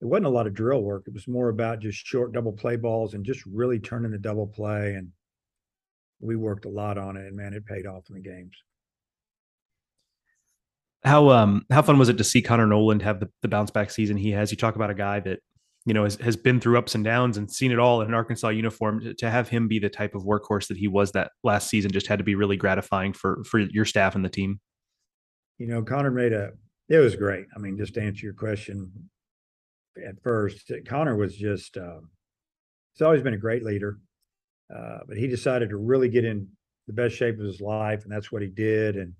It 0.00 0.06
wasn't 0.06 0.26
a 0.26 0.30
lot 0.30 0.46
of 0.46 0.54
drill 0.54 0.82
work. 0.82 1.04
It 1.06 1.14
was 1.14 1.28
more 1.28 1.48
about 1.48 1.80
just 1.80 1.98
short 2.06 2.32
double 2.32 2.52
play 2.52 2.76
balls 2.76 3.14
and 3.14 3.24
just 3.24 3.44
really 3.46 3.78
turning 3.78 4.12
the 4.12 4.18
double 4.18 4.46
play. 4.46 4.94
And 4.94 5.10
we 6.20 6.36
worked 6.36 6.64
a 6.64 6.70
lot 6.70 6.98
on 6.98 7.16
it, 7.16 7.26
and 7.26 7.36
man, 7.36 7.52
it 7.52 7.66
paid 7.66 7.86
off 7.86 8.04
in 8.08 8.14
the 8.14 8.22
games. 8.22 8.56
How 11.04 11.30
um 11.30 11.64
how 11.70 11.82
fun 11.82 11.98
was 11.98 12.08
it 12.08 12.18
to 12.18 12.24
see 12.24 12.42
Connor 12.42 12.66
Noland 12.66 13.02
have 13.02 13.20
the, 13.20 13.30
the 13.42 13.48
bounce 13.48 13.70
back 13.70 13.90
season 13.90 14.16
he 14.16 14.32
has? 14.32 14.50
You 14.50 14.56
talk 14.56 14.76
about 14.76 14.90
a 14.90 14.94
guy 14.94 15.20
that 15.20 15.40
you 15.86 15.94
know, 15.94 16.02
has, 16.02 16.16
has 16.16 16.36
been 16.36 16.60
through 16.60 16.76
ups 16.76 16.96
and 16.96 17.04
downs 17.04 17.38
and 17.38 17.50
seen 17.50 17.70
it 17.70 17.78
all 17.78 18.02
in 18.02 18.08
an 18.08 18.14
Arkansas 18.14 18.48
uniform. 18.48 19.00
To, 19.00 19.14
to 19.14 19.30
have 19.30 19.48
him 19.48 19.68
be 19.68 19.78
the 19.78 19.88
type 19.88 20.16
of 20.16 20.24
workhorse 20.24 20.66
that 20.66 20.76
he 20.76 20.88
was 20.88 21.12
that 21.12 21.30
last 21.44 21.70
season 21.70 21.92
just 21.92 22.08
had 22.08 22.18
to 22.18 22.24
be 22.24 22.34
really 22.34 22.56
gratifying 22.56 23.12
for 23.12 23.42
for 23.44 23.60
your 23.60 23.84
staff 23.84 24.16
and 24.16 24.24
the 24.24 24.28
team. 24.28 24.60
You 25.58 25.68
know, 25.68 25.82
Connor 25.82 26.10
made 26.10 26.32
a. 26.32 26.50
It 26.88 26.98
was 26.98 27.16
great. 27.16 27.46
I 27.56 27.60
mean, 27.60 27.78
just 27.78 27.94
to 27.94 28.02
answer 28.02 28.26
your 28.26 28.34
question, 28.34 28.90
at 30.04 30.22
first, 30.22 30.70
Connor 30.86 31.16
was 31.16 31.36
just. 31.36 31.76
Uh, 31.76 32.00
he's 32.92 33.02
always 33.02 33.22
been 33.22 33.34
a 33.34 33.38
great 33.38 33.64
leader, 33.64 33.98
uh, 34.74 34.98
but 35.06 35.16
he 35.16 35.26
decided 35.26 35.70
to 35.70 35.76
really 35.76 36.08
get 36.08 36.24
in 36.24 36.48
the 36.86 36.92
best 36.92 37.16
shape 37.16 37.38
of 37.38 37.44
his 37.44 37.60
life, 37.60 38.04
and 38.04 38.12
that's 38.12 38.30
what 38.32 38.42
he 38.42 38.48
did. 38.48 38.96
And 38.96 39.14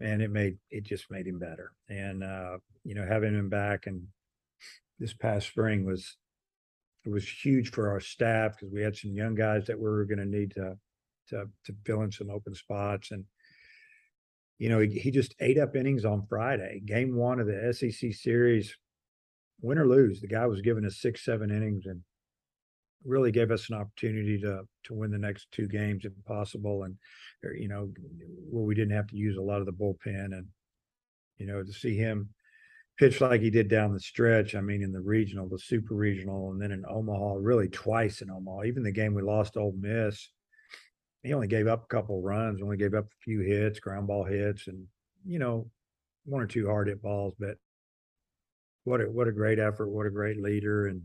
and 0.00 0.22
it 0.22 0.30
made 0.30 0.58
it 0.70 0.84
just 0.84 1.10
made 1.10 1.26
him 1.26 1.38
better. 1.38 1.72
And 1.88 2.24
uh, 2.24 2.58
you 2.84 2.94
know, 2.94 3.06
having 3.06 3.34
him 3.34 3.48
back 3.48 3.86
and 3.86 4.06
this 4.98 5.12
past 5.12 5.48
spring 5.48 5.84
was 5.84 6.16
it 7.04 7.10
was 7.10 7.28
huge 7.28 7.70
for 7.70 7.90
our 7.90 8.00
staff 8.00 8.52
because 8.52 8.72
we 8.72 8.82
had 8.82 8.96
some 8.96 9.12
young 9.12 9.34
guys 9.34 9.66
that 9.66 9.78
we 9.78 9.84
were 9.84 10.04
going 10.04 10.18
to 10.18 10.24
need 10.24 10.52
to 10.52 10.76
to 11.28 11.46
to 11.64 11.74
fill 11.84 12.02
in 12.02 12.12
some 12.12 12.30
open 12.30 12.54
spots 12.54 13.10
and 13.10 13.24
you 14.58 14.68
know 14.68 14.78
he, 14.78 14.98
he 14.98 15.10
just 15.10 15.34
ate 15.40 15.58
up 15.58 15.74
innings 15.74 16.04
on 16.04 16.26
Friday 16.28 16.80
game 16.84 17.16
one 17.16 17.40
of 17.40 17.46
the 17.46 17.72
SEC 17.72 18.12
series 18.12 18.76
win 19.62 19.78
or 19.78 19.86
lose 19.86 20.20
the 20.20 20.26
guy 20.26 20.46
was 20.46 20.60
giving 20.60 20.84
us 20.84 21.00
six 21.00 21.24
seven 21.24 21.50
innings 21.50 21.86
and 21.86 22.00
really 23.04 23.32
gave 23.32 23.50
us 23.50 23.68
an 23.68 23.76
opportunity 23.76 24.38
to 24.38 24.62
to 24.84 24.94
win 24.94 25.10
the 25.10 25.18
next 25.18 25.48
two 25.50 25.66
games 25.66 26.04
if 26.04 26.12
possible 26.24 26.84
and 26.84 26.96
uh, 27.44 27.50
you 27.52 27.68
know 27.68 27.90
where 28.50 28.64
we 28.64 28.74
didn't 28.74 28.94
have 28.94 29.08
to 29.08 29.16
use 29.16 29.36
a 29.36 29.42
lot 29.42 29.60
of 29.60 29.66
the 29.66 29.72
bullpen 29.72 30.26
and 30.26 30.46
you 31.38 31.46
know 31.46 31.62
to 31.62 31.72
see 31.72 31.96
him 31.96 32.28
pitch 32.98 33.20
like 33.20 33.40
he 33.40 33.50
did 33.50 33.68
down 33.68 33.92
the 33.92 34.00
stretch. 34.00 34.54
I 34.54 34.60
mean, 34.60 34.82
in 34.82 34.92
the 34.92 35.00
regional, 35.00 35.48
the 35.48 35.58
super 35.58 35.94
regional, 35.94 36.52
and 36.52 36.60
then 36.60 36.72
in 36.72 36.84
Omaha, 36.88 37.34
really 37.34 37.68
twice 37.68 38.20
in 38.20 38.30
Omaha. 38.30 38.64
Even 38.64 38.82
the 38.82 38.92
game 38.92 39.14
we 39.14 39.22
lost 39.22 39.56
Ole 39.56 39.74
Miss, 39.78 40.30
he 41.22 41.32
only 41.32 41.48
gave 41.48 41.66
up 41.66 41.84
a 41.84 41.94
couple 41.94 42.22
runs, 42.22 42.62
only 42.62 42.76
gave 42.76 42.94
up 42.94 43.06
a 43.06 43.22
few 43.24 43.40
hits, 43.40 43.80
ground 43.80 44.06
ball 44.06 44.24
hits, 44.24 44.66
and 44.66 44.86
you 45.26 45.38
know, 45.38 45.68
one 46.24 46.42
or 46.42 46.46
two 46.46 46.66
hard 46.66 46.88
hit 46.88 47.02
balls. 47.02 47.34
But 47.38 47.56
what 48.84 49.00
a 49.00 49.04
what 49.04 49.28
a 49.28 49.32
great 49.32 49.58
effort! 49.58 49.88
What 49.88 50.06
a 50.06 50.10
great 50.10 50.40
leader! 50.40 50.86
And 50.86 51.02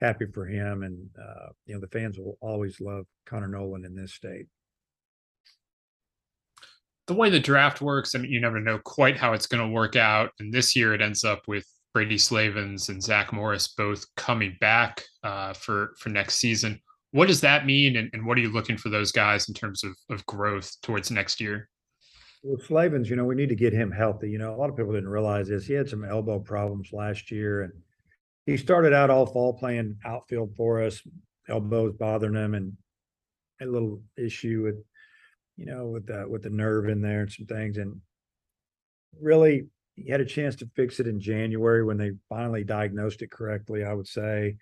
happy 0.00 0.26
for 0.32 0.46
him. 0.46 0.82
And, 0.82 1.08
uh, 1.20 1.48
you 1.66 1.74
know, 1.74 1.80
the 1.80 1.88
fans 1.88 2.18
will 2.18 2.38
always 2.40 2.80
love 2.80 3.06
Connor 3.26 3.48
Noland 3.48 3.84
in 3.84 3.94
this 3.94 4.14
state. 4.14 4.46
The 7.06 7.14
way 7.14 7.30
the 7.30 7.40
draft 7.40 7.80
works, 7.80 8.14
I 8.14 8.18
mean, 8.18 8.30
you 8.30 8.40
never 8.40 8.60
know 8.60 8.78
quite 8.84 9.16
how 9.16 9.32
it's 9.32 9.46
going 9.46 9.66
to 9.66 9.74
work 9.74 9.96
out. 9.96 10.30
And 10.40 10.52
this 10.52 10.76
year 10.76 10.92
it 10.92 11.00
ends 11.00 11.24
up 11.24 11.42
with 11.48 11.64
Brady 11.94 12.18
Slavens 12.18 12.90
and 12.90 13.02
Zach 13.02 13.32
Morris 13.32 13.68
both 13.68 14.04
coming 14.14 14.56
back 14.60 15.02
uh, 15.22 15.54
for 15.54 15.94
for 15.98 16.10
next 16.10 16.36
season. 16.36 16.80
What 17.12 17.28
does 17.28 17.40
that 17.40 17.64
mean, 17.64 17.96
and, 17.96 18.10
and, 18.12 18.26
what 18.26 18.36
are 18.36 18.42
you 18.42 18.52
looking 18.52 18.76
for 18.76 18.90
those 18.90 19.10
guys 19.12 19.48
in 19.48 19.54
terms 19.54 19.82
of, 19.82 19.96
of 20.10 20.26
growth 20.26 20.70
towards 20.82 21.10
next 21.10 21.40
year? 21.40 21.70
Well, 22.42 22.58
Slavens, 22.58 23.10
you 23.10 23.16
know, 23.16 23.24
we 23.24 23.34
need 23.34 23.48
to 23.48 23.56
get 23.56 23.72
him 23.72 23.90
healthy. 23.90 24.30
You 24.30 24.38
know, 24.38 24.54
a 24.54 24.56
lot 24.56 24.70
of 24.70 24.76
people 24.76 24.92
didn't 24.92 25.08
realize 25.08 25.48
this. 25.48 25.66
He 25.66 25.74
had 25.74 25.88
some 25.88 26.04
elbow 26.04 26.38
problems 26.38 26.90
last 26.92 27.30
year, 27.30 27.62
and 27.62 27.72
he 28.46 28.56
started 28.56 28.92
out 28.92 29.10
all 29.10 29.26
fall 29.26 29.54
playing 29.54 29.96
outfield 30.04 30.54
for 30.56 30.82
us. 30.82 31.02
Elbows 31.48 31.94
bothering 31.98 32.34
him, 32.34 32.54
and 32.54 32.76
a 33.60 33.66
little 33.66 34.00
issue 34.16 34.62
with, 34.64 34.84
you 35.56 35.66
know, 35.66 35.86
with 35.88 36.06
the 36.06 36.26
with 36.28 36.42
the 36.42 36.50
nerve 36.50 36.88
in 36.88 37.00
there 37.00 37.22
and 37.22 37.32
some 37.32 37.46
things. 37.46 37.78
And 37.78 38.00
really, 39.20 39.66
he 39.96 40.10
had 40.10 40.20
a 40.20 40.26
chance 40.26 40.54
to 40.56 40.70
fix 40.76 41.00
it 41.00 41.08
in 41.08 41.20
January 41.20 41.84
when 41.84 41.96
they 41.96 42.12
finally 42.28 42.64
diagnosed 42.64 43.22
it 43.22 43.30
correctly. 43.30 43.82
I 43.84 43.94
would 43.94 44.06
say 44.06 44.56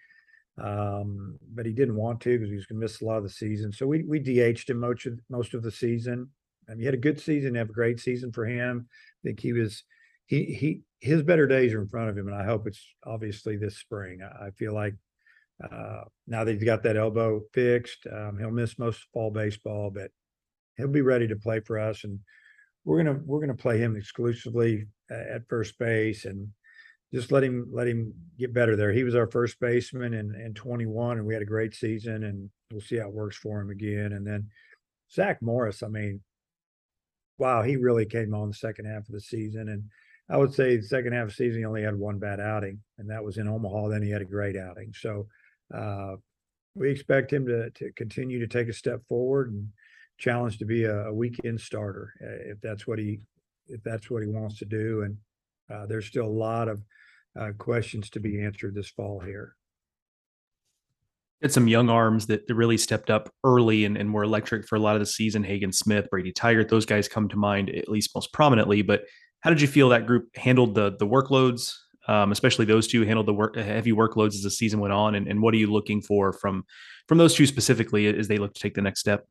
um, 0.63 1.39
but 1.55 1.67
he 1.67 1.73
didn't 1.73 1.97
want 1.97 2.21
to 2.23 2.39
because 2.39 2.49
he 2.49 2.57
was 2.57 2.67
going 2.67 2.81
to 2.81 2.85
miss 2.85 3.01
a 3.01 3.05
lot 3.05 3.19
of 3.19 3.25
the 3.25 3.31
season. 3.31 3.73
So 3.73 3.87
we 3.87 4.03
we 4.05 4.19
DH'd 4.19 4.71
him 4.71 4.81
most 4.81 5.07
of 5.07 5.19
most 5.29 5.55
of 5.55 5.63
the 5.63 5.71
season. 5.71 6.31
Um, 6.69 6.79
he 6.79 6.85
had 6.85 6.95
a 6.95 6.99
good 6.99 7.21
season, 7.21 7.55
have 7.55 7.71
a 7.71 7.75
great 7.75 8.01
season 8.01 8.33
for 8.33 8.45
him. 8.45 8.89
I 8.91 9.29
think 9.29 9.41
he 9.41 9.53
was 9.53 9.85
he 10.27 10.45
he 10.45 10.81
his 11.01 11.23
better 11.23 11.47
days 11.47 11.73
are 11.73 11.81
in 11.81 11.89
front 11.89 12.11
of 12.11 12.19
him, 12.19 12.29
and 12.29 12.37
I 12.37 12.45
hope 12.45 12.67
it's 12.67 12.85
obviously 13.05 13.57
this 13.57 13.79
spring. 13.79 14.21
I, 14.23 14.47
I 14.47 14.51
feel 14.53 14.75
like 14.75 14.95
uh, 15.63 16.03
now 16.27 16.45
that 16.45 16.53
he's 16.53 16.65
got 16.65 16.83
that 16.83 16.97
elbow 16.97 17.43
fixed, 17.53 18.07
um, 18.13 18.39
he'll 18.39 18.51
miss 18.51 18.79
most 18.79 18.99
of 18.99 19.09
fall 19.13 19.31
baseball, 19.31 19.91
but 19.91 20.11
he'll 20.77 20.89
be 20.89 21.03
ready 21.03 21.29
to 21.29 21.37
play 21.37 21.61
for 21.61 21.79
us. 21.79 22.05
And 22.05 22.21
we're 22.85 23.03
gonna 23.03 23.21
we're 23.25 23.41
gonna 23.41 23.55
play 23.55 23.79
him 23.79 23.97
exclusively 23.97 24.87
at 25.11 25.49
first 25.49 25.79
base 25.79 26.25
and 26.25 26.49
just 27.15 27.31
let 27.31 27.45
him 27.45 27.69
let 27.73 27.87
him 27.87 28.13
get 28.39 28.53
better 28.53 28.77
there. 28.77 28.93
He 28.93 29.05
was 29.05 29.15
our 29.15 29.31
first 29.31 29.59
baseman 29.61 30.15
in, 30.15 30.35
in 30.35 30.55
21, 30.55 31.19
and 31.19 31.27
we 31.27 31.35
had 31.35 31.43
a 31.43 31.47
great 31.47 31.75
season, 31.75 32.25
and 32.25 32.51
we'll 32.71 32.81
see 32.81 32.97
how 32.97 33.09
it 33.09 33.15
works 33.15 33.37
for 33.37 33.61
him 33.61 33.71
again. 33.71 34.13
And 34.13 34.27
then 34.27 34.49
Zach 35.13 35.41
Morris, 35.41 35.83
I 35.83 35.89
mean, 35.89 36.21
wow, 37.39 37.63
he 37.63 37.77
really 37.77 38.07
came 38.07 38.35
on 38.35 38.49
the 38.49 38.55
second 38.55 38.87
half 38.87 39.07
of 39.07 39.13
the 39.13 39.21
season. 39.21 39.69
And 39.69 39.85
I 40.29 40.37
would 40.37 40.55
say 40.55 40.77
the 40.77 40.83
second 40.83 41.13
half 41.13 41.25
of 41.25 41.29
the 41.29 41.35
season, 41.35 41.61
he 41.61 41.67
only 41.67 41.83
had 41.83 41.97
one 41.97 42.19
bad 42.19 42.41
outing, 42.41 42.81
and 42.99 43.11
that 43.11 43.25
was 43.25 43.39
in 43.39 43.49
Omaha. 43.49 43.89
Then 43.89 44.03
he 44.03 44.11
had 44.11 44.23
a 44.23 44.27
great 44.27 44.57
outing. 44.57 44.93
So 44.95 45.27
uh, 45.75 46.17
we 46.75 46.91
expect 46.91 47.33
him 47.33 47.47
to 47.47 47.71
to 47.71 47.93
continue 47.93 48.39
to 48.41 48.47
take 48.47 48.69
a 48.69 48.73
step 48.73 49.01
forward 49.09 49.53
and 49.53 49.69
challenge 50.19 50.59
to 50.59 50.65
be 50.65 50.85
a, 50.85 51.07
a 51.07 51.15
weekend 51.15 51.61
starter 51.61 52.13
uh, 52.23 52.51
if 52.51 52.61
that's 52.61 52.87
what 52.87 52.99
he 52.99 53.21
if 53.69 53.83
that's 53.83 54.11
what 54.11 54.23
he 54.23 54.29
wants 54.29 54.59
to 54.59 54.65
do. 54.65 55.03
And 55.03 55.17
uh, 55.73 55.87
there's 55.87 56.07
still 56.07 56.27
a 56.27 56.29
lot 56.29 56.69
of 56.69 56.83
uh, 57.39 57.51
questions 57.59 58.11
to 58.11 58.21
be 58.21 58.43
answered 58.43 58.75
this 58.75 58.89
fall 58.89 59.21
here. 59.21 59.57
Had 61.43 61.53
some 61.53 61.69
young 61.69 61.91
arms 61.91 62.27
that, 62.29 62.47
that 62.47 62.55
really 62.55 62.79
stepped 62.79 63.11
up 63.11 63.31
early 63.45 63.85
and, 63.85 63.97
and 63.97 64.13
were 64.13 64.23
electric 64.23 64.67
for 64.67 64.77
a 64.77 64.81
lot 64.81 64.97
of 64.97 65.01
the 65.01 65.07
season. 65.07 65.45
Hagen 65.45 65.73
Smith, 65.73 66.09
Brady 66.11 66.33
Tygart, 66.33 66.69
those 66.69 66.87
guys 66.87 67.09
come 67.09 67.29
to 67.29 67.37
mind 67.37 67.69
at 67.71 67.89
least 67.89 68.15
most 68.15 68.33
prominently. 68.33 68.83
But 68.83 69.03
how 69.41 69.51
did 69.51 69.61
you 69.61 69.69
feel 69.69 69.91
that 69.91 70.07
group 70.07 70.35
handled 70.35 70.75
the 70.75 70.97
the 70.99 71.07
workloads, 71.07 71.73
um, 72.09 72.33
especially 72.33 72.65
those 72.65 72.89
two 72.89 73.05
handled 73.05 73.27
the 73.27 73.35
work 73.35 73.55
heavy 73.57 73.93
workloads 73.93 74.35
as 74.35 74.43
the 74.43 74.51
season 74.51 74.81
went 74.81 74.95
on? 74.95 75.15
And, 75.15 75.29
and 75.29 75.43
what 75.43 75.53
are 75.53 75.59
you 75.59 75.71
looking 75.71 76.01
for 76.01 76.33
from 76.33 76.65
from 77.07 77.19
those 77.19 77.35
two 77.35 77.47
specifically 77.47 78.07
as 78.07 78.29
they 78.29 78.39
look 78.39 78.55
to 78.55 78.61
take 78.61 78.75
the 78.75 78.83
next 78.83 79.01
step? 79.01 79.27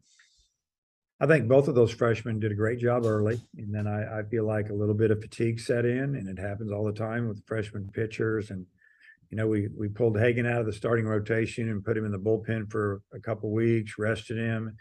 I 1.19 1.25
think 1.27 1.47
both 1.47 1.67
of 1.67 1.75
those 1.75 1.91
freshmen 1.91 2.39
did 2.39 2.51
a 2.51 2.55
great 2.55 2.77
job 2.77 3.05
early, 3.05 3.39
and 3.57 3.73
then 3.73 3.87
I, 3.87 4.19
I 4.19 4.23
feel 4.23 4.45
like 4.45 4.69
a 4.69 4.73
little 4.73 4.93
bit 4.93 5.11
of 5.11 5.21
fatigue 5.21 5.59
set 5.59 5.85
in, 5.85 6.15
and 6.15 6.27
it 6.27 6.37
happens 6.37 6.71
all 6.71 6.83
the 6.83 6.91
time 6.91 7.27
with 7.27 7.45
freshman 7.45 7.89
pitchers. 7.93 8.51
And 8.51 8.65
you 9.29 9.37
know, 9.37 9.47
we 9.47 9.69
we 9.77 9.89
pulled 9.89 10.19
Hagen 10.19 10.45
out 10.45 10.59
of 10.59 10.65
the 10.65 10.73
starting 10.73 11.05
rotation 11.05 11.69
and 11.69 11.83
put 11.83 11.97
him 11.97 12.05
in 12.05 12.11
the 12.11 12.19
bullpen 12.19 12.71
for 12.71 13.01
a 13.13 13.19
couple 13.19 13.51
weeks, 13.51 13.97
rested 13.97 14.37
him, 14.37 14.75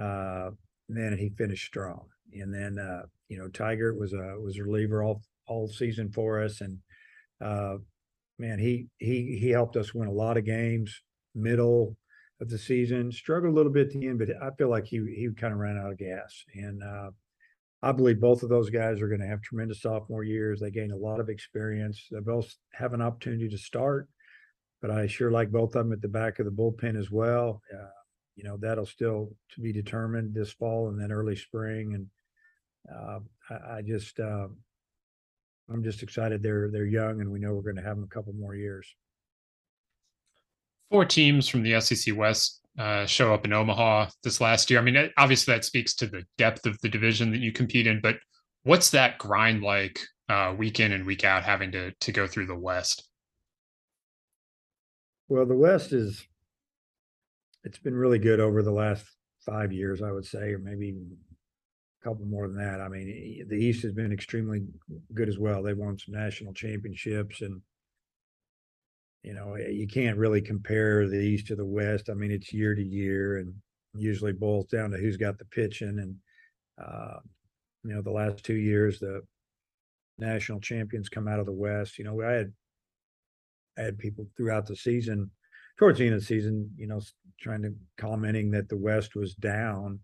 uh, 0.00 0.50
and 0.88 0.96
then 0.96 1.16
he 1.16 1.30
finished 1.30 1.66
strong. 1.66 2.06
And 2.32 2.52
then 2.52 2.78
uh, 2.78 3.02
you 3.28 3.38
know, 3.38 3.48
Tygart 3.48 3.98
was 3.98 4.12
a 4.12 4.36
was 4.40 4.58
a 4.58 4.64
reliever 4.64 5.02
all 5.02 5.22
all 5.46 5.68
season 5.68 6.10
for 6.10 6.42
us, 6.42 6.60
and 6.60 6.78
uh, 7.40 7.76
man, 8.38 8.58
he 8.58 8.86
he 8.98 9.38
he 9.40 9.50
helped 9.50 9.76
us 9.76 9.94
win 9.94 10.08
a 10.08 10.12
lot 10.12 10.36
of 10.36 10.44
games, 10.44 11.02
middle 11.34 11.96
of 12.40 12.48
the 12.48 12.58
season. 12.58 13.12
Struggled 13.12 13.52
a 13.52 13.56
little 13.56 13.72
bit 13.72 13.88
at 13.88 13.92
the 13.92 14.08
end, 14.08 14.18
but 14.18 14.30
I 14.42 14.50
feel 14.56 14.68
like 14.68 14.86
he 14.86 14.98
he 15.16 15.28
kind 15.36 15.52
of 15.52 15.58
ran 15.58 15.78
out 15.78 15.92
of 15.92 15.98
gas. 15.98 16.44
And 16.54 16.82
uh, 16.82 17.10
I 17.82 17.92
believe 17.92 18.20
both 18.20 18.42
of 18.42 18.48
those 18.48 18.70
guys 18.70 19.00
are 19.00 19.08
going 19.08 19.20
to 19.20 19.26
have 19.26 19.42
tremendous 19.42 19.82
sophomore 19.82 20.22
years. 20.22 20.60
They 20.60 20.70
gain 20.70 20.92
a 20.92 20.96
lot 20.96 21.18
of 21.18 21.28
experience. 21.28 22.06
They 22.10 22.20
both 22.20 22.54
have 22.72 22.94
an 22.94 23.02
opportunity 23.02 23.48
to 23.48 23.58
start, 23.58 24.08
but 24.80 24.90
I 24.90 25.06
sure 25.06 25.30
like 25.30 25.50
both 25.50 25.74
of 25.74 25.84
them 25.84 25.92
at 25.92 26.00
the 26.00 26.08
back 26.08 26.38
of 26.38 26.46
the 26.46 26.52
bullpen 26.52 26.98
as 26.98 27.10
well. 27.10 27.60
Uh, 27.72 27.88
you 28.36 28.44
know 28.44 28.56
that'll 28.56 28.86
still 28.86 29.34
to 29.54 29.60
be 29.60 29.72
determined 29.72 30.34
this 30.34 30.52
fall 30.52 30.88
and 30.88 31.00
then 31.00 31.12
early 31.12 31.36
spring. 31.36 31.94
And 31.94 32.06
uh, 32.94 33.18
I, 33.50 33.78
I, 33.78 33.82
just 33.82 34.18
uh, 34.20 34.48
I'm 35.70 35.82
just 35.82 36.02
excited 36.02 36.42
they're 36.42 36.70
they're 36.70 36.86
young 36.86 37.20
and 37.20 37.30
we 37.30 37.40
know 37.40 37.52
we're 37.52 37.62
going 37.62 37.76
to 37.76 37.82
have 37.82 37.96
them 37.96 38.04
a 38.04 38.14
couple 38.14 38.32
more 38.32 38.54
years 38.54 38.86
four 40.92 41.04
teams 41.06 41.48
from 41.48 41.62
the 41.62 41.80
SEC 41.80 42.14
West 42.14 42.60
uh, 42.78 43.06
show 43.06 43.34
up 43.34 43.44
in 43.44 43.52
Omaha 43.52 44.08
this 44.22 44.40
last 44.40 44.70
year. 44.70 44.80
I 44.80 44.82
mean, 44.82 45.10
obviously 45.16 45.54
that 45.54 45.64
speaks 45.64 45.94
to 45.96 46.06
the 46.06 46.24
depth 46.38 46.66
of 46.66 46.78
the 46.80 46.88
division 46.88 47.30
that 47.32 47.40
you 47.40 47.52
compete 47.52 47.86
in, 47.86 48.00
but 48.00 48.16
what's 48.62 48.90
that 48.90 49.18
grind 49.18 49.62
like 49.62 50.00
uh, 50.28 50.54
week 50.56 50.80
in 50.80 50.92
and 50.92 51.04
week 51.04 51.24
out 51.24 51.42
having 51.42 51.72
to 51.72 51.92
to 51.92 52.12
go 52.12 52.26
through 52.26 52.46
the 52.46 52.56
West? 52.56 53.08
Well, 55.28 55.46
the 55.46 55.56
West 55.56 55.92
is 55.92 56.26
it's 57.64 57.78
been 57.78 57.94
really 57.94 58.18
good 58.18 58.40
over 58.40 58.62
the 58.62 58.72
last 58.72 59.04
five 59.44 59.72
years, 59.72 60.02
I 60.02 60.12
would 60.12 60.26
say, 60.26 60.52
or 60.52 60.58
maybe 60.58 60.90
a 60.90 62.08
couple 62.08 62.24
more 62.26 62.48
than 62.48 62.56
that. 62.56 62.80
I 62.80 62.88
mean, 62.88 63.46
the 63.48 63.56
East 63.56 63.82
has 63.82 63.92
been 63.92 64.12
extremely 64.12 64.62
good 65.14 65.28
as 65.28 65.38
well. 65.38 65.62
They've 65.62 65.76
won 65.76 65.98
some 65.98 66.14
national 66.14 66.54
championships 66.54 67.42
and 67.42 67.60
you 69.22 69.34
know, 69.34 69.54
eh, 69.54 69.68
you 69.68 69.86
can't 69.86 70.18
really 70.18 70.40
compare 70.40 71.08
the 71.08 71.18
East 71.18 71.46
to 71.48 71.56
the 71.56 71.64
West. 71.64 72.10
I 72.10 72.14
mean, 72.14 72.30
it's 72.30 72.52
year 72.52 72.74
to 72.74 72.82
year 72.82 73.38
and 73.38 73.54
usually 73.94 74.32
boils 74.32 74.66
down 74.66 74.90
to 74.90 74.98
who's 74.98 75.16
got 75.16 75.38
the 75.38 75.44
pitching. 75.46 75.98
And, 75.98 76.16
uh, 76.82 77.18
you 77.84 77.94
know, 77.94 78.02
the 78.02 78.10
last 78.10 78.44
two 78.44 78.56
years, 78.56 78.98
the 78.98 79.22
national 80.18 80.60
champions 80.60 81.08
come 81.08 81.28
out 81.28 81.40
of 81.40 81.46
the 81.46 81.52
West. 81.52 81.98
You 81.98 82.04
know, 82.04 82.22
I 82.22 82.32
had, 82.32 82.52
I 83.78 83.82
had 83.82 83.98
people 83.98 84.26
throughout 84.36 84.66
the 84.66 84.76
season, 84.76 85.30
towards 85.78 85.98
the 85.98 86.06
end 86.06 86.14
of 86.14 86.20
the 86.20 86.26
season, 86.26 86.70
you 86.76 86.86
know, 86.86 87.00
trying 87.40 87.62
to 87.62 87.74
commenting 87.98 88.50
that 88.52 88.68
the 88.68 88.76
West 88.76 89.14
was 89.14 89.34
down. 89.34 90.00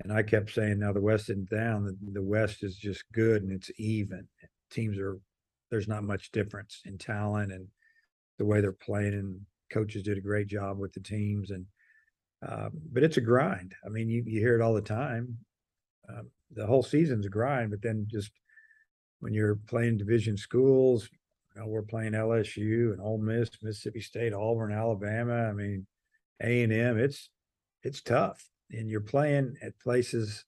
And 0.00 0.12
I 0.12 0.22
kept 0.22 0.50
saying, 0.50 0.80
now 0.80 0.92
the 0.92 1.00
West 1.00 1.30
isn't 1.30 1.50
down. 1.50 1.84
The, 1.84 1.96
the 2.12 2.22
West 2.22 2.64
is 2.64 2.76
just 2.76 3.04
good 3.12 3.42
and 3.42 3.52
it's 3.52 3.70
even. 3.78 4.26
Teams 4.70 4.98
are, 4.98 5.18
there's 5.70 5.86
not 5.86 6.02
much 6.02 6.32
difference 6.32 6.80
in 6.84 6.98
talent 6.98 7.52
and, 7.52 7.68
the 8.38 8.44
way 8.44 8.60
they're 8.60 8.72
playing 8.72 9.14
and 9.14 9.40
coaches 9.70 10.02
did 10.02 10.18
a 10.18 10.22
great 10.22 10.46
job 10.46 10.78
with 10.78 10.92
the 10.92 11.00
teams 11.00 11.50
and 11.50 11.66
uh, 12.46 12.68
but 12.92 13.02
it's 13.02 13.16
a 13.16 13.22
grind. 13.22 13.74
I 13.86 13.88
mean, 13.88 14.10
you, 14.10 14.22
you 14.26 14.40
hear 14.40 14.54
it 14.54 14.62
all 14.62 14.74
the 14.74 14.82
time. 14.82 15.38
Um, 16.08 16.30
the 16.50 16.66
whole 16.66 16.82
season's 16.82 17.24
a 17.24 17.30
grind, 17.30 17.70
but 17.70 17.80
then 17.80 18.06
just 18.10 18.32
when 19.20 19.32
you're 19.32 19.56
playing 19.66 19.96
division 19.96 20.36
schools, 20.36 21.08
you 21.54 21.60
know, 21.60 21.66
we're 21.68 21.82
playing 21.82 22.12
LSU 22.12 22.92
and 22.92 23.00
Ole 23.00 23.18
Miss, 23.18 23.50
Mississippi 23.62 24.00
State, 24.00 24.34
Auburn, 24.34 24.72
Alabama. 24.72 25.48
I 25.48 25.52
mean, 25.52 25.86
A 26.42 26.62
and 26.62 26.72
M. 26.72 26.98
It's 26.98 27.30
it's 27.82 28.02
tough, 28.02 28.50
and 28.70 28.90
you're 28.90 29.00
playing 29.00 29.54
at 29.62 29.78
places 29.78 30.44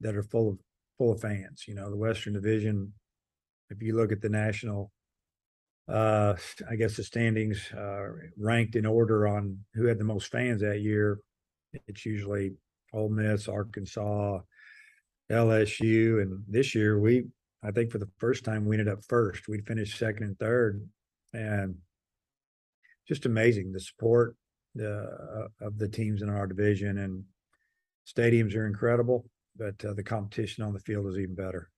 that 0.00 0.16
are 0.16 0.22
full 0.22 0.50
of 0.50 0.58
full 0.98 1.12
of 1.12 1.20
fans. 1.20 1.64
You 1.66 1.74
know, 1.74 1.90
the 1.90 1.96
Western 1.96 2.34
Division. 2.34 2.92
If 3.70 3.82
you 3.82 3.96
look 3.96 4.12
at 4.12 4.20
the 4.20 4.28
national 4.28 4.92
uh, 5.88 6.34
I 6.68 6.76
guess 6.76 6.96
the 6.96 7.04
standings 7.04 7.70
uh, 7.72 8.08
ranked 8.36 8.76
in 8.76 8.86
order 8.86 9.28
on 9.28 9.58
who 9.74 9.86
had 9.86 9.98
the 9.98 10.04
most 10.04 10.30
fans 10.30 10.60
that 10.60 10.80
year. 10.80 11.20
It's 11.86 12.04
usually 12.04 12.52
Ole 12.92 13.10
Miss, 13.10 13.48
Arkansas, 13.48 14.40
LSU, 15.30 16.22
and 16.22 16.42
this 16.48 16.74
year 16.74 16.98
we, 16.98 17.26
I 17.62 17.70
think 17.70 17.90
for 17.90 17.98
the 17.98 18.10
first 18.18 18.44
time, 18.44 18.64
we 18.64 18.78
ended 18.78 18.92
up 18.92 19.04
first. 19.08 19.48
We 19.48 19.60
finished 19.60 19.98
second 19.98 20.24
and 20.24 20.38
third, 20.38 20.88
and 21.32 21.76
just 23.06 23.26
amazing 23.26 23.72
the 23.72 23.80
support 23.80 24.36
uh, 24.80 25.48
of 25.60 25.78
the 25.78 25.88
teams 25.88 26.22
in 26.22 26.28
our 26.28 26.46
division 26.46 26.98
and 26.98 27.24
stadiums 28.06 28.54
are 28.54 28.66
incredible, 28.66 29.26
but 29.56 29.82
uh, 29.84 29.94
the 29.94 30.02
competition 30.02 30.64
on 30.64 30.72
the 30.72 30.80
field 30.80 31.06
is 31.06 31.18
even 31.18 31.34
better. 31.34 31.70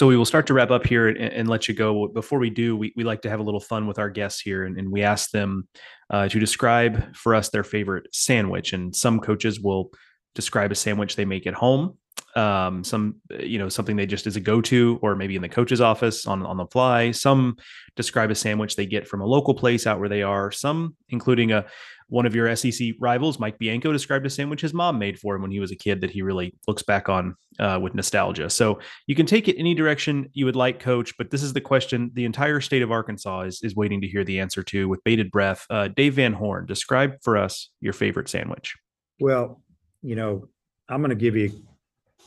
So 0.00 0.06
we 0.06 0.16
will 0.16 0.24
start 0.24 0.46
to 0.46 0.54
wrap 0.54 0.70
up 0.70 0.86
here 0.86 1.08
and, 1.08 1.18
and, 1.18 1.46
let 1.46 1.68
you 1.68 1.74
go. 1.74 2.08
Before 2.08 2.38
we 2.38 2.48
do, 2.48 2.74
we, 2.74 2.90
we 2.96 3.04
like 3.04 3.20
to 3.20 3.28
have 3.28 3.38
a 3.38 3.42
little 3.42 3.60
fun 3.60 3.86
with 3.86 3.98
our 3.98 4.08
guests 4.08 4.40
here, 4.40 4.64
and, 4.64 4.78
and 4.78 4.90
we 4.90 5.02
ask 5.02 5.30
them 5.30 5.68
uh, 6.08 6.26
to 6.26 6.40
describe 6.40 7.14
for 7.14 7.34
us 7.34 7.50
their 7.50 7.62
favorite 7.62 8.06
sandwich. 8.10 8.72
And 8.72 8.96
some 8.96 9.20
coaches 9.20 9.60
will 9.60 9.90
describe 10.34 10.72
a 10.72 10.74
sandwich 10.74 11.16
they 11.16 11.26
make 11.26 11.46
at 11.46 11.52
home, 11.52 11.98
um, 12.36 12.84
some 12.84 13.16
you 13.38 13.58
know 13.58 13.68
something 13.68 13.96
they 13.96 14.06
just 14.06 14.26
as 14.26 14.36
a 14.36 14.40
go-to, 14.40 14.98
or 15.02 15.16
maybe 15.16 15.36
in 15.36 15.42
the 15.42 15.48
coach's 15.48 15.80
office 15.80 16.26
on 16.26 16.44
on 16.44 16.56
the 16.56 16.66
fly. 16.66 17.10
Some 17.10 17.56
describe 17.96 18.30
a 18.30 18.34
sandwich 18.34 18.76
they 18.76 18.86
get 18.86 19.08
from 19.08 19.20
a 19.20 19.26
local 19.26 19.54
place 19.54 19.86
out 19.86 20.00
where 20.00 20.08
they 20.08 20.22
are. 20.22 20.50
Some, 20.50 20.96
including 21.08 21.52
a 21.52 21.66
one 22.10 22.26
of 22.26 22.34
your 22.34 22.54
SEC 22.56 22.90
rivals, 22.98 23.38
Mike 23.38 23.58
Bianco, 23.58 23.92
described 23.92 24.26
a 24.26 24.30
sandwich 24.30 24.60
his 24.60 24.74
mom 24.74 24.98
made 24.98 25.18
for 25.18 25.36
him 25.36 25.42
when 25.42 25.52
he 25.52 25.60
was 25.60 25.70
a 25.70 25.76
kid 25.76 26.00
that 26.00 26.10
he 26.10 26.22
really 26.22 26.52
looks 26.66 26.82
back 26.82 27.08
on 27.08 27.36
uh, 27.60 27.78
with 27.80 27.94
nostalgia. 27.94 28.50
So 28.50 28.80
you 29.06 29.14
can 29.14 29.26
take 29.26 29.46
it 29.46 29.56
any 29.56 29.74
direction 29.74 30.28
you 30.32 30.44
would 30.44 30.56
like, 30.56 30.80
Coach. 30.80 31.16
But 31.16 31.30
this 31.30 31.42
is 31.42 31.52
the 31.52 31.60
question 31.60 32.10
the 32.14 32.24
entire 32.24 32.60
state 32.60 32.82
of 32.82 32.90
Arkansas 32.90 33.42
is, 33.42 33.60
is 33.62 33.76
waiting 33.76 34.00
to 34.00 34.08
hear 34.08 34.24
the 34.24 34.40
answer 34.40 34.64
to 34.64 34.88
with 34.88 35.02
bated 35.04 35.30
breath. 35.30 35.64
Uh, 35.70 35.86
Dave 35.86 36.14
Van 36.14 36.32
Horn, 36.32 36.66
describe 36.66 37.12
for 37.22 37.36
us 37.36 37.70
your 37.80 37.92
favorite 37.92 38.28
sandwich. 38.28 38.74
Well, 39.20 39.62
you 40.02 40.16
know, 40.16 40.48
I'm 40.88 41.02
going 41.02 41.10
to 41.10 41.14
give 41.14 41.36
you 41.36 41.52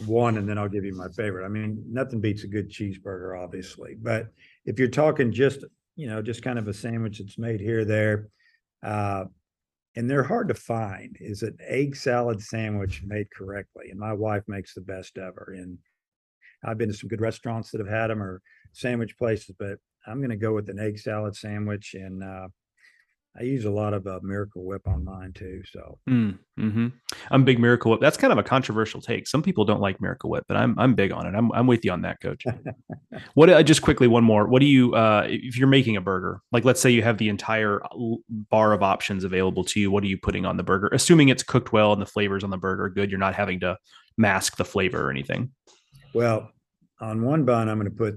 one 0.05 0.37
and 0.37 0.47
then 0.47 0.57
I'll 0.57 0.69
give 0.69 0.85
you 0.85 0.95
my 0.95 1.09
favorite. 1.09 1.45
I 1.45 1.49
mean, 1.49 1.83
nothing 1.87 2.19
beats 2.19 2.43
a 2.43 2.47
good 2.47 2.69
cheeseburger, 2.69 3.41
obviously. 3.41 3.95
But 4.01 4.27
if 4.65 4.79
you're 4.79 4.87
talking 4.87 5.31
just, 5.31 5.63
you 5.95 6.07
know, 6.07 6.21
just 6.21 6.43
kind 6.43 6.59
of 6.59 6.67
a 6.67 6.73
sandwich 6.73 7.19
that's 7.19 7.37
made 7.37 7.59
here, 7.59 7.85
there, 7.85 8.29
uh, 8.83 9.25
and 9.95 10.09
they're 10.09 10.23
hard 10.23 10.47
to 10.47 10.53
find 10.53 11.17
is 11.19 11.43
an 11.43 11.57
egg 11.61 11.95
salad 11.95 12.41
sandwich 12.41 13.03
made 13.05 13.27
correctly 13.31 13.89
and 13.89 13.99
my 13.99 14.13
wife 14.13 14.43
makes 14.47 14.73
the 14.73 14.81
best 14.81 15.17
ever 15.17 15.53
and 15.57 15.77
i've 16.65 16.77
been 16.77 16.89
to 16.89 16.95
some 16.95 17.09
good 17.09 17.21
restaurants 17.21 17.71
that 17.71 17.79
have 17.79 17.89
had 17.89 18.07
them 18.07 18.21
or 18.21 18.41
sandwich 18.71 19.17
places 19.17 19.53
but 19.57 19.77
i'm 20.07 20.19
going 20.19 20.29
to 20.29 20.35
go 20.35 20.53
with 20.53 20.69
an 20.69 20.79
egg 20.79 20.97
salad 20.97 21.35
sandwich 21.35 21.93
and 21.93 22.23
uh, 22.23 22.47
I 23.39 23.43
use 23.43 23.65
a 23.65 23.71
lot 23.71 23.95
of 23.95 24.05
uh, 24.05 24.19
Miracle 24.21 24.63
Whip 24.63 24.87
on 24.87 25.03
mine 25.03 25.33
too. 25.33 25.63
So 25.71 25.97
mm, 26.07 26.37
hmm 26.57 26.87
I'm 27.31 27.43
big 27.43 27.59
Miracle 27.59 27.91
Whip. 27.91 27.99
That's 27.99 28.17
kind 28.17 28.31
of 28.31 28.37
a 28.37 28.43
controversial 28.43 29.01
take. 29.01 29.27
Some 29.27 29.41
people 29.41 29.65
don't 29.65 29.81
like 29.81 29.99
Miracle 29.99 30.29
Whip, 30.29 30.45
but 30.47 30.55
I'm 30.55 30.77
I'm 30.77 30.93
big 30.93 31.11
on 31.11 31.25
it. 31.25 31.35
I'm 31.35 31.51
I'm 31.51 31.65
with 31.65 31.83
you 31.83 31.91
on 31.91 32.03
that, 32.03 32.21
Coach. 32.21 32.43
what 33.33 33.49
uh, 33.49 33.63
just 33.63 33.81
quickly 33.81 34.07
one 34.07 34.23
more. 34.23 34.47
What 34.47 34.59
do 34.59 34.67
you 34.67 34.93
uh, 34.93 35.25
if 35.27 35.57
you're 35.57 35.67
making 35.67 35.97
a 35.97 36.01
burger? 36.01 36.41
Like 36.51 36.63
let's 36.63 36.79
say 36.79 36.91
you 36.91 37.01
have 37.01 37.17
the 37.17 37.29
entire 37.29 37.81
bar 38.29 38.71
of 38.71 38.83
options 38.83 39.23
available 39.23 39.63
to 39.65 39.79
you. 39.79 39.89
What 39.89 40.03
are 40.03 40.07
you 40.07 40.17
putting 40.17 40.45
on 40.45 40.57
the 40.57 40.63
burger? 40.63 40.89
Assuming 40.91 41.29
it's 41.29 41.43
cooked 41.43 41.73
well 41.73 41.91
and 41.91 42.01
the 42.01 42.05
flavors 42.05 42.43
on 42.43 42.51
the 42.51 42.57
burger 42.57 42.85
are 42.85 42.89
good, 42.89 43.09
you're 43.09 43.19
not 43.19 43.33
having 43.33 43.59
to 43.61 43.77
mask 44.15 44.57
the 44.57 44.65
flavor 44.65 45.07
or 45.07 45.09
anything. 45.09 45.51
Well, 46.13 46.51
on 47.01 47.23
one 47.23 47.45
bun, 47.45 47.67
I'm 47.67 47.79
going 47.79 47.89
to 47.89 47.97
put 47.97 48.15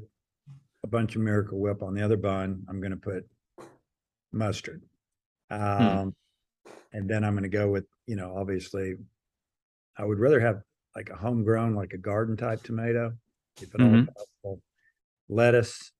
a 0.85 0.87
bunch 0.87 1.17
of 1.17 1.23
Miracle 1.23 1.59
Whip. 1.59 1.83
On 1.83 1.95
the 1.95 2.03
other 2.03 2.19
bun, 2.19 2.65
I'm 2.69 2.81
going 2.81 2.91
to 2.91 2.99
put 2.99 3.25
mustard. 4.33 4.83
Hmm. 5.51 5.63
Um, 5.63 6.15
and 6.93 7.09
then 7.09 7.25
I'm 7.25 7.35
going 7.35 7.43
to 7.43 7.49
go 7.49 7.69
with, 7.71 7.87
you 8.07 8.17
know, 8.17 8.35
obviously, 8.37 8.95
I 9.99 10.05
would 10.05 10.19
rather 10.19 10.41
have 10.41 10.63
like 10.95 11.11
a 11.11 11.17
homegrown, 11.17 11.75
like 11.75 11.93
a 11.93 11.99
garden 11.99 12.37
type 12.37 12.63
tomato, 12.63 13.13
if 13.61 13.75
at 13.75 13.81
all 13.81 13.87
Mhm. 13.89 14.07
possible. 14.15 14.63
Lettuce. 15.29 15.93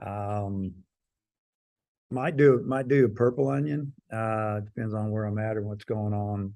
Um, 0.00 0.74
might 2.10 2.36
do 2.36 2.62
might 2.64 2.86
do 2.88 3.04
a 3.04 3.08
purple 3.08 3.48
onion. 3.48 3.92
Uh, 4.12 4.60
depends 4.60 4.94
on 4.94 5.10
where 5.10 5.24
I'm 5.24 5.38
at 5.38 5.56
or 5.56 5.62
what's 5.62 5.84
going 5.84 6.12
on. 6.14 6.54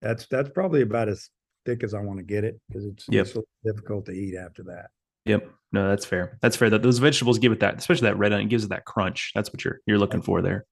That's 0.00 0.26
that's 0.28 0.50
probably 0.50 0.82
about 0.82 1.08
as 1.08 1.28
thick 1.64 1.82
as 1.82 1.94
I 1.94 2.00
want 2.00 2.18
to 2.18 2.22
get 2.24 2.44
it 2.44 2.60
because 2.68 2.84
it's, 2.84 3.06
Yep. 3.08 3.26
it's 3.26 3.38
difficult 3.64 4.06
to 4.06 4.12
eat 4.12 4.36
after 4.36 4.62
that. 4.64 4.90
Yep. 5.24 5.50
No, 5.72 5.88
that's 5.88 6.04
fair. 6.06 6.38
That's 6.40 6.54
fair. 6.56 6.70
That 6.70 6.82
those 6.82 6.98
vegetables 6.98 7.38
give 7.40 7.50
it 7.50 7.58
that, 7.60 7.76
especially 7.78 8.08
that 8.08 8.16
red 8.18 8.32
onion 8.32 8.48
gives 8.48 8.64
it 8.64 8.68
that 8.68 8.84
crunch. 8.84 9.32
That's 9.34 9.52
what 9.52 9.64
you're 9.64 9.80
you're 9.86 9.98
looking 9.98 10.22
for 10.22 10.40
there. 10.42 10.64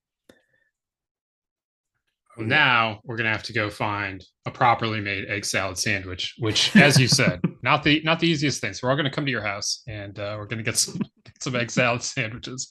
Well, 2.37 2.47
now 2.47 3.01
we're 3.05 3.17
gonna 3.17 3.31
have 3.31 3.43
to 3.45 3.53
go 3.53 3.71
find 3.71 4.25
a 4.47 4.51
properly 4.51 5.01
made 5.01 5.27
egg 5.27 5.45
salad 5.45 5.79
sandwich, 5.79 6.35
which, 6.39 6.75
as 6.77 6.99
you 6.99 7.07
said, 7.07 7.41
not 7.63 7.83
the 7.83 8.03
not 8.03 8.19
the 8.21 8.29
easiest 8.29 8.61
thing. 8.61 8.73
So 8.73 8.87
we're 8.87 8.91
all 8.91 8.97
gonna 8.97 9.11
come 9.11 9.25
to 9.25 9.31
your 9.31 9.45
house 9.45 9.83
and 9.87 10.19
uh, 10.19 10.37
we're 10.39 10.47
gonna 10.47 10.63
get 10.63 10.77
some 10.77 10.99
get 11.25 11.43
some 11.43 11.57
egg 11.57 11.71
salad 11.71 12.03
sandwiches. 12.03 12.69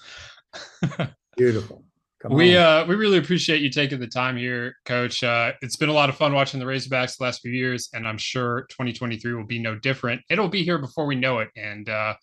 Beautiful. 1.38 1.84
Come 2.22 2.34
we 2.34 2.58
on. 2.58 2.84
uh 2.84 2.86
we 2.88 2.96
really 2.96 3.18
appreciate 3.18 3.62
you 3.62 3.70
taking 3.70 4.00
the 4.00 4.08
time 4.08 4.38
here, 4.38 4.76
Coach. 4.86 5.24
Uh, 5.24 5.54
it's 5.62 5.78
been 5.78 5.90
a 5.90 5.94
lot 5.94 6.10
of 6.10 6.16
fun 6.16 6.34
watching 6.34 6.60
the 6.60 6.66
Razorbacks 6.66 7.18
the 7.18 7.24
last 7.24 7.42
few 7.42 7.52
years, 7.52 7.90
and 7.94 8.08
I'm 8.08 8.18
sure 8.18 8.66
2023 8.70 9.34
will 9.34 9.46
be 9.46 9.60
no 9.60 9.76
different. 9.80 10.22
It'll 10.30 10.50
be 10.50 10.64
here 10.64 10.78
before 10.78 11.06
we 11.06 11.16
know 11.16 11.40
it, 11.40 11.50
and 11.56 11.88
uh, 11.90 12.16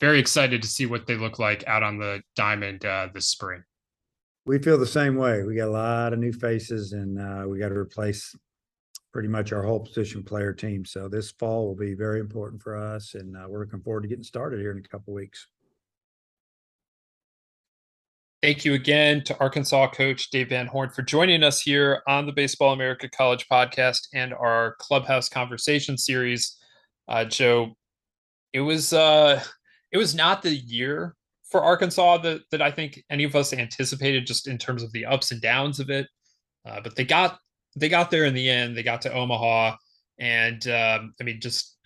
very 0.00 0.18
excited 0.18 0.62
to 0.62 0.68
see 0.68 0.86
what 0.86 1.06
they 1.06 1.16
look 1.16 1.38
like 1.38 1.66
out 1.66 1.82
on 1.82 1.98
the 1.98 2.22
diamond 2.34 2.84
uh, 2.84 3.08
this 3.14 3.28
spring. 3.28 3.62
We 4.46 4.60
feel 4.60 4.78
the 4.78 4.86
same 4.86 5.16
way. 5.16 5.42
We 5.42 5.56
got 5.56 5.68
a 5.68 5.72
lot 5.72 6.12
of 6.12 6.20
new 6.20 6.32
faces 6.32 6.92
and 6.92 7.20
uh, 7.20 7.48
we 7.48 7.58
got 7.58 7.70
to 7.70 7.76
replace 7.76 8.32
pretty 9.12 9.28
much 9.28 9.52
our 9.52 9.62
whole 9.62 9.80
position 9.80 10.22
player 10.22 10.52
team. 10.52 10.84
So 10.84 11.08
this 11.08 11.32
fall 11.32 11.66
will 11.66 11.74
be 11.74 11.94
very 11.94 12.20
important 12.20 12.62
for 12.62 12.76
us, 12.76 13.14
and 13.14 13.36
uh, 13.36 13.46
we're 13.48 13.60
looking 13.60 13.80
forward 13.80 14.02
to 14.02 14.08
getting 14.08 14.22
started 14.22 14.60
here 14.60 14.70
in 14.70 14.78
a 14.78 14.82
couple 14.82 15.14
weeks. 15.14 15.48
Thank 18.42 18.64
you 18.64 18.74
again 18.74 19.24
to 19.24 19.38
Arkansas 19.40 19.88
coach 19.92 20.30
Dave 20.30 20.50
Van 20.50 20.66
Horn 20.66 20.90
for 20.90 21.02
joining 21.02 21.42
us 21.42 21.60
here 21.62 22.02
on 22.06 22.26
the 22.26 22.32
Baseball 22.32 22.74
America 22.74 23.08
College 23.08 23.46
podcast 23.50 24.08
and 24.12 24.34
our 24.34 24.76
Clubhouse 24.78 25.28
Conversation 25.28 25.96
series. 25.96 26.56
Uh, 27.08 27.24
Joe, 27.24 27.74
it 28.52 28.60
was 28.60 28.92
uh, 28.92 29.42
it 29.90 29.96
was 29.96 30.14
not 30.14 30.42
the 30.42 30.54
year 30.54 31.16
for 31.50 31.62
Arkansas 31.62 32.18
that 32.18 32.42
that 32.50 32.62
I 32.62 32.70
think 32.70 33.02
any 33.10 33.24
of 33.24 33.36
us 33.36 33.52
anticipated, 33.52 34.26
just 34.26 34.48
in 34.48 34.58
terms 34.58 34.82
of 34.82 34.92
the 34.92 35.06
ups 35.06 35.32
and 35.32 35.40
downs 35.40 35.80
of 35.80 35.90
it. 35.90 36.08
Uh, 36.66 36.80
but 36.80 36.96
they 36.96 37.04
got 37.04 37.38
they 37.76 37.88
got 37.88 38.10
there 38.10 38.24
in 38.24 38.34
the 38.34 38.48
end. 38.48 38.76
They 38.76 38.82
got 38.82 39.02
to 39.02 39.12
Omaha, 39.12 39.76
and 40.18 40.66
um, 40.68 41.14
I 41.20 41.24
mean, 41.24 41.40
just 41.40 41.76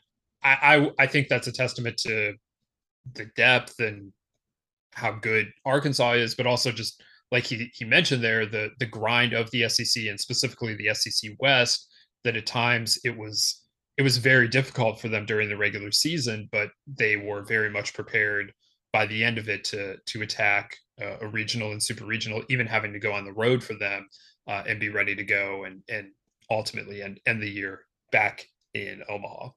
I, 0.43 0.57
I 0.99 1.05
I 1.05 1.07
think 1.07 1.29
that's 1.29 1.47
a 1.47 1.53
testament 1.53 1.97
to 1.99 2.35
the 3.15 3.27
depth 3.37 3.81
and 3.81 4.13
how 4.93 5.13
good 5.13 5.51
Arkansas 5.65 6.13
is, 6.13 6.35
but 6.35 6.47
also 6.47 6.73
just 6.73 7.03
like 7.31 7.45
he 7.45 7.71
he 7.75 7.85
mentioned 7.85 8.25
there, 8.25 8.47
the 8.47 8.71
the 8.79 8.87
grind 8.87 9.33
of 9.35 9.51
the 9.51 9.69
SEC 9.69 10.05
and 10.05 10.19
specifically 10.19 10.75
the 10.75 10.95
SEC 10.95 11.33
West. 11.39 11.87
That 12.23 12.37
at 12.37 12.45
times 12.45 12.99
it 13.03 13.17
was 13.17 13.63
it 13.97 14.03
was 14.03 14.19
very 14.19 14.47
difficult 14.47 15.01
for 15.01 15.09
them 15.09 15.25
during 15.25 15.49
the 15.49 15.57
regular 15.57 15.91
season, 15.91 16.49
but 16.53 16.69
they 16.87 17.17
were 17.17 17.43
very 17.43 17.71
much 17.71 17.95
prepared 17.95 18.53
by 18.93 19.07
the 19.07 19.23
end 19.23 19.39
of 19.39 19.49
it 19.49 19.65
to 19.65 19.97
to 20.07 20.23
attack 20.23 20.77
uh, 21.01 21.17
a 21.21 21.27
regional 21.27 21.73
and 21.73 21.83
super 21.83 22.05
regional, 22.05 22.43
even 22.49 22.67
having 22.67 22.93
to 22.93 22.99
go 22.99 23.13
on 23.13 23.25
the 23.25 23.33
road 23.33 23.63
for 23.63 23.75
them 23.75 24.09
uh, 24.47 24.63
and 24.67 24.81
be 24.81 24.89
ready 24.89 25.15
to 25.15 25.25
go 25.25 25.65
and 25.65 25.83
and 25.89 26.09
ultimately 26.51 27.03
end 27.03 27.21
end 27.27 27.43
the 27.43 27.51
year 27.51 27.83
back 28.13 28.47
in 28.75 29.03
Omaha. 29.09 29.51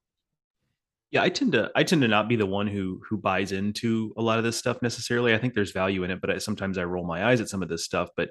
Yeah, 1.11 1.21
I 1.21 1.29
tend 1.29 1.51
to 1.51 1.71
I 1.75 1.83
tend 1.83 2.01
to 2.01 2.07
not 2.07 2.27
be 2.27 2.35
the 2.35 2.45
one 2.45 2.67
who 2.67 3.01
who 3.07 3.17
buys 3.17 3.51
into 3.51 4.13
a 4.17 4.21
lot 4.21 4.37
of 4.37 4.43
this 4.43 4.57
stuff 4.57 4.81
necessarily. 4.81 5.33
I 5.33 5.37
think 5.37 5.53
there's 5.53 5.71
value 5.71 6.03
in 6.03 6.11
it, 6.11 6.21
but 6.21 6.31
I, 6.31 6.37
sometimes 6.37 6.77
I 6.77 6.83
roll 6.83 7.05
my 7.05 7.25
eyes 7.25 7.41
at 7.41 7.49
some 7.49 7.61
of 7.61 7.69
this 7.69 7.85
stuff. 7.85 8.09
But 8.17 8.29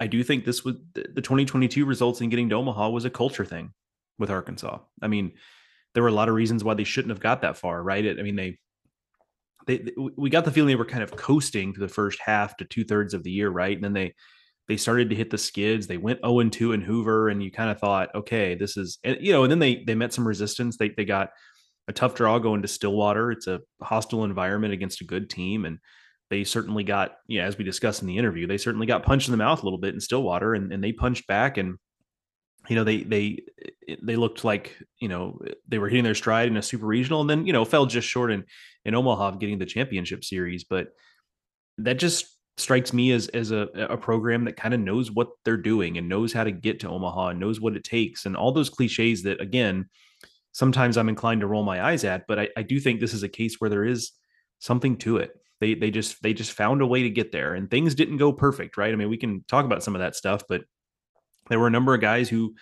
I 0.00 0.06
do 0.06 0.22
think 0.22 0.44
this 0.44 0.64
was 0.64 0.76
the 0.94 1.20
2022 1.20 1.84
results 1.84 2.20
in 2.20 2.28
getting 2.28 2.48
to 2.50 2.54
Omaha 2.54 2.90
was 2.90 3.04
a 3.04 3.10
culture 3.10 3.44
thing 3.44 3.72
with 4.18 4.30
Arkansas. 4.30 4.78
I 5.02 5.08
mean, 5.08 5.32
there 5.94 6.02
were 6.02 6.08
a 6.08 6.12
lot 6.12 6.28
of 6.28 6.36
reasons 6.36 6.62
why 6.62 6.74
they 6.74 6.84
shouldn't 6.84 7.10
have 7.10 7.20
got 7.20 7.42
that 7.42 7.56
far, 7.56 7.82
right? 7.82 8.04
It, 8.04 8.20
I 8.20 8.22
mean, 8.22 8.36
they 8.36 8.58
they, 9.68 9.92
we 10.16 10.30
got 10.30 10.46
the 10.46 10.50
feeling 10.50 10.68
they 10.68 10.76
were 10.76 10.84
kind 10.86 11.02
of 11.02 11.14
coasting 11.14 11.74
for 11.74 11.80
the 11.80 11.88
first 11.88 12.18
half 12.24 12.56
to 12.56 12.64
two 12.64 12.84
thirds 12.84 13.12
of 13.12 13.22
the 13.22 13.30
year, 13.30 13.50
right? 13.50 13.76
And 13.76 13.84
then 13.84 13.92
they 13.92 14.14
they 14.66 14.78
started 14.78 15.10
to 15.10 15.16
hit 15.16 15.30
the 15.30 15.38
skids. 15.38 15.86
They 15.86 15.96
went 15.96 16.20
0 16.20 16.40
and 16.40 16.52
2 16.52 16.72
in 16.72 16.80
Hoover, 16.80 17.28
and 17.28 17.42
you 17.42 17.50
kind 17.50 17.70
of 17.70 17.78
thought, 17.78 18.14
okay, 18.14 18.54
this 18.54 18.76
is 18.76 18.98
and, 19.04 19.18
you 19.20 19.32
know, 19.32 19.44
and 19.44 19.50
then 19.50 19.58
they 19.58 19.84
they 19.84 19.94
met 19.94 20.14
some 20.14 20.26
resistance. 20.26 20.78
They 20.78 20.88
they 20.88 21.04
got 21.04 21.30
a 21.86 21.92
tough 21.92 22.14
draw 22.14 22.38
going 22.38 22.62
to 22.62 22.68
Stillwater. 22.68 23.30
It's 23.30 23.46
a 23.46 23.60
hostile 23.82 24.24
environment 24.24 24.72
against 24.72 25.02
a 25.02 25.04
good 25.04 25.28
team, 25.28 25.66
and 25.66 25.78
they 26.30 26.44
certainly 26.44 26.84
got, 26.84 27.16
yeah, 27.26 27.44
as 27.44 27.56
we 27.56 27.64
discussed 27.64 28.02
in 28.02 28.08
the 28.08 28.18
interview, 28.18 28.46
they 28.46 28.58
certainly 28.58 28.86
got 28.86 29.02
punched 29.02 29.28
in 29.28 29.32
the 29.32 29.38
mouth 29.38 29.62
a 29.62 29.64
little 29.64 29.78
bit 29.78 29.94
in 29.94 30.00
Stillwater, 30.00 30.54
and, 30.54 30.72
and 30.72 30.82
they 30.82 30.92
punched 30.92 31.26
back 31.26 31.58
and 31.58 31.76
you 32.68 32.76
know 32.76 32.84
they 32.84 33.02
they 33.02 33.42
they 34.02 34.16
looked 34.16 34.44
like 34.44 34.76
you 34.98 35.08
know 35.08 35.38
they 35.68 35.78
were 35.78 35.88
hitting 35.88 36.04
their 36.04 36.14
stride 36.14 36.48
in 36.48 36.56
a 36.56 36.62
super 36.62 36.86
regional 36.86 37.20
and 37.20 37.30
then 37.30 37.46
you 37.46 37.52
know 37.52 37.64
fell 37.64 37.86
just 37.86 38.06
short 38.06 38.30
in 38.30 38.44
in 38.88 38.94
Omaha 38.94 39.28
of 39.28 39.38
getting 39.38 39.58
the 39.58 39.66
championship 39.66 40.24
series 40.24 40.64
but 40.64 40.88
that 41.78 41.98
just 41.98 42.26
strikes 42.56 42.92
me 42.92 43.12
as 43.12 43.28
as 43.28 43.52
a, 43.52 43.68
a 43.88 43.96
program 43.96 44.44
that 44.44 44.56
kind 44.56 44.74
of 44.74 44.80
knows 44.80 45.10
what 45.10 45.28
they're 45.44 45.56
doing 45.56 45.96
and 45.96 46.08
knows 46.08 46.32
how 46.32 46.42
to 46.42 46.50
get 46.50 46.80
to 46.80 46.88
Omaha 46.88 47.28
and 47.28 47.40
knows 47.40 47.60
what 47.60 47.76
it 47.76 47.84
takes 47.84 48.26
and 48.26 48.36
all 48.36 48.52
those 48.52 48.70
cliches 48.70 49.22
that 49.22 49.40
again 49.40 49.88
sometimes 50.52 50.96
I'm 50.96 51.08
inclined 51.08 51.42
to 51.42 51.46
roll 51.46 51.62
my 51.62 51.84
eyes 51.84 52.04
at 52.04 52.26
but 52.26 52.38
I, 52.38 52.48
I 52.56 52.62
do 52.62 52.80
think 52.80 52.98
this 52.98 53.14
is 53.14 53.22
a 53.22 53.28
case 53.28 53.56
where 53.58 53.70
there 53.70 53.84
is 53.84 54.12
something 54.58 54.96
to 54.98 55.18
it. 55.18 55.30
They 55.60 55.74
they 55.74 55.90
just 55.90 56.20
they 56.22 56.34
just 56.34 56.52
found 56.52 56.82
a 56.82 56.86
way 56.86 57.04
to 57.04 57.10
get 57.10 57.30
there 57.30 57.54
and 57.54 57.70
things 57.70 57.94
didn't 57.94 58.16
go 58.16 58.32
perfect 58.32 58.76
right? 58.76 58.92
I 58.92 58.96
mean 58.96 59.08
we 59.10 59.16
can 59.16 59.44
talk 59.46 59.64
about 59.64 59.84
some 59.84 59.94
of 59.94 60.00
that 60.00 60.16
stuff 60.16 60.42
but 60.48 60.62
there 61.48 61.60
were 61.60 61.68
a 61.68 61.72
number 61.72 61.94
of 61.94 62.00
guys 62.00 62.28
who 62.28 62.54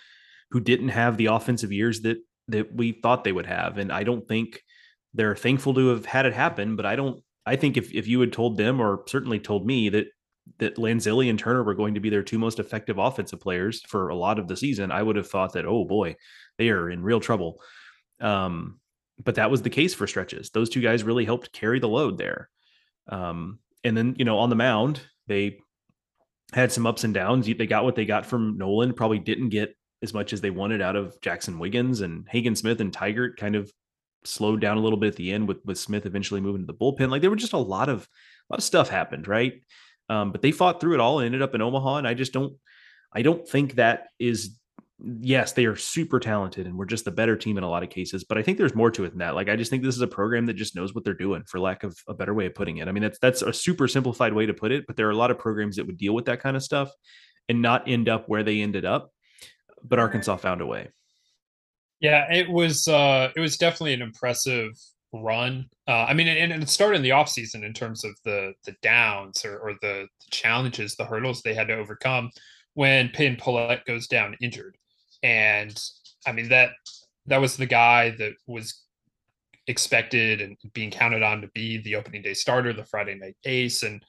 who 0.51 0.59
didn't 0.59 0.89
have 0.89 1.17
the 1.17 1.27
offensive 1.27 1.71
years 1.71 2.01
that 2.01 2.17
that 2.49 2.73
we 2.73 2.93
thought 2.93 3.23
they 3.23 3.31
would 3.31 3.45
have 3.45 3.77
and 3.77 3.91
i 3.91 4.03
don't 4.03 4.27
think 4.27 4.61
they're 5.17 5.35
thankful 5.35 5.73
to 5.73 5.89
have 5.89 6.05
had 6.05 6.25
it 6.25 6.33
happen, 6.33 6.75
but 6.75 6.85
I 6.85 6.95
don't. 6.95 7.21
I 7.45 7.55
think 7.55 7.75
if 7.75 7.93
if 7.93 8.07
you 8.07 8.19
had 8.21 8.31
told 8.31 8.55
them, 8.55 8.79
or 8.79 9.03
certainly 9.07 9.39
told 9.39 9.65
me 9.65 9.89
that 9.89 10.07
that 10.59 10.77
Lanzilli 10.77 11.29
and 11.29 11.37
Turner 11.37 11.63
were 11.63 11.73
going 11.73 11.95
to 11.95 11.99
be 11.99 12.09
their 12.09 12.23
two 12.23 12.39
most 12.39 12.59
effective 12.59 12.97
offensive 12.97 13.41
players 13.41 13.81
for 13.87 14.09
a 14.09 14.15
lot 14.15 14.39
of 14.39 14.47
the 14.47 14.55
season, 14.55 14.91
I 14.91 15.01
would 15.01 15.15
have 15.15 15.27
thought 15.27 15.53
that 15.53 15.65
oh 15.65 15.85
boy, 15.85 16.15
they 16.57 16.69
are 16.69 16.89
in 16.89 17.03
real 17.03 17.19
trouble. 17.19 17.59
Um, 18.21 18.79
but 19.23 19.35
that 19.35 19.49
was 19.49 19.63
the 19.63 19.71
case 19.71 19.93
for 19.95 20.05
stretches. 20.05 20.51
Those 20.51 20.69
two 20.69 20.81
guys 20.81 21.03
really 21.03 21.25
helped 21.25 21.51
carry 21.51 21.79
the 21.79 21.89
load 21.89 22.17
there. 22.17 22.49
Um, 23.09 23.59
and 23.83 23.97
then 23.97 24.15
you 24.19 24.25
know 24.25 24.37
on 24.37 24.49
the 24.49 24.55
mound 24.55 25.01
they 25.25 25.57
had 26.53 26.71
some 26.71 26.85
ups 26.85 27.03
and 27.03 27.13
downs. 27.13 27.47
They 27.47 27.67
got 27.67 27.83
what 27.83 27.95
they 27.95 28.05
got 28.05 28.25
from 28.25 28.57
Noland. 28.57 28.95
Probably 28.95 29.19
didn't 29.19 29.49
get 29.49 29.75
as 30.03 30.13
much 30.13 30.31
as 30.31 30.41
they 30.41 30.51
wanted 30.51 30.81
out 30.81 30.95
of 30.95 31.19
Jackson 31.21 31.57
Wiggins 31.57 32.01
and 32.01 32.27
Hagen 32.29 32.55
Smith 32.55 32.79
and 32.81 32.93
Tygart. 32.93 33.37
Kind 33.37 33.55
of 33.55 33.71
slowed 34.27 34.61
down 34.61 34.77
a 34.77 34.81
little 34.81 34.99
bit 34.99 35.07
at 35.07 35.15
the 35.15 35.31
end 35.31 35.47
with 35.47 35.57
with 35.65 35.77
Smith 35.77 36.05
eventually 36.05 36.41
moving 36.41 36.61
to 36.61 36.67
the 36.67 36.73
bullpen. 36.73 37.09
Like 37.09 37.21
there 37.21 37.29
were 37.29 37.35
just 37.35 37.53
a 37.53 37.57
lot 37.57 37.89
of 37.89 38.07
a 38.49 38.53
lot 38.53 38.59
of 38.59 38.63
stuff 38.63 38.89
happened, 38.89 39.27
right? 39.27 39.61
Um, 40.09 40.31
but 40.31 40.41
they 40.41 40.51
fought 40.51 40.79
through 40.79 40.93
it 40.93 40.99
all 40.99 41.19
and 41.19 41.25
ended 41.25 41.41
up 41.41 41.55
in 41.55 41.61
Omaha. 41.61 41.97
And 41.97 42.07
I 42.07 42.13
just 42.13 42.33
don't 42.33 42.53
I 43.13 43.21
don't 43.21 43.47
think 43.47 43.75
that 43.75 44.07
is 44.19 44.57
yes, 44.99 45.53
they 45.53 45.65
are 45.65 45.75
super 45.75 46.19
talented 46.19 46.65
and 46.65 46.75
we're 46.75 46.85
just 46.85 47.05
the 47.05 47.11
better 47.11 47.35
team 47.35 47.57
in 47.57 47.63
a 47.63 47.69
lot 47.69 47.83
of 47.83 47.89
cases. 47.89 48.23
But 48.23 48.37
I 48.37 48.41
think 48.41 48.57
there's 48.57 48.73
more 48.73 48.89
to 48.91 49.03
it 49.03 49.09
than 49.09 49.19
that. 49.19 49.35
Like 49.35 49.49
I 49.49 49.55
just 49.55 49.69
think 49.69 49.83
this 49.83 49.95
is 49.95 50.01
a 50.01 50.07
program 50.07 50.45
that 50.47 50.55
just 50.55 50.75
knows 50.75 50.95
what 50.95 51.03
they're 51.03 51.13
doing, 51.13 51.43
for 51.45 51.59
lack 51.59 51.83
of 51.83 51.97
a 52.07 52.13
better 52.13 52.33
way 52.33 52.47
of 52.47 52.55
putting 52.55 52.77
it. 52.77 52.87
I 52.87 52.91
mean, 52.91 53.03
that's 53.03 53.19
that's 53.19 53.41
a 53.41 53.53
super 53.53 53.87
simplified 53.87 54.33
way 54.33 54.45
to 54.45 54.53
put 54.53 54.71
it, 54.71 54.85
but 54.87 54.95
there 54.95 55.07
are 55.07 55.11
a 55.11 55.17
lot 55.17 55.31
of 55.31 55.39
programs 55.39 55.75
that 55.75 55.85
would 55.85 55.97
deal 55.97 56.13
with 56.13 56.25
that 56.25 56.41
kind 56.41 56.55
of 56.55 56.63
stuff 56.63 56.91
and 57.47 57.61
not 57.61 57.87
end 57.87 58.09
up 58.09 58.27
where 58.27 58.43
they 58.43 58.61
ended 58.61 58.85
up. 58.85 59.11
But 59.83 59.99
Arkansas 59.99 60.37
found 60.37 60.61
a 60.61 60.65
way. 60.65 60.89
Yeah, 61.99 62.31
it 62.31 62.49
was 62.49 62.87
uh 62.87 63.29
it 63.35 63.39
was 63.39 63.57
definitely 63.57 63.93
an 63.93 64.01
impressive 64.01 64.71
run. 65.13 65.67
Uh 65.87 66.05
I 66.07 66.13
mean 66.13 66.27
and, 66.27 66.51
and 66.51 66.63
it 66.63 66.69
started 66.69 66.97
in 66.97 67.01
the 67.03 67.09
offseason 67.09 67.63
in 67.63 67.73
terms 67.73 68.03
of 68.03 68.11
the 68.23 68.53
the 68.65 68.75
downs 68.81 69.43
or, 69.45 69.57
or 69.57 69.73
the, 69.81 70.07
the 70.21 70.29
challenges, 70.31 70.95
the 70.95 71.05
hurdles 71.05 71.41
they 71.41 71.53
had 71.53 71.67
to 71.69 71.75
overcome 71.75 72.29
when 72.73 73.09
Peyton 73.09 73.37
Pallette 73.37 73.85
goes 73.85 74.07
down 74.07 74.35
injured. 74.41 74.77
And 75.23 75.79
I 76.25 76.31
mean 76.33 76.49
that 76.49 76.71
that 77.25 77.41
was 77.41 77.57
the 77.57 77.65
guy 77.65 78.11
that 78.11 78.33
was 78.45 78.83
expected 79.67 80.41
and 80.41 80.55
being 80.73 80.91
counted 80.91 81.23
on 81.23 81.41
to 81.41 81.47
be 81.49 81.77
the 81.81 81.95
opening 81.95 82.21
day 82.21 82.33
starter, 82.33 82.73
the 82.73 82.85
Friday 82.85 83.15
night 83.15 83.35
ace. 83.45 83.83
And 83.83 84.03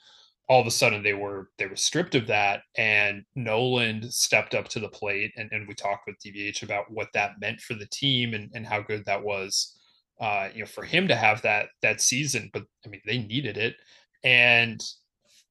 all 0.48 0.60
of 0.60 0.66
a 0.66 0.70
sudden 0.70 1.02
they 1.02 1.12
were 1.12 1.50
they 1.58 1.66
were 1.66 1.76
stripped 1.76 2.14
of 2.14 2.26
that 2.26 2.62
and 2.76 3.22
Noland 3.34 4.12
stepped 4.12 4.54
up 4.54 4.66
to 4.68 4.80
the 4.80 4.88
plate 4.88 5.32
and, 5.36 5.50
and 5.52 5.68
we 5.68 5.74
talked 5.74 6.06
with 6.06 6.18
DVH 6.20 6.62
about 6.62 6.90
what 6.90 7.08
that 7.12 7.40
meant 7.40 7.60
for 7.60 7.74
the 7.74 7.86
team 7.86 8.34
and, 8.34 8.50
and 8.54 8.66
how 8.66 8.80
good 8.80 9.04
that 9.04 9.22
was 9.22 9.78
uh 10.20 10.48
you 10.54 10.60
know 10.60 10.66
for 10.66 10.84
him 10.84 11.06
to 11.06 11.14
have 11.14 11.42
that 11.42 11.68
that 11.82 12.00
season 12.00 12.50
but 12.52 12.64
I 12.84 12.88
mean 12.88 13.02
they 13.06 13.18
needed 13.18 13.56
it. 13.56 13.76
And 14.24 14.82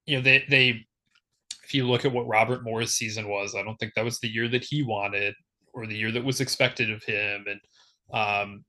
you 0.05 0.17
know 0.17 0.23
they 0.23 0.45
they 0.49 0.85
if 1.63 1.73
you 1.73 1.87
look 1.87 2.05
at 2.05 2.11
what 2.11 2.27
Robert 2.27 2.63
Moore's 2.63 2.95
season 2.95 3.27
was 3.27 3.55
I 3.55 3.61
don't 3.61 3.77
think 3.77 3.93
that 3.95 4.05
was 4.05 4.19
the 4.19 4.29
year 4.29 4.47
that 4.47 4.63
he 4.63 4.81
wanted 4.81 5.35
or 5.73 5.85
the 5.85 5.95
year 5.95 6.11
that 6.11 6.25
was 6.25 6.41
expected 6.41 6.89
of 6.89 7.03
him. 7.03 7.45
And 7.47 7.61
um 8.11 8.65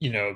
you 0.00 0.12
know 0.12 0.34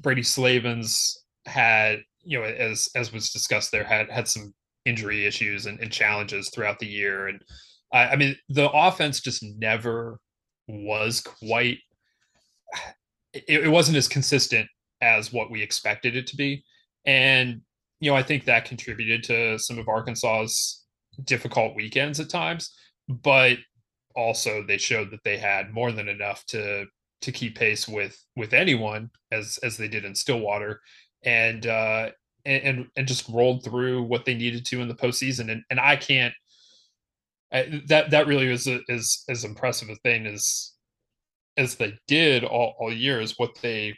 Brady 0.00 0.24
Slavens 0.24 1.24
had 1.46 2.02
you 2.24 2.38
know, 2.38 2.44
as 2.44 2.88
as 2.94 3.12
was 3.12 3.30
discussed 3.30 3.72
there, 3.72 3.84
had 3.84 4.10
had 4.10 4.28
some 4.28 4.54
injury 4.84 5.26
issues 5.26 5.66
and, 5.66 5.78
and 5.80 5.92
challenges 5.92 6.50
throughout 6.50 6.78
the 6.78 6.86
year. 6.86 7.28
And 7.28 7.42
I, 7.92 8.08
I, 8.08 8.16
mean, 8.16 8.36
the 8.48 8.70
offense 8.70 9.20
just 9.20 9.42
never 9.42 10.18
was 10.68 11.20
quite. 11.20 11.78
It, 13.34 13.64
it 13.64 13.68
wasn't 13.70 13.96
as 13.96 14.08
consistent 14.08 14.68
as 15.00 15.32
what 15.32 15.50
we 15.50 15.62
expected 15.62 16.16
it 16.16 16.26
to 16.26 16.36
be, 16.36 16.62
and 17.06 17.62
you 17.98 18.10
know, 18.10 18.14
I 18.14 18.22
think 18.22 18.44
that 18.44 18.66
contributed 18.66 19.22
to 19.24 19.58
some 19.58 19.78
of 19.78 19.88
Arkansas's 19.88 20.84
difficult 21.24 21.74
weekends 21.74 22.20
at 22.20 22.28
times. 22.28 22.74
But 23.08 23.56
also, 24.14 24.62
they 24.62 24.76
showed 24.76 25.10
that 25.12 25.24
they 25.24 25.38
had 25.38 25.72
more 25.72 25.92
than 25.92 26.08
enough 26.08 26.44
to 26.48 26.84
to 27.22 27.32
keep 27.32 27.56
pace 27.56 27.88
with 27.88 28.22
with 28.36 28.52
anyone 28.52 29.08
as 29.30 29.58
as 29.62 29.76
they 29.76 29.88
did 29.88 30.04
in 30.04 30.14
Stillwater 30.14 30.80
and 31.24 31.66
uh, 31.66 32.10
and 32.44 32.86
and 32.96 33.08
just 33.08 33.28
rolled 33.28 33.64
through 33.64 34.02
what 34.02 34.24
they 34.24 34.34
needed 34.34 34.64
to 34.66 34.80
in 34.80 34.88
the 34.88 34.94
postseason. 34.94 35.50
And 35.50 35.62
and 35.70 35.80
I 35.80 35.96
can't. 35.96 36.34
I, 37.52 37.82
that 37.88 38.10
that 38.10 38.26
really 38.26 38.48
was 38.48 38.66
a, 38.66 38.80
is 38.88 39.24
as 39.28 39.44
impressive 39.44 39.88
a 39.90 39.96
thing 39.96 40.26
as 40.26 40.72
as 41.56 41.76
they 41.76 41.94
did 42.08 42.44
all, 42.44 42.74
all 42.78 42.92
year 42.92 43.20
is 43.20 43.38
what 43.38 43.50
they 43.60 43.94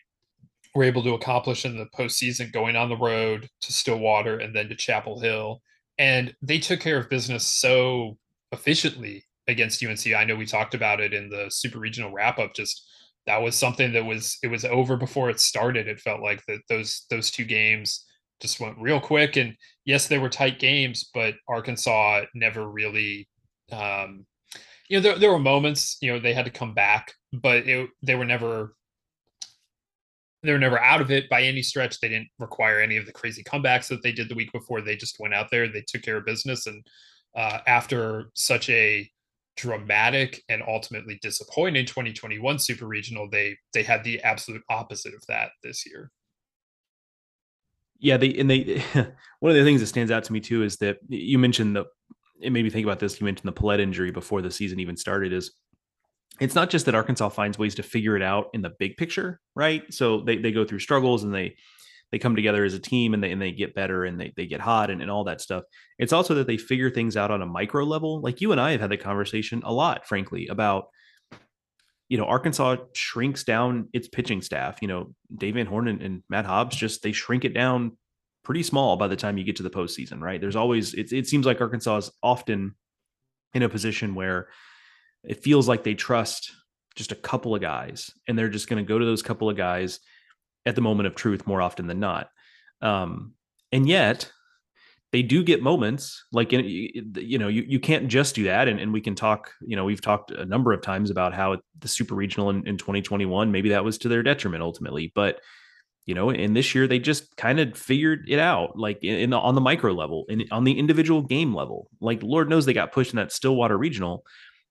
were 0.75 0.85
able 0.85 1.05
to 1.05 1.15
accomplish 1.15 1.65
in 1.65 1.77
the 1.77 1.87
postseason, 1.97 2.53
going 2.53 2.75
on 2.75 2.89
the 2.89 2.97
road 2.97 3.49
to 3.61 3.73
Stillwater 3.73 4.39
and 4.39 4.55
then 4.55 4.69
to 4.69 4.75
Chapel 4.75 5.21
Hill, 5.21 5.63
and 5.99 6.35
they 6.43 6.59
took 6.59 6.81
care 6.81 6.99
of 6.99 7.09
business 7.09 7.47
so 7.47 8.19
efficiently 8.51 9.25
against 9.47 9.85
UNC. 9.85 10.07
I 10.15 10.25
know 10.25 10.35
we 10.35 10.47
talked 10.47 10.75
about 10.75 11.01
it 11.01 11.13
in 11.13 11.29
the 11.29 11.47
super 11.49 11.79
regional 11.79 12.13
wrap 12.13 12.39
up. 12.39 12.55
Just 12.55 12.89
that 13.27 13.43
was 13.43 13.57
something 13.57 13.93
that 13.93 14.05
was 14.05 14.39
it 14.43 14.49
was 14.49 14.65
over 14.65 14.97
before 14.97 15.31
it 15.31 15.41
started. 15.41 15.89
It 15.89 16.01
felt 16.01 16.21
like 16.21 16.45
that 16.47 16.61
those 16.69 17.07
those 17.11 17.31
two 17.31 17.45
games 17.45 18.05
just 18.41 18.61
went 18.61 18.79
real 18.79 19.01
quick. 19.01 19.37
And 19.37 19.57
yes, 19.85 20.07
they 20.07 20.19
were 20.19 20.29
tight 20.29 20.59
games, 20.59 21.11
but 21.15 21.35
Arkansas 21.49 22.25
never 22.35 22.69
really 22.69 23.29
um, 23.73 24.27
you 24.89 24.99
know, 24.99 25.03
there, 25.03 25.19
there 25.19 25.31
were 25.31 25.39
moments, 25.39 25.97
you 26.01 26.13
know, 26.13 26.21
they 26.21 26.35
had 26.35 26.45
to 26.45 26.51
come 26.51 26.75
back, 26.75 27.13
but 27.33 27.67
it, 27.67 27.89
they 28.03 28.15
were 28.15 28.25
never 28.25 28.75
they 30.43 30.53
were 30.53 30.59
never 30.59 30.79
out 30.79 31.01
of 31.01 31.11
it 31.11 31.27
by 31.31 31.43
any 31.43 31.63
stretch. 31.63 32.01
They 32.01 32.09
didn't 32.11 32.29
require 32.39 32.79
any 32.79 32.99
of 32.99 33.07
the 33.07 33.13
crazy 33.13 33.43
comebacks 33.43 33.89
that 33.89 34.03
they 34.03 34.13
did 34.13 34.29
the 34.29 34.35
week 34.35 34.53
before. 34.53 34.83
They 34.83 34.95
just 34.95 35.19
went 35.19 35.33
out 35.33 35.51
there, 35.51 35.67
they 35.69 35.83
took 35.87 36.03
care 36.03 36.19
of 36.19 36.27
business, 36.27 36.67
and 36.67 36.87
uh, 37.35 37.61
after 37.67 38.31
such 38.35 38.69
a 38.69 39.11
dramatic 39.57 40.43
and 40.49 40.63
ultimately 40.67 41.19
disappointing 41.23 41.87
2021 41.87 42.59
super 42.59 42.87
regional 42.87 43.29
they 43.31 43.57
they 43.73 43.83
had 43.83 44.03
the 44.03 44.21
absolute 44.23 44.63
opposite 44.69 45.15
of 45.15 45.25
that 45.29 45.51
this 45.63 45.87
year. 45.87 46.11
Yeah 47.99 48.17
they 48.17 48.35
and 48.35 48.51
they 48.51 48.83
one 49.41 49.51
of 49.51 49.57
the 49.57 49.65
things 49.65 49.81
that 49.81 49.87
stands 49.87 50.11
out 50.11 50.25
to 50.25 50.33
me 50.33 50.41
too 50.41 50.63
is 50.63 50.77
that 50.79 50.99
you 51.09 51.39
mentioned 51.39 51.77
the 51.77 51.85
it 52.41 52.51
made 52.51 52.65
me 52.65 52.71
think 52.71 52.85
about 52.85 52.99
this 52.99 53.21
you 53.21 53.25
mentioned 53.25 53.49
the 53.49 53.61
Pallette 53.61 53.81
injury 53.81 54.11
before 54.11 54.43
the 54.43 54.51
season 54.51 54.81
even 54.81 54.97
started 54.97 55.33
is 55.33 55.53
it's 56.41 56.57
not 56.57 56.69
just 56.69 56.87
that 56.87 56.95
arkansas 56.95 57.29
finds 57.29 57.59
ways 57.59 57.77
to 57.77 57.83
figure 57.83 58.17
it 58.17 58.23
out 58.23 58.49
in 58.55 58.63
the 58.63 58.73
big 58.79 58.97
picture 58.97 59.41
right? 59.55 59.83
So 59.93 60.21
they, 60.21 60.37
they 60.39 60.53
go 60.53 60.65
through 60.65 60.81
struggles 60.81 61.25
and 61.25 61.35
they 61.35 61.57
they 62.13 62.19
come 62.19 62.37
together 62.37 62.65
as 62.65 62.75
a 62.75 62.79
team 62.79 63.15
and 63.15 63.23
they 63.23 63.33
and 63.33 63.43
they 63.43 63.53
get 63.53 63.75
better 63.75 64.05
and 64.05 64.21
they, 64.21 64.33
they 64.37 64.47
get 64.47 64.61
hot 64.61 64.91
and, 64.91 65.03
and 65.03 65.11
all 65.11 65.25
that 65.25 65.41
stuff. 65.41 65.65
It's 65.99 66.13
also 66.13 66.35
that 66.35 66.47
they 66.47 66.57
figure 66.57 66.91
things 66.91 67.17
out 67.17 67.31
on 67.31 67.43
a 67.43 67.47
micro 67.47 67.85
level. 67.85 68.21
Like 68.21 68.41
you 68.41 68.53
and 68.53 68.61
I 68.61 68.73
have 68.73 68.81
had 68.81 68.91
the 68.91 68.97
conversation 68.97 69.63
a 69.65 69.73
lot, 69.73 70.07
frankly, 70.07 70.49
about 70.49 70.87
you 72.09 72.19
know, 72.19 72.27
Arkansas 72.27 72.77
shrinks 72.95 73.45
down 73.45 73.89
its 73.93 74.09
pitching 74.09 74.43
staff. 74.43 74.83
You 74.83 74.89
know, 74.89 75.15
Dave 75.37 75.55
Van 75.55 75.67
Horn 75.67 75.89
and, 75.89 76.03
and 76.03 76.23
Matt 76.29 76.45
Hobbs 76.45 76.77
just 76.77 77.03
they 77.03 77.13
shrink 77.13 77.45
it 77.45 77.55
down 77.55 77.97
pretty 78.45 78.63
small 78.63 78.97
by 78.97 79.09
the 79.09 79.17
time 79.17 79.39
you 79.39 79.45
get 79.45 79.57
to 79.57 79.63
the 79.63 79.71
postseason, 79.71 80.21
right? 80.21 80.41
There's 80.41 80.57
always 80.57 80.95
it, 80.95 81.13
it 81.13 81.27
seems 81.27 81.47
like 81.47 81.61
Arkansas 81.61 81.97
is 81.97 82.11
often 82.23 82.75
in 83.55 83.63
a 83.63 83.69
position 83.69 84.15
where 84.15 84.49
it 85.25 85.43
feels 85.43 85.67
like 85.67 85.83
they 85.83 85.95
trust 85.95 86.53
just 86.95 87.11
a 87.11 87.17
couple 87.17 87.55
of 87.55 87.61
guys 87.61 88.11
and 88.29 88.39
they're 88.39 88.49
just 88.49 88.69
going 88.69 88.85
to 88.85 88.89
go 88.89 88.99
to 88.99 89.05
those 89.05 89.23
couple 89.23 89.49
of 89.49 89.57
guys 89.57 90.01
at 90.67 90.75
the 90.75 90.81
moment 90.81 91.07
of 91.07 91.15
truth 91.15 91.47
more 91.47 91.63
often 91.63 91.87
than 91.87 92.01
not. 92.01 92.31
Um, 92.81 93.35
and 93.73 93.89
yet 93.89 94.31
they 95.13 95.23
do 95.23 95.45
get 95.45 95.63
moments 95.63 96.25
like 96.33 96.51
you 96.51 97.39
know 97.39 97.47
you, 97.49 97.65
you 97.67 97.79
can't 97.79 98.09
just 98.09 98.35
do 98.35 98.45
that. 98.45 98.67
And, 98.69 98.81
and 98.81 98.93
we 98.93 99.01
can 99.01 99.15
talk 99.15 99.53
you 99.61 99.77
know 99.77 99.85
we've 99.85 100.03
talked 100.03 100.31
a 100.31 100.45
number 100.45 100.73
of 100.73 100.83
times 100.83 101.11
about 101.11 101.35
how 101.35 101.59
the 101.79 101.89
super 101.89 102.15
regional 102.15 102.51
in, 102.51 102.67
in 102.67 102.77
2021 102.77 103.53
maybe 103.53 103.69
that 103.71 103.85
was 103.85 103.99
to 103.99 104.09
their 104.09 104.23
detriment 104.23 104.63
ultimately. 104.63 105.13
But 105.15 105.41
you 106.07 106.15
know 106.15 106.31
in 106.31 106.55
this 106.55 106.75
year 106.75 106.87
they 106.87 106.99
just 106.99 107.37
kind 107.37 107.61
of 107.61 107.77
figured 107.79 108.29
it 108.29 108.39
out 108.39 108.79
like 108.79 109.03
in, 109.03 109.31
the, 109.31 109.39
on 109.39 109.55
the 109.55 109.61
micro 109.61 109.93
level 109.93 110.25
and 110.29 110.45
on 110.51 110.65
the 110.65 110.79
individual 110.79 111.23
game 111.23 111.55
level. 111.55 111.89
Like 112.01 112.23
lord 112.23 112.49
knows 112.49 112.67
they 112.67 112.73
got 112.73 112.93
pushed 112.93 113.13
in 113.13 113.17
that 113.17 113.33
stillwater 113.33 113.79
regional. 113.79 114.25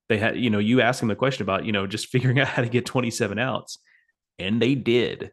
They 0.10 0.18
had 0.18 0.38
you 0.38 0.50
know 0.50 0.60
you 0.60 0.82
ask 0.82 1.00
them 1.00 1.10
the 1.10 1.16
question 1.16 1.44
about 1.44 1.66
you 1.66 1.72
know 1.72 1.88
just 1.88 2.08
figuring 2.12 2.40
out 2.40 2.48
how 2.48 2.62
to 2.62 2.70
get 2.70 2.86
27 2.86 3.40
outs 3.40 3.80
and 4.40 4.62
they 4.62 4.76
did 4.76 5.32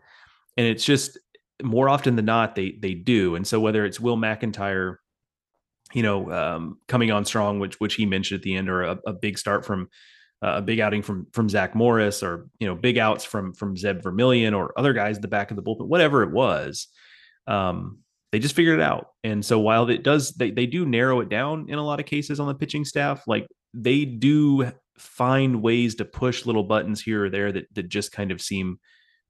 and 0.57 0.67
it's 0.67 0.85
just 0.85 1.19
more 1.63 1.89
often 1.89 2.17
than 2.17 2.25
not 2.25 2.55
they 2.55 2.73
they 2.81 2.95
do. 2.95 3.35
And 3.35 3.47
so 3.47 3.61
whether 3.61 3.85
it's 3.85 4.01
Will 4.01 4.17
McIntyre, 4.17 4.97
you 5.93 6.03
know, 6.03 6.31
um, 6.31 6.79
coming 6.89 7.11
on 7.11 7.25
strong, 7.25 7.59
which 7.59 7.79
which 7.81 7.95
he 7.95 8.07
mentioned 8.07 8.39
at 8.39 8.43
the 8.43 8.57
end, 8.57 8.69
or 8.69 8.83
a, 8.83 8.99
a 9.07 9.13
big 9.13 9.39
start 9.39 9.65
from 9.65 9.89
uh, 10.43 10.55
a 10.57 10.63
big 10.63 10.81
outing 10.81 11.03
from 11.03 11.27
from 11.33 11.49
Zach 11.49 11.75
Morris, 11.75 12.23
or 12.23 12.49
you 12.59 12.67
know, 12.67 12.75
big 12.75 12.99
outs 12.99 13.25
from 13.25 13.53
from 13.53 13.77
Zeb 13.77 14.03
Vermillion, 14.03 14.55
or 14.55 14.73
other 14.79 14.93
guys 14.93 15.17
at 15.17 15.23
the 15.23 15.29
back 15.29 15.51
of 15.51 15.57
the 15.57 15.63
bullpen, 15.63 15.89
whatever 15.89 16.23
it 16.23 16.31
was. 16.31 16.89
Um, 17.47 17.99
they 18.33 18.39
just 18.39 18.55
figured 18.55 18.79
it 18.79 18.83
out. 18.83 19.09
And 19.25 19.45
so 19.45 19.59
while 19.59 19.89
it 19.91 20.03
does, 20.03 20.33
they 20.33 20.51
they 20.51 20.67
do 20.67 20.87
narrow 20.87 21.21
it 21.21 21.29
down 21.29 21.67
in 21.69 21.79
a 21.79 21.85
lot 21.85 22.01
of 22.01 22.07
cases 22.07 22.41
on 22.41 22.49
the 22.49 22.55
pitching 22.55 22.85
staff. 22.85 23.25
Like 23.27 23.47
they 23.75 24.05
do 24.05 24.73
find 24.99 25.63
ways 25.63 25.97
to 25.97 26.05
push 26.05 26.47
little 26.47 26.63
buttons 26.63 27.03
here 27.03 27.25
or 27.25 27.31
there 27.31 27.53
that 27.53 27.67
that 27.75 27.89
just 27.89 28.13
kind 28.13 28.31
of 28.31 28.41
seem 28.41 28.79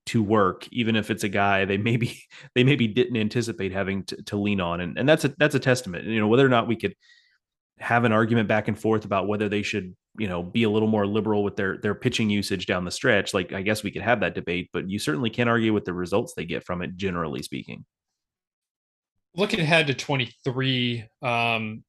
to 0.06 0.22
work, 0.22 0.66
even 0.72 0.96
if 0.96 1.10
it's 1.10 1.24
a 1.24 1.28
guy 1.28 1.64
they 1.64 1.76
maybe 1.76 2.22
they 2.54 2.64
maybe 2.64 2.88
didn't 2.88 3.16
anticipate 3.16 3.72
having 3.72 4.04
to, 4.04 4.22
to 4.24 4.36
lean 4.36 4.60
on, 4.60 4.80
and 4.80 4.98
and 4.98 5.08
that's 5.08 5.24
a 5.24 5.34
that's 5.38 5.54
a 5.54 5.60
testament. 5.60 6.04
You 6.04 6.20
know 6.20 6.28
whether 6.28 6.44
or 6.44 6.50
not 6.50 6.68
we 6.68 6.76
could 6.76 6.94
have 7.78 8.04
an 8.04 8.12
argument 8.12 8.48
back 8.48 8.68
and 8.68 8.78
forth 8.78 9.04
about 9.04 9.26
whether 9.26 9.48
they 9.48 9.62
should 9.62 9.94
you 10.18 10.28
know 10.28 10.42
be 10.42 10.64
a 10.64 10.70
little 10.70 10.88
more 10.88 11.06
liberal 11.06 11.42
with 11.42 11.56
their 11.56 11.78
their 11.78 11.94
pitching 11.94 12.28
usage 12.28 12.66
down 12.66 12.84
the 12.84 12.90
stretch 12.90 13.32
like 13.32 13.52
i 13.52 13.62
guess 13.62 13.82
we 13.82 13.90
could 13.90 14.02
have 14.02 14.20
that 14.20 14.34
debate 14.34 14.68
but 14.72 14.88
you 14.88 14.98
certainly 14.98 15.30
can't 15.30 15.48
argue 15.48 15.72
with 15.72 15.84
the 15.84 15.94
results 15.94 16.34
they 16.34 16.44
get 16.44 16.64
from 16.64 16.82
it 16.82 16.96
generally 16.96 17.42
speaking 17.42 17.84
looking 19.34 19.60
ahead 19.60 19.86
to 19.86 19.94
23 19.94 21.04
um 21.22 21.82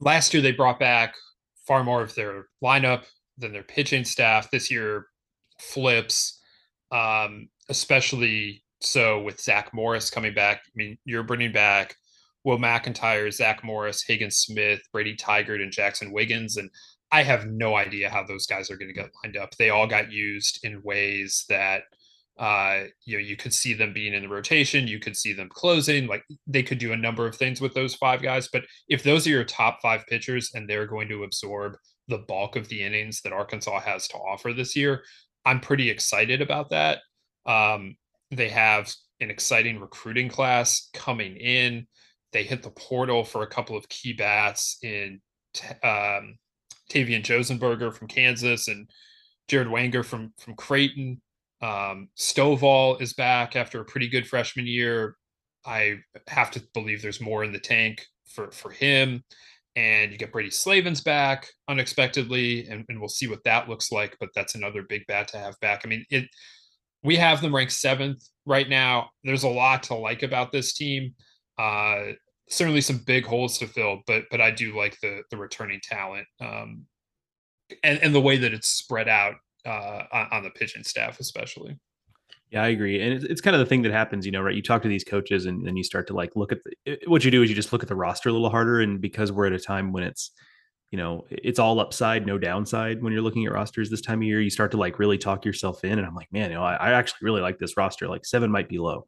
last 0.00 0.32
year 0.32 0.42
they 0.42 0.52
brought 0.52 0.78
back 0.78 1.14
far 1.66 1.84
more 1.84 2.02
of 2.02 2.14
their 2.14 2.46
lineup 2.64 3.02
than 3.36 3.52
their 3.52 3.62
pitching 3.62 4.04
staff 4.04 4.50
this 4.50 4.70
year 4.70 5.06
flips 5.60 6.37
um 6.92 7.48
especially 7.68 8.62
so 8.80 9.20
with 9.22 9.40
zach 9.40 9.72
morris 9.74 10.10
coming 10.10 10.34
back 10.34 10.62
i 10.66 10.70
mean 10.74 10.96
you're 11.04 11.22
bringing 11.22 11.52
back 11.52 11.94
Will 12.44 12.58
McIntyre, 12.58 13.32
Zach 13.32 13.62
Morris, 13.62 14.02
Hagen 14.06 14.30
Smith, 14.30 14.80
Brady 14.92 15.14
Tygart, 15.16 15.62
and 15.62 15.72
Jackson 15.72 16.12
Wiggins. 16.12 16.56
And 16.56 16.70
I 17.10 17.22
have 17.22 17.46
no 17.46 17.76
idea 17.76 18.08
how 18.08 18.24
those 18.24 18.46
guys 18.46 18.70
are 18.70 18.76
going 18.76 18.88
to 18.88 18.94
get 18.94 19.10
lined 19.22 19.36
up. 19.36 19.54
They 19.56 19.70
all 19.70 19.86
got 19.86 20.12
used 20.12 20.64
in 20.64 20.82
ways 20.82 21.44
that 21.48 21.82
uh, 22.38 22.84
you 23.04 23.18
know 23.18 23.22
you 23.22 23.36
could 23.36 23.52
see 23.52 23.74
them 23.74 23.92
being 23.92 24.14
in 24.14 24.22
the 24.22 24.28
rotation, 24.28 24.86
you 24.86 25.00
could 25.00 25.16
see 25.16 25.32
them 25.32 25.48
closing. 25.48 26.06
Like 26.06 26.22
they 26.46 26.62
could 26.62 26.78
do 26.78 26.92
a 26.92 26.96
number 26.96 27.26
of 27.26 27.34
things 27.34 27.60
with 27.60 27.74
those 27.74 27.94
five 27.94 28.22
guys. 28.22 28.48
But 28.52 28.62
if 28.88 29.02
those 29.02 29.26
are 29.26 29.30
your 29.30 29.44
top 29.44 29.80
five 29.82 30.06
pitchers 30.06 30.52
and 30.54 30.68
they're 30.68 30.86
going 30.86 31.08
to 31.08 31.24
absorb 31.24 31.74
the 32.06 32.18
bulk 32.18 32.56
of 32.56 32.68
the 32.68 32.82
innings 32.82 33.20
that 33.22 33.32
Arkansas 33.32 33.80
has 33.80 34.06
to 34.08 34.16
offer 34.16 34.52
this 34.52 34.76
year, 34.76 35.02
I'm 35.44 35.60
pretty 35.60 35.90
excited 35.90 36.42
about 36.42 36.70
that. 36.70 36.98
Um, 37.46 37.96
they 38.30 38.48
have 38.48 38.92
an 39.20 39.30
exciting 39.30 39.80
recruiting 39.80 40.28
class 40.28 40.90
coming 40.92 41.36
in. 41.36 41.86
They 42.32 42.42
hit 42.42 42.62
the 42.62 42.70
portal 42.70 43.24
for 43.24 43.42
a 43.42 43.48
couple 43.48 43.76
of 43.76 43.88
key 43.88 44.12
bats 44.12 44.78
in 44.82 45.20
um, 45.82 46.36
Tavian 46.90 47.22
Josenberger 47.22 47.92
from 47.92 48.08
Kansas 48.08 48.68
and 48.68 48.88
Jared 49.48 49.68
Wegner 49.68 50.04
from 50.04 50.32
from 50.38 50.54
Creighton. 50.54 51.20
Um, 51.60 52.08
Stovall 52.16 53.00
is 53.00 53.14
back 53.14 53.56
after 53.56 53.80
a 53.80 53.84
pretty 53.84 54.08
good 54.08 54.28
freshman 54.28 54.66
year. 54.66 55.16
I 55.64 55.96
have 56.28 56.50
to 56.52 56.62
believe 56.74 57.02
there's 57.02 57.20
more 57.20 57.44
in 57.44 57.52
the 57.52 57.58
tank 57.58 58.06
for 58.26 58.50
for 58.50 58.70
him. 58.70 59.24
And 59.78 60.10
you 60.10 60.18
get 60.18 60.32
Brady 60.32 60.50
Slavens 60.50 61.00
back 61.00 61.46
unexpectedly, 61.68 62.66
and, 62.66 62.84
and 62.88 62.98
we'll 62.98 63.08
see 63.08 63.28
what 63.28 63.44
that 63.44 63.68
looks 63.68 63.92
like. 63.92 64.16
But 64.18 64.30
that's 64.34 64.56
another 64.56 64.82
big 64.82 65.06
bat 65.06 65.28
to 65.28 65.38
have 65.38 65.54
back. 65.60 65.82
I 65.84 65.88
mean, 65.88 66.04
it 66.10 66.24
we 67.04 67.14
have 67.14 67.40
them 67.40 67.54
ranked 67.54 67.72
seventh 67.72 68.28
right 68.44 68.68
now. 68.68 69.10
There's 69.22 69.44
a 69.44 69.48
lot 69.48 69.84
to 69.84 69.94
like 69.94 70.24
about 70.24 70.50
this 70.50 70.72
team. 70.74 71.14
Uh, 71.58 72.12
certainly 72.48 72.80
some 72.80 72.98
big 73.06 73.24
holes 73.24 73.58
to 73.58 73.68
fill, 73.68 74.02
but 74.08 74.24
but 74.32 74.40
I 74.40 74.50
do 74.50 74.76
like 74.76 74.98
the 75.00 75.22
the 75.30 75.36
returning 75.36 75.80
talent 75.80 76.26
um, 76.40 76.84
and 77.84 78.00
and 78.02 78.12
the 78.12 78.20
way 78.20 78.36
that 78.38 78.52
it's 78.52 78.68
spread 78.68 79.08
out 79.08 79.34
uh, 79.64 80.02
on, 80.12 80.28
on 80.32 80.42
the 80.42 80.50
pitching 80.50 80.82
staff, 80.82 81.20
especially. 81.20 81.78
Yeah, 82.50 82.62
I 82.62 82.68
agree, 82.68 83.00
and 83.02 83.12
it's, 83.12 83.24
it's 83.24 83.40
kind 83.42 83.54
of 83.54 83.60
the 83.60 83.66
thing 83.66 83.82
that 83.82 83.92
happens, 83.92 84.24
you 84.24 84.32
know, 84.32 84.40
right? 84.40 84.54
You 84.54 84.62
talk 84.62 84.80
to 84.82 84.88
these 84.88 85.04
coaches, 85.04 85.44
and 85.46 85.66
then 85.66 85.76
you 85.76 85.84
start 85.84 86.06
to 86.08 86.14
like 86.14 86.34
look 86.34 86.50
at 86.52 86.58
the, 86.64 86.98
what 87.06 87.24
you 87.24 87.30
do 87.30 87.42
is 87.42 87.50
you 87.50 87.56
just 87.56 87.72
look 87.72 87.82
at 87.82 87.88
the 87.88 87.94
roster 87.94 88.30
a 88.30 88.32
little 88.32 88.50
harder, 88.50 88.80
and 88.80 89.00
because 89.00 89.30
we're 89.30 89.46
at 89.46 89.52
a 89.52 89.58
time 89.58 89.92
when 89.92 90.02
it's 90.02 90.30
you 90.90 90.96
know 90.96 91.26
it's 91.30 91.58
all 91.58 91.80
upside 91.80 92.24
no 92.24 92.38
downside 92.38 93.02
when 93.02 93.12
you're 93.12 93.20
looking 93.20 93.44
at 93.44 93.52
rosters 93.52 93.90
this 93.90 94.00
time 94.00 94.20
of 94.20 94.22
year 94.22 94.40
you 94.40 94.48
start 94.48 94.70
to 94.70 94.78
like 94.78 94.98
really 94.98 95.18
talk 95.18 95.44
yourself 95.44 95.84
in 95.84 95.98
and 95.98 96.06
i'm 96.06 96.14
like 96.14 96.32
man 96.32 96.48
you 96.48 96.56
know 96.56 96.62
I, 96.64 96.76
I 96.76 96.92
actually 96.92 97.18
really 97.20 97.42
like 97.42 97.58
this 97.58 97.76
roster 97.76 98.08
like 98.08 98.24
seven 98.24 98.50
might 98.50 98.70
be 98.70 98.78
low 98.78 99.04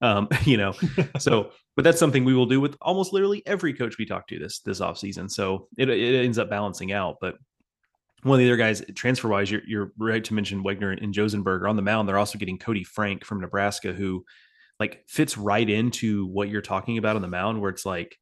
um, 0.00 0.28
you 0.44 0.56
know, 0.56 0.74
so 1.18 1.50
but 1.76 1.82
that's 1.82 1.98
something 1.98 2.24
we 2.24 2.34
will 2.34 2.46
do 2.46 2.60
with 2.60 2.76
almost 2.80 3.12
literally 3.12 3.42
every 3.46 3.74
coach 3.74 3.98
we 3.98 4.06
talk 4.06 4.28
to 4.28 4.38
this 4.38 4.60
this 4.60 4.80
off 4.80 4.98
season. 4.98 5.28
So 5.28 5.68
it, 5.76 5.88
it 5.88 6.24
ends 6.24 6.38
up 6.38 6.50
balancing 6.50 6.92
out. 6.92 7.16
But 7.20 7.36
one 8.24 8.38
of 8.38 8.44
the 8.44 8.50
other 8.50 8.56
guys, 8.56 8.82
transfer 8.94 9.28
wise, 9.28 9.50
you're, 9.50 9.62
you're 9.66 9.92
right 9.98 10.24
to 10.24 10.34
mention 10.34 10.64
Wegner 10.64 11.00
and 11.02 11.14
Josenberger 11.14 11.68
on 11.68 11.76
the 11.76 11.82
mound. 11.82 12.08
They're 12.08 12.18
also 12.18 12.38
getting 12.38 12.58
Koty 12.58 12.84
Frank 12.84 13.24
from 13.24 13.40
Nebraska, 13.40 13.92
who 13.92 14.24
like 14.80 15.04
fits 15.08 15.38
right 15.38 15.68
into 15.68 16.26
what 16.26 16.48
you're 16.48 16.62
talking 16.62 16.98
about 16.98 17.16
on 17.16 17.22
the 17.22 17.28
mound, 17.28 17.60
where 17.60 17.70
it's 17.70 17.86
like 17.86 18.16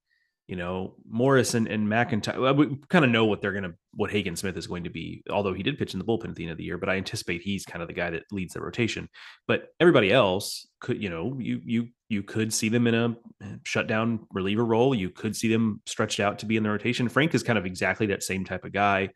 you 0.49 0.57
know, 0.57 0.95
Morris 1.09 1.55
and, 1.55 1.69
and 1.69 1.87
McIntyre, 1.87 2.55
we 2.55 2.77
kind 2.89 3.05
of 3.05 3.11
know 3.11 3.25
what 3.25 3.41
they're 3.41 3.53
going 3.53 3.63
to, 3.63 3.75
what 3.95 4.11
Hagen 4.11 4.37
Smith 4.37 4.57
is 4.57 4.67
going 4.67 4.85
to 4.85 4.91
be, 4.91 5.23
although 5.31 5.55
he 5.55 5.63
did 5.63 5.79
pitch 5.79 5.95
in 5.95 5.99
the 5.99 6.05
bullpen 6.05 6.29
at 6.29 6.35
the 6.35 6.43
end 6.43 6.53
of 6.53 6.59
the 6.59 6.65
year, 6.65 6.79
but 6.79 6.89
I 6.89 6.97
anticipate 6.97 7.43
he's 7.43 7.65
kind 7.65 7.81
of 7.81 7.89
the 7.89 7.95
guy 7.95 8.11
that 8.11 8.25
leads 8.33 8.53
the 8.53 8.61
rotation. 8.61 9.09
But 9.47 9.69
everybody 9.79 10.13
else 10.13 10.67
could, 10.81 11.03
you 11.03 11.09
know, 11.09 11.39
you, 11.39 11.61
you, 11.65 11.89
you 12.09 12.23
could 12.23 12.53
see 12.53 12.69
them 12.69 12.87
in 12.87 12.95
a 12.95 13.17
eh, 13.43 13.57
shutdown 13.65 14.27
reliever 14.31 14.65
role. 14.65 14.95
You 14.95 15.11
could 15.11 15.37
see 15.37 15.49
them 15.49 15.81
stretched 15.87 16.21
out 16.21 16.41
to 16.41 16.47
be 16.47 16.57
in 16.57 16.65
the 16.65 16.71
rotation. 16.71 17.09
Frank 17.09 17.35
is 17.35 17.43
kind 17.43 17.59
of 17.59 17.65
exactly 17.65 18.09
that 18.09 18.23
same 18.23 18.45
type 18.45 18.65
of 18.65 18.73
guy. 18.73 19.11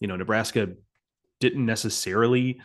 You 0.00 0.08
know, 0.08 0.16
Nebraska 0.16 0.68
didn't 1.40 1.66
necessarily 1.66 2.60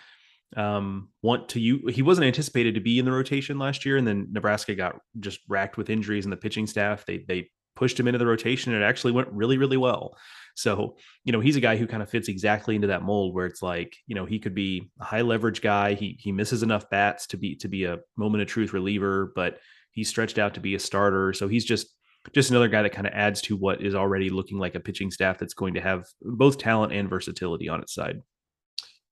um, 0.55 1.09
want 1.21 1.49
to 1.49 1.59
you 1.59 1.87
he 1.87 2.01
wasn't 2.01 2.27
anticipated 2.27 2.75
to 2.75 2.81
be 2.81 2.99
in 2.99 3.05
the 3.05 3.11
rotation 3.11 3.59
last 3.59 3.85
year 3.85 3.97
and 3.97 4.07
then 4.07 4.27
Nebraska 4.31 4.75
got 4.75 4.99
just 5.19 5.39
racked 5.49 5.75
with 5.75 5.89
injuries 5.89 6.25
in 6.25 6.31
the 6.31 6.37
pitching 6.37 6.67
staff 6.67 7.05
they 7.05 7.25
they 7.27 7.49
pushed 7.75 7.99
him 7.99 8.07
into 8.07 8.17
the 8.17 8.25
rotation 8.25 8.73
and 8.73 8.81
it 8.81 8.85
actually 8.85 9.11
went 9.11 9.27
really 9.31 9.57
really 9.57 9.77
well. 9.77 10.17
So 10.55 10.95
you 11.25 11.33
know 11.33 11.41
he's 11.41 11.57
a 11.57 11.61
guy 11.61 11.75
who 11.75 11.87
kind 11.87 12.01
of 12.01 12.09
fits 12.09 12.29
exactly 12.29 12.75
into 12.75 12.87
that 12.87 13.03
mold 13.03 13.33
where 13.33 13.45
it's 13.45 13.61
like 13.61 13.97
you 14.07 14.15
know 14.15 14.25
he 14.25 14.39
could 14.39 14.55
be 14.55 14.89
a 15.01 15.03
high 15.03 15.21
leverage 15.21 15.61
guy 15.61 15.93
he 15.93 16.17
he 16.19 16.31
misses 16.31 16.63
enough 16.63 16.89
bats 16.89 17.27
to 17.27 17.37
be 17.37 17.55
to 17.57 17.67
be 17.67 17.83
a 17.83 17.99
moment 18.15 18.41
of 18.41 18.47
truth 18.47 18.71
reliever 18.71 19.33
but 19.35 19.59
he's 19.91 20.07
stretched 20.07 20.37
out 20.37 20.53
to 20.53 20.61
be 20.61 20.75
a 20.75 20.79
starter 20.79 21.33
so 21.33 21.47
he's 21.49 21.65
just 21.65 21.87
just 22.33 22.49
another 22.49 22.67
guy 22.67 22.81
that 22.81 22.91
kind 22.91 23.07
of 23.07 23.13
adds 23.13 23.41
to 23.41 23.55
what 23.55 23.81
is 23.81 23.95
already 23.95 24.29
looking 24.29 24.57
like 24.57 24.75
a 24.75 24.79
pitching 24.79 25.11
staff 25.11 25.37
that's 25.37 25.53
going 25.53 25.73
to 25.73 25.81
have 25.81 26.05
both 26.21 26.57
talent 26.57 26.93
and 26.93 27.09
versatility 27.09 27.69
on 27.69 27.81
its 27.81 27.93
side 27.93 28.21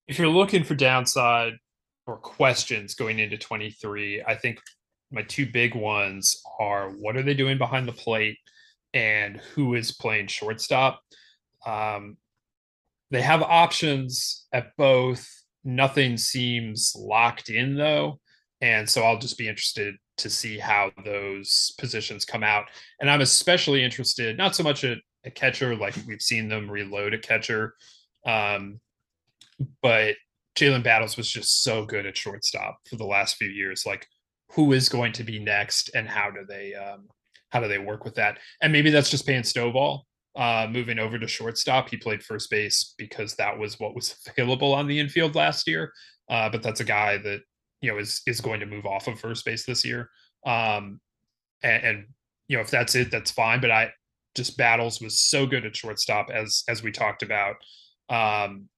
if 0.08 0.18
you're 0.18 0.28
looking 0.28 0.64
for 0.64 0.76
downside 0.76 1.54
or 2.08 2.18
questions 2.18 2.96
going 2.96 3.20
into 3.20 3.38
23 3.38 4.24
i 4.28 4.36
think 4.36 4.60
my 5.12 5.22
two 5.22 5.46
big 5.46 5.76
ones 5.76 6.42
are 6.60 6.90
what 6.90 7.16
are 7.16 7.22
they 7.22 7.36
doing 7.36 7.58
behind 7.58 7.88
the 7.88 7.94
plate 7.94 8.38
and 8.94 9.38
who 9.38 9.76
is 9.76 9.92
playing 9.92 10.28
shortstop. 10.28 11.02
Um, 11.66 12.18
they 13.12 13.22
have 13.22 13.42
options 13.42 14.46
at 14.54 14.76
both. 14.78 15.28
Nothing 15.64 16.18
seems 16.18 16.94
locked 16.98 17.50
in 17.50 17.76
though. 17.76 18.20
And 18.62 18.90
so 18.90 19.04
I'll 19.04 19.20
just 19.20 19.38
be 19.38 19.48
interested 19.48 19.96
to 20.18 20.30
see 20.30 20.58
how 20.58 20.92
those 21.04 21.74
positions 21.80 22.26
come 22.26 22.44
out. 22.44 22.66
And 23.00 23.10
I'm 23.10 23.22
especially 23.22 23.84
interested, 23.84 24.38
not 24.38 24.56
so 24.56 24.64
much 24.64 24.84
at 24.84 25.00
a 25.26 25.32
catcher, 25.32 25.76
like 25.76 25.96
we've 26.08 26.22
seen 26.22 26.48
them 26.48 26.70
reload 26.70 27.14
a 27.14 27.18
catcher, 27.18 27.76
um, 28.26 28.80
but 29.82 30.16
Jalen 30.56 30.84
Battles 30.84 31.18
was 31.18 31.30
just 31.30 31.64
so 31.64 31.86
good 31.86 32.06
at 32.06 32.18
shortstop 32.18 32.80
for 32.88 32.96
the 32.96 33.06
last 33.06 33.38
few 33.38 33.48
years. 33.48 33.86
Like, 33.86 34.08
who 34.52 34.72
is 34.74 34.88
going 34.88 35.14
to 35.14 35.24
be 35.24 35.40
next, 35.40 35.90
and 35.96 36.08
how 36.08 36.30
do 36.30 36.46
they 36.48 36.76
um, 36.76 37.08
how 37.50 37.60
do 37.60 37.68
they 37.68 37.80
work 37.80 38.06
with 38.06 38.16
that? 38.16 38.38
And 38.62 38.72
maybe 38.72 38.92
that's 38.92 39.10
just 39.10 39.26
Peyton 39.26 39.44
Stovall 39.44 40.02
uh, 40.36 40.68
moving 40.70 41.00
over 41.00 41.18
to 41.18 41.28
shortstop. 41.28 41.90
He 41.90 41.98
played 41.98 42.24
first 42.24 42.50
base 42.50 42.94
because 42.98 43.36
that 43.36 43.58
was 43.58 43.80
what 43.80 43.96
was 43.96 44.16
available 44.38 44.74
on 44.74 44.88
the 44.88 45.00
infield 45.00 45.36
last 45.36 45.68
year. 45.68 45.92
Uh, 46.30 46.50
but 46.50 46.64
that's 46.64 46.80
a 46.80 46.86
guy 46.86 47.18
that 47.18 47.42
you 47.84 47.92
know 47.92 48.00
is 48.00 48.22
is 48.26 48.42
going 48.42 48.62
to 48.62 48.66
move 48.66 48.86
off 48.86 49.08
of 49.08 49.20
first 49.20 49.46
base 49.46 49.66
this 49.66 49.86
year. 49.86 50.10
Um, 50.46 51.02
and, 51.62 51.84
and 51.84 52.06
you 52.48 52.58
know 52.58 52.62
if 52.62 52.72
that's 52.72 52.96
it, 52.96 53.12
that's 53.12 53.30
fine. 53.30 53.60
But 53.60 53.72
I 53.72 53.92
just 54.36 54.58
battles 54.58 55.02
was 55.02 55.20
so 55.20 55.46
good 55.46 55.66
at 55.66 55.76
shortstop 55.76 56.30
as 56.32 56.64
as 56.70 56.82
we 56.82 56.92
talked 56.92 57.22
about 57.22 57.58
um, 58.10 58.70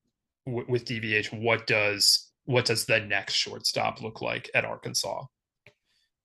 w- 0.48 0.66
with 0.68 0.86
DVH. 0.86 1.40
What 1.40 1.68
does 1.68 2.32
what 2.46 2.66
does 2.66 2.86
the 2.86 3.00
next 3.00 3.34
shortstop 3.34 4.02
look 4.02 4.22
like 4.22 4.50
at 4.56 4.66
Arkansas? 4.66 5.24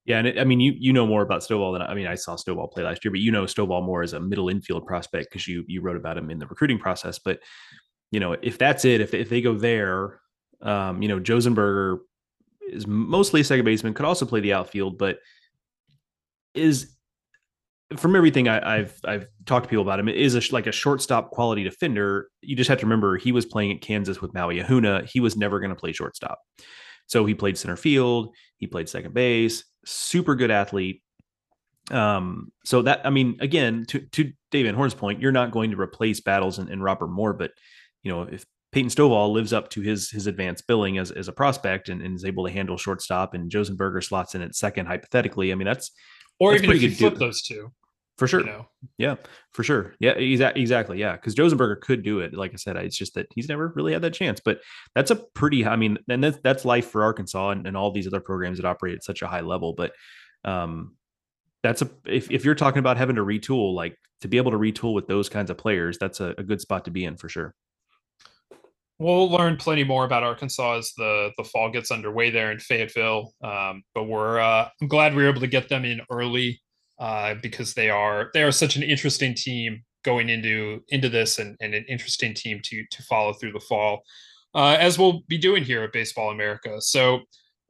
Yeah, 0.05 0.17
and 0.17 0.27
it, 0.27 0.39
I 0.39 0.43
mean, 0.43 0.59
you 0.59 0.73
you 0.75 0.91
know 0.91 1.05
more 1.05 1.21
about 1.21 1.41
Stovall 1.41 1.73
than 1.73 1.83
I 1.83 1.93
mean. 1.93 2.07
I 2.07 2.15
saw 2.15 2.35
Stovall 2.35 2.71
play 2.71 2.83
last 2.83 3.05
year, 3.05 3.11
but 3.11 3.19
you 3.19 3.31
know 3.31 3.43
Stovall 3.43 3.85
more 3.85 4.01
as 4.01 4.13
a 4.13 4.19
middle 4.19 4.49
infield 4.49 4.87
prospect 4.87 5.29
because 5.29 5.47
you 5.47 5.63
you 5.67 5.81
wrote 5.81 5.97
about 5.97 6.17
him 6.17 6.31
in 6.31 6.39
the 6.39 6.47
recruiting 6.47 6.79
process. 6.79 7.19
But 7.19 7.41
you 8.09 8.19
know, 8.19 8.35
if 8.41 8.57
that's 8.57 8.85
it, 8.85 9.01
if 9.01 9.13
if 9.13 9.29
they 9.29 9.39
go 9.39 9.53
there, 9.53 10.19
um, 10.63 11.03
you 11.03 11.07
know, 11.07 11.19
Josenberger 11.19 11.99
is 12.69 12.87
mostly 12.87 13.43
second 13.43 13.65
baseman, 13.65 13.93
could 13.93 14.05
also 14.05 14.25
play 14.25 14.39
the 14.39 14.53
outfield, 14.53 14.97
but 14.97 15.19
is 16.53 16.95
from 17.97 18.15
everything 18.15 18.47
I, 18.47 18.77
have 18.77 18.93
I've 19.05 19.27
talked 19.45 19.65
to 19.65 19.69
people 19.69 19.83
about 19.83 19.99
him, 19.99 20.07
it 20.07 20.15
is 20.15 20.35
a, 20.35 20.53
like 20.53 20.67
a 20.67 20.71
shortstop 20.71 21.31
quality 21.31 21.63
defender. 21.63 22.29
You 22.41 22.55
just 22.55 22.69
have 22.69 22.79
to 22.79 22.85
remember 22.85 23.17
he 23.17 23.31
was 23.31 23.45
playing 23.45 23.71
at 23.71 23.81
Kansas 23.81 24.21
with 24.21 24.33
Maui 24.33 24.59
Ahuna. 24.59 25.07
He 25.07 25.19
was 25.19 25.35
never 25.35 25.59
going 25.59 25.71
to 25.71 25.75
play 25.75 25.91
shortstop. 25.91 26.39
So 27.07 27.25
he 27.25 27.33
played 27.33 27.57
center 27.57 27.75
field, 27.75 28.33
he 28.57 28.67
played 28.67 28.87
second 28.87 29.13
base, 29.13 29.65
super 29.85 30.35
good 30.35 30.51
athlete. 30.51 31.01
Um, 31.89 32.51
so 32.63 32.83
that 32.83 33.01
I 33.05 33.09
mean, 33.09 33.37
again, 33.41 33.85
to 33.89 33.99
to 33.99 34.31
Dave 34.51 34.65
Van 34.65 34.75
Horn's 34.75 34.93
point, 34.93 35.21
you're 35.21 35.31
not 35.31 35.51
going 35.51 35.71
to 35.71 35.79
replace 35.79 36.21
battles 36.21 36.59
and, 36.59 36.69
and 36.69 36.81
Robert 36.81 37.07
Moore, 37.07 37.33
but 37.33 37.51
you 38.03 38.11
know, 38.11 38.23
if 38.23 38.45
Peyton 38.71 38.89
Stovall 38.89 39.31
lives 39.31 39.53
up 39.53 39.69
to 39.71 39.81
his 39.81 40.09
his 40.09 40.27
advanced 40.27 40.67
billing 40.67 40.97
as, 40.97 41.11
as 41.11 41.27
a 41.27 41.33
prospect 41.33 41.89
and, 41.89 42.01
and 42.01 42.15
is 42.15 42.25
able 42.25 42.45
to 42.45 42.51
handle 42.51 42.77
shortstop 42.77 43.33
and 43.33 43.51
Josenberger 43.51 44.03
slots 44.03 44.35
in 44.35 44.41
at 44.41 44.55
second 44.55 44.85
hypothetically. 44.85 45.51
I 45.51 45.55
mean 45.55 45.65
that's 45.65 45.91
or 46.39 46.53
that's 46.53 46.63
even 46.63 46.75
if 46.75 46.81
you 46.81 46.91
flip 46.91 47.13
good 47.13 47.19
those 47.19 47.41
two, 47.41 47.71
for 48.17 48.27
sure. 48.27 48.39
you 48.41 48.45
know. 48.45 48.67
Yeah, 48.97 49.15
for 49.51 49.63
sure. 49.63 49.93
Yeah, 49.99 50.13
exa- 50.15 50.55
exactly. 50.55 50.99
Yeah, 50.99 51.13
because 51.13 51.35
Josenberger 51.35 51.81
could 51.81 52.03
do 52.03 52.19
it. 52.19 52.33
Like 52.33 52.51
I 52.53 52.55
said, 52.55 52.75
it's 52.77 52.97
just 52.97 53.15
that 53.15 53.27
he's 53.35 53.49
never 53.49 53.71
really 53.75 53.93
had 53.93 54.01
that 54.03 54.13
chance. 54.13 54.39
But 54.39 54.59
that's 54.95 55.11
a 55.11 55.15
pretty. 55.15 55.65
I 55.65 55.75
mean, 55.75 55.97
and 56.09 56.23
that's 56.23 56.39
that's 56.43 56.65
life 56.65 56.89
for 56.89 57.03
Arkansas 57.03 57.51
and, 57.51 57.67
and 57.67 57.75
all 57.75 57.91
these 57.91 58.07
other 58.07 58.19
programs 58.19 58.57
that 58.57 58.65
operate 58.65 58.95
at 58.95 59.03
such 59.03 59.21
a 59.21 59.27
high 59.27 59.41
level. 59.41 59.73
But 59.73 59.93
um, 60.45 60.95
that's 61.63 61.81
a 61.81 61.89
if 62.05 62.31
if 62.31 62.45
you're 62.45 62.55
talking 62.55 62.79
about 62.79 62.97
having 62.97 63.17
to 63.17 63.25
retool, 63.25 63.73
like 63.73 63.97
to 64.21 64.27
be 64.27 64.37
able 64.37 64.51
to 64.51 64.57
retool 64.57 64.93
with 64.93 65.07
those 65.07 65.29
kinds 65.29 65.49
of 65.49 65.57
players, 65.57 65.97
that's 65.99 66.19
a, 66.19 66.33
a 66.37 66.43
good 66.43 66.61
spot 66.61 66.85
to 66.85 66.91
be 66.91 67.05
in 67.05 67.17
for 67.17 67.29
sure. 67.29 67.53
We'll 69.01 69.31
learn 69.31 69.57
plenty 69.57 69.83
more 69.83 70.05
about 70.05 70.21
Arkansas 70.21 70.77
as 70.77 70.93
the 70.95 71.31
the 71.35 71.43
fall 71.43 71.71
gets 71.71 71.89
underway 71.89 72.29
there 72.29 72.51
in 72.51 72.59
Fayetteville. 72.59 73.33
Um, 73.43 73.81
but 73.95 74.03
we're 74.03 74.39
uh, 74.39 74.69
I'm 74.79 74.87
glad 74.87 75.15
we 75.15 75.23
were 75.23 75.29
able 75.29 75.41
to 75.41 75.47
get 75.47 75.69
them 75.69 75.85
in 75.85 76.01
early 76.11 76.61
uh, 76.99 77.33
because 77.41 77.73
they 77.73 77.89
are 77.89 78.29
they 78.35 78.43
are 78.43 78.51
such 78.51 78.75
an 78.75 78.83
interesting 78.83 79.33
team 79.33 79.81
going 80.05 80.29
into 80.29 80.83
into 80.89 81.09
this 81.09 81.39
and, 81.39 81.57
and 81.61 81.73
an 81.73 81.83
interesting 81.89 82.35
team 82.35 82.59
to 82.65 82.85
to 82.91 83.01
follow 83.01 83.33
through 83.33 83.53
the 83.53 83.59
fall, 83.59 84.03
uh, 84.53 84.77
as 84.79 84.99
we'll 84.99 85.21
be 85.27 85.39
doing 85.39 85.63
here 85.63 85.81
at 85.81 85.93
Baseball 85.93 86.29
America. 86.29 86.79
So 86.79 87.21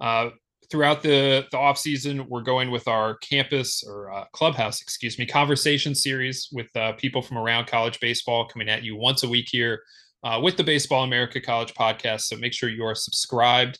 uh, 0.02 0.32
throughout 0.70 1.02
the 1.02 1.46
the 1.50 1.58
off 1.58 1.78
season, 1.78 2.28
we're 2.28 2.42
going 2.42 2.72
with 2.72 2.90
our 2.90 3.16
campus 3.20 3.86
or 3.88 4.12
uh, 4.12 4.26
clubhouse, 4.34 4.82
excuse 4.82 5.18
me, 5.18 5.26
conversation 5.26 5.96
series 5.96 6.50
with 6.52 6.76
uh, 6.76 6.92
people 6.98 7.22
from 7.22 7.38
around 7.38 7.68
college 7.68 8.02
baseball 8.02 8.50
coming 8.50 8.68
at 8.68 8.84
you 8.84 8.98
once 8.98 9.24
a 9.24 9.30
week 9.30 9.48
here 9.50 9.80
uh, 10.24 10.40
with 10.42 10.58
the 10.58 10.64
Baseball 10.64 11.04
America 11.04 11.42
College 11.42 11.74
podcast. 11.74 12.22
So 12.22 12.38
make 12.38 12.54
sure 12.54 12.70
you 12.70 12.86
are 12.86 12.96
subscribed 12.96 13.80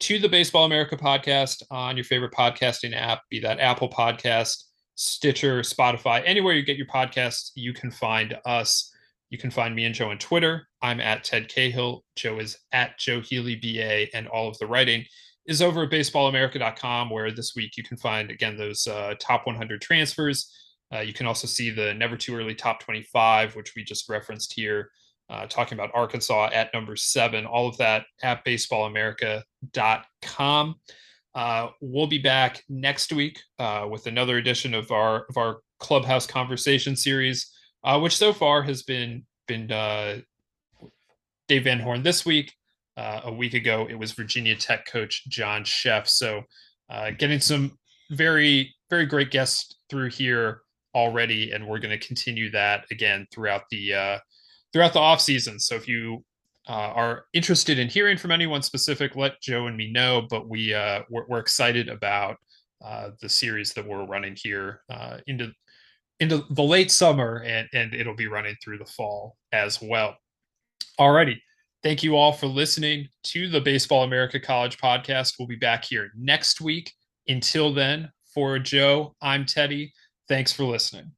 to 0.00 0.18
the 0.18 0.28
Baseball 0.28 0.64
America 0.64 0.96
podcast 0.96 1.62
on 1.70 1.96
your 1.96 2.04
favorite 2.04 2.32
podcasting 2.32 2.94
app, 2.94 3.22
be 3.30 3.40
that 3.40 3.58
Apple 3.58 3.88
Podcast, 3.88 4.64
Stitcher, 4.94 5.60
Spotify, 5.60 6.22
anywhere 6.24 6.54
you 6.54 6.62
get 6.62 6.76
your 6.76 6.86
podcasts, 6.86 7.50
you 7.54 7.72
can 7.72 7.90
find 7.90 8.36
us. 8.44 8.92
You 9.30 9.38
can 9.38 9.50
find 9.50 9.74
me 9.74 9.84
and 9.84 9.94
Joe 9.94 10.10
on 10.10 10.18
Twitter. 10.18 10.68
I'm 10.82 11.00
at 11.00 11.24
Ted 11.24 11.48
Cahill. 11.48 12.04
Joe 12.16 12.38
is 12.38 12.56
at 12.72 12.98
Joe 12.98 13.20
Healey 13.20 13.56
BA, 13.56 14.16
and 14.16 14.28
all 14.28 14.48
of 14.48 14.56
the 14.58 14.66
writing 14.66 15.04
is 15.46 15.60
over 15.60 15.82
at 15.82 15.90
baseballamerica.com, 15.90 17.10
where 17.10 17.30
this 17.30 17.54
week 17.56 17.76
you 17.76 17.82
can 17.82 17.96
find 17.96 18.30
again 18.30 18.56
those 18.56 18.86
uh, 18.86 19.14
top 19.20 19.46
100 19.46 19.82
transfers. 19.82 20.52
Uh, 20.94 21.00
you 21.00 21.12
can 21.12 21.26
also 21.26 21.46
see 21.46 21.70
the 21.70 21.92
never 21.94 22.16
too 22.16 22.34
early 22.36 22.54
top 22.54 22.80
25, 22.80 23.56
which 23.56 23.74
we 23.74 23.82
just 23.82 24.08
referenced 24.08 24.52
here 24.54 24.90
uh, 25.30 25.46
talking 25.46 25.78
about 25.78 25.90
Arkansas 25.94 26.50
at 26.52 26.72
number 26.72 26.96
seven, 26.96 27.44
all 27.46 27.68
of 27.68 27.76
that 27.78 28.04
at 28.22 28.44
baseballamerica.com. 28.44 30.74
Uh, 31.34 31.68
we'll 31.80 32.06
be 32.06 32.18
back 32.18 32.62
next 32.68 33.12
week 33.12 33.40
uh, 33.58 33.88
with 33.90 34.06
another 34.06 34.36
edition 34.38 34.74
of 34.74 34.90
our 34.90 35.26
of 35.28 35.36
our 35.36 35.58
clubhouse 35.78 36.26
conversation 36.26 36.96
series, 36.96 37.52
uh, 37.84 38.00
which 38.00 38.16
so 38.16 38.32
far 38.32 38.62
has 38.62 38.82
been 38.82 39.24
been 39.46 39.70
uh, 39.70 40.18
Dave 41.46 41.64
Van 41.64 41.80
Horn 41.80 42.02
this 42.02 42.26
week. 42.26 42.54
Uh, 42.96 43.20
a 43.24 43.32
week 43.32 43.52
ago, 43.54 43.86
it 43.88 43.96
was 43.96 44.10
Virginia 44.12 44.56
Tech 44.56 44.84
coach 44.86 45.28
John 45.28 45.62
Szefc. 45.62 46.08
So, 46.08 46.42
uh, 46.90 47.12
getting 47.16 47.38
some 47.38 47.78
very 48.10 48.74
very 48.90 49.06
great 49.06 49.30
guests 49.30 49.76
through 49.88 50.10
here 50.10 50.62
already, 50.94 51.52
and 51.52 51.68
we're 51.68 51.78
going 51.78 51.96
to 51.96 52.04
continue 52.04 52.50
that 52.50 52.86
again 52.90 53.28
throughout 53.32 53.62
the 53.70 53.94
uh, 53.94 54.18
throughout 54.72 54.92
the 54.92 54.98
off 54.98 55.20
season. 55.20 55.58
So 55.58 55.74
if 55.74 55.88
you 55.88 56.24
uh, 56.68 56.72
are 56.94 57.24
interested 57.32 57.78
in 57.78 57.88
hearing 57.88 58.18
from 58.18 58.30
anyone 58.30 58.62
specific, 58.62 59.16
let 59.16 59.40
Joe 59.40 59.66
and 59.66 59.76
me 59.76 59.90
know. 59.90 60.26
But 60.28 60.48
we 60.48 60.74
uh, 60.74 61.02
we're, 61.10 61.26
we're 61.28 61.38
excited 61.38 61.88
about 61.88 62.36
uh, 62.84 63.10
the 63.20 63.28
series 63.28 63.72
that 63.74 63.86
we're 63.86 64.06
running 64.06 64.36
here 64.40 64.82
uh, 64.90 65.18
into 65.26 65.50
into 66.20 66.44
the 66.50 66.62
late 66.62 66.90
summer, 66.90 67.42
and 67.44 67.68
and 67.72 67.94
it'll 67.94 68.16
be 68.16 68.26
running 68.26 68.56
through 68.62 68.78
the 68.78 68.86
fall 68.86 69.36
as 69.52 69.80
well. 69.80 70.16
Alrighty. 71.00 71.36
Thank 71.82 72.02
you 72.02 72.16
all 72.16 72.32
for 72.32 72.48
listening 72.48 73.08
to 73.24 73.48
the 73.48 73.60
Baseball 73.60 74.02
America 74.02 74.40
College 74.40 74.78
podcast. 74.78 75.34
We'll 75.38 75.46
be 75.46 75.56
back 75.56 75.84
here 75.84 76.10
next 76.16 76.60
week. 76.60 76.92
Until 77.28 77.72
then, 77.72 78.10
for 78.34 78.58
Joe, 78.58 79.14
I'm 79.22 79.46
Teddy. 79.46 79.92
Thanks 80.28 80.52
for 80.52 80.64
listening. 80.64 81.17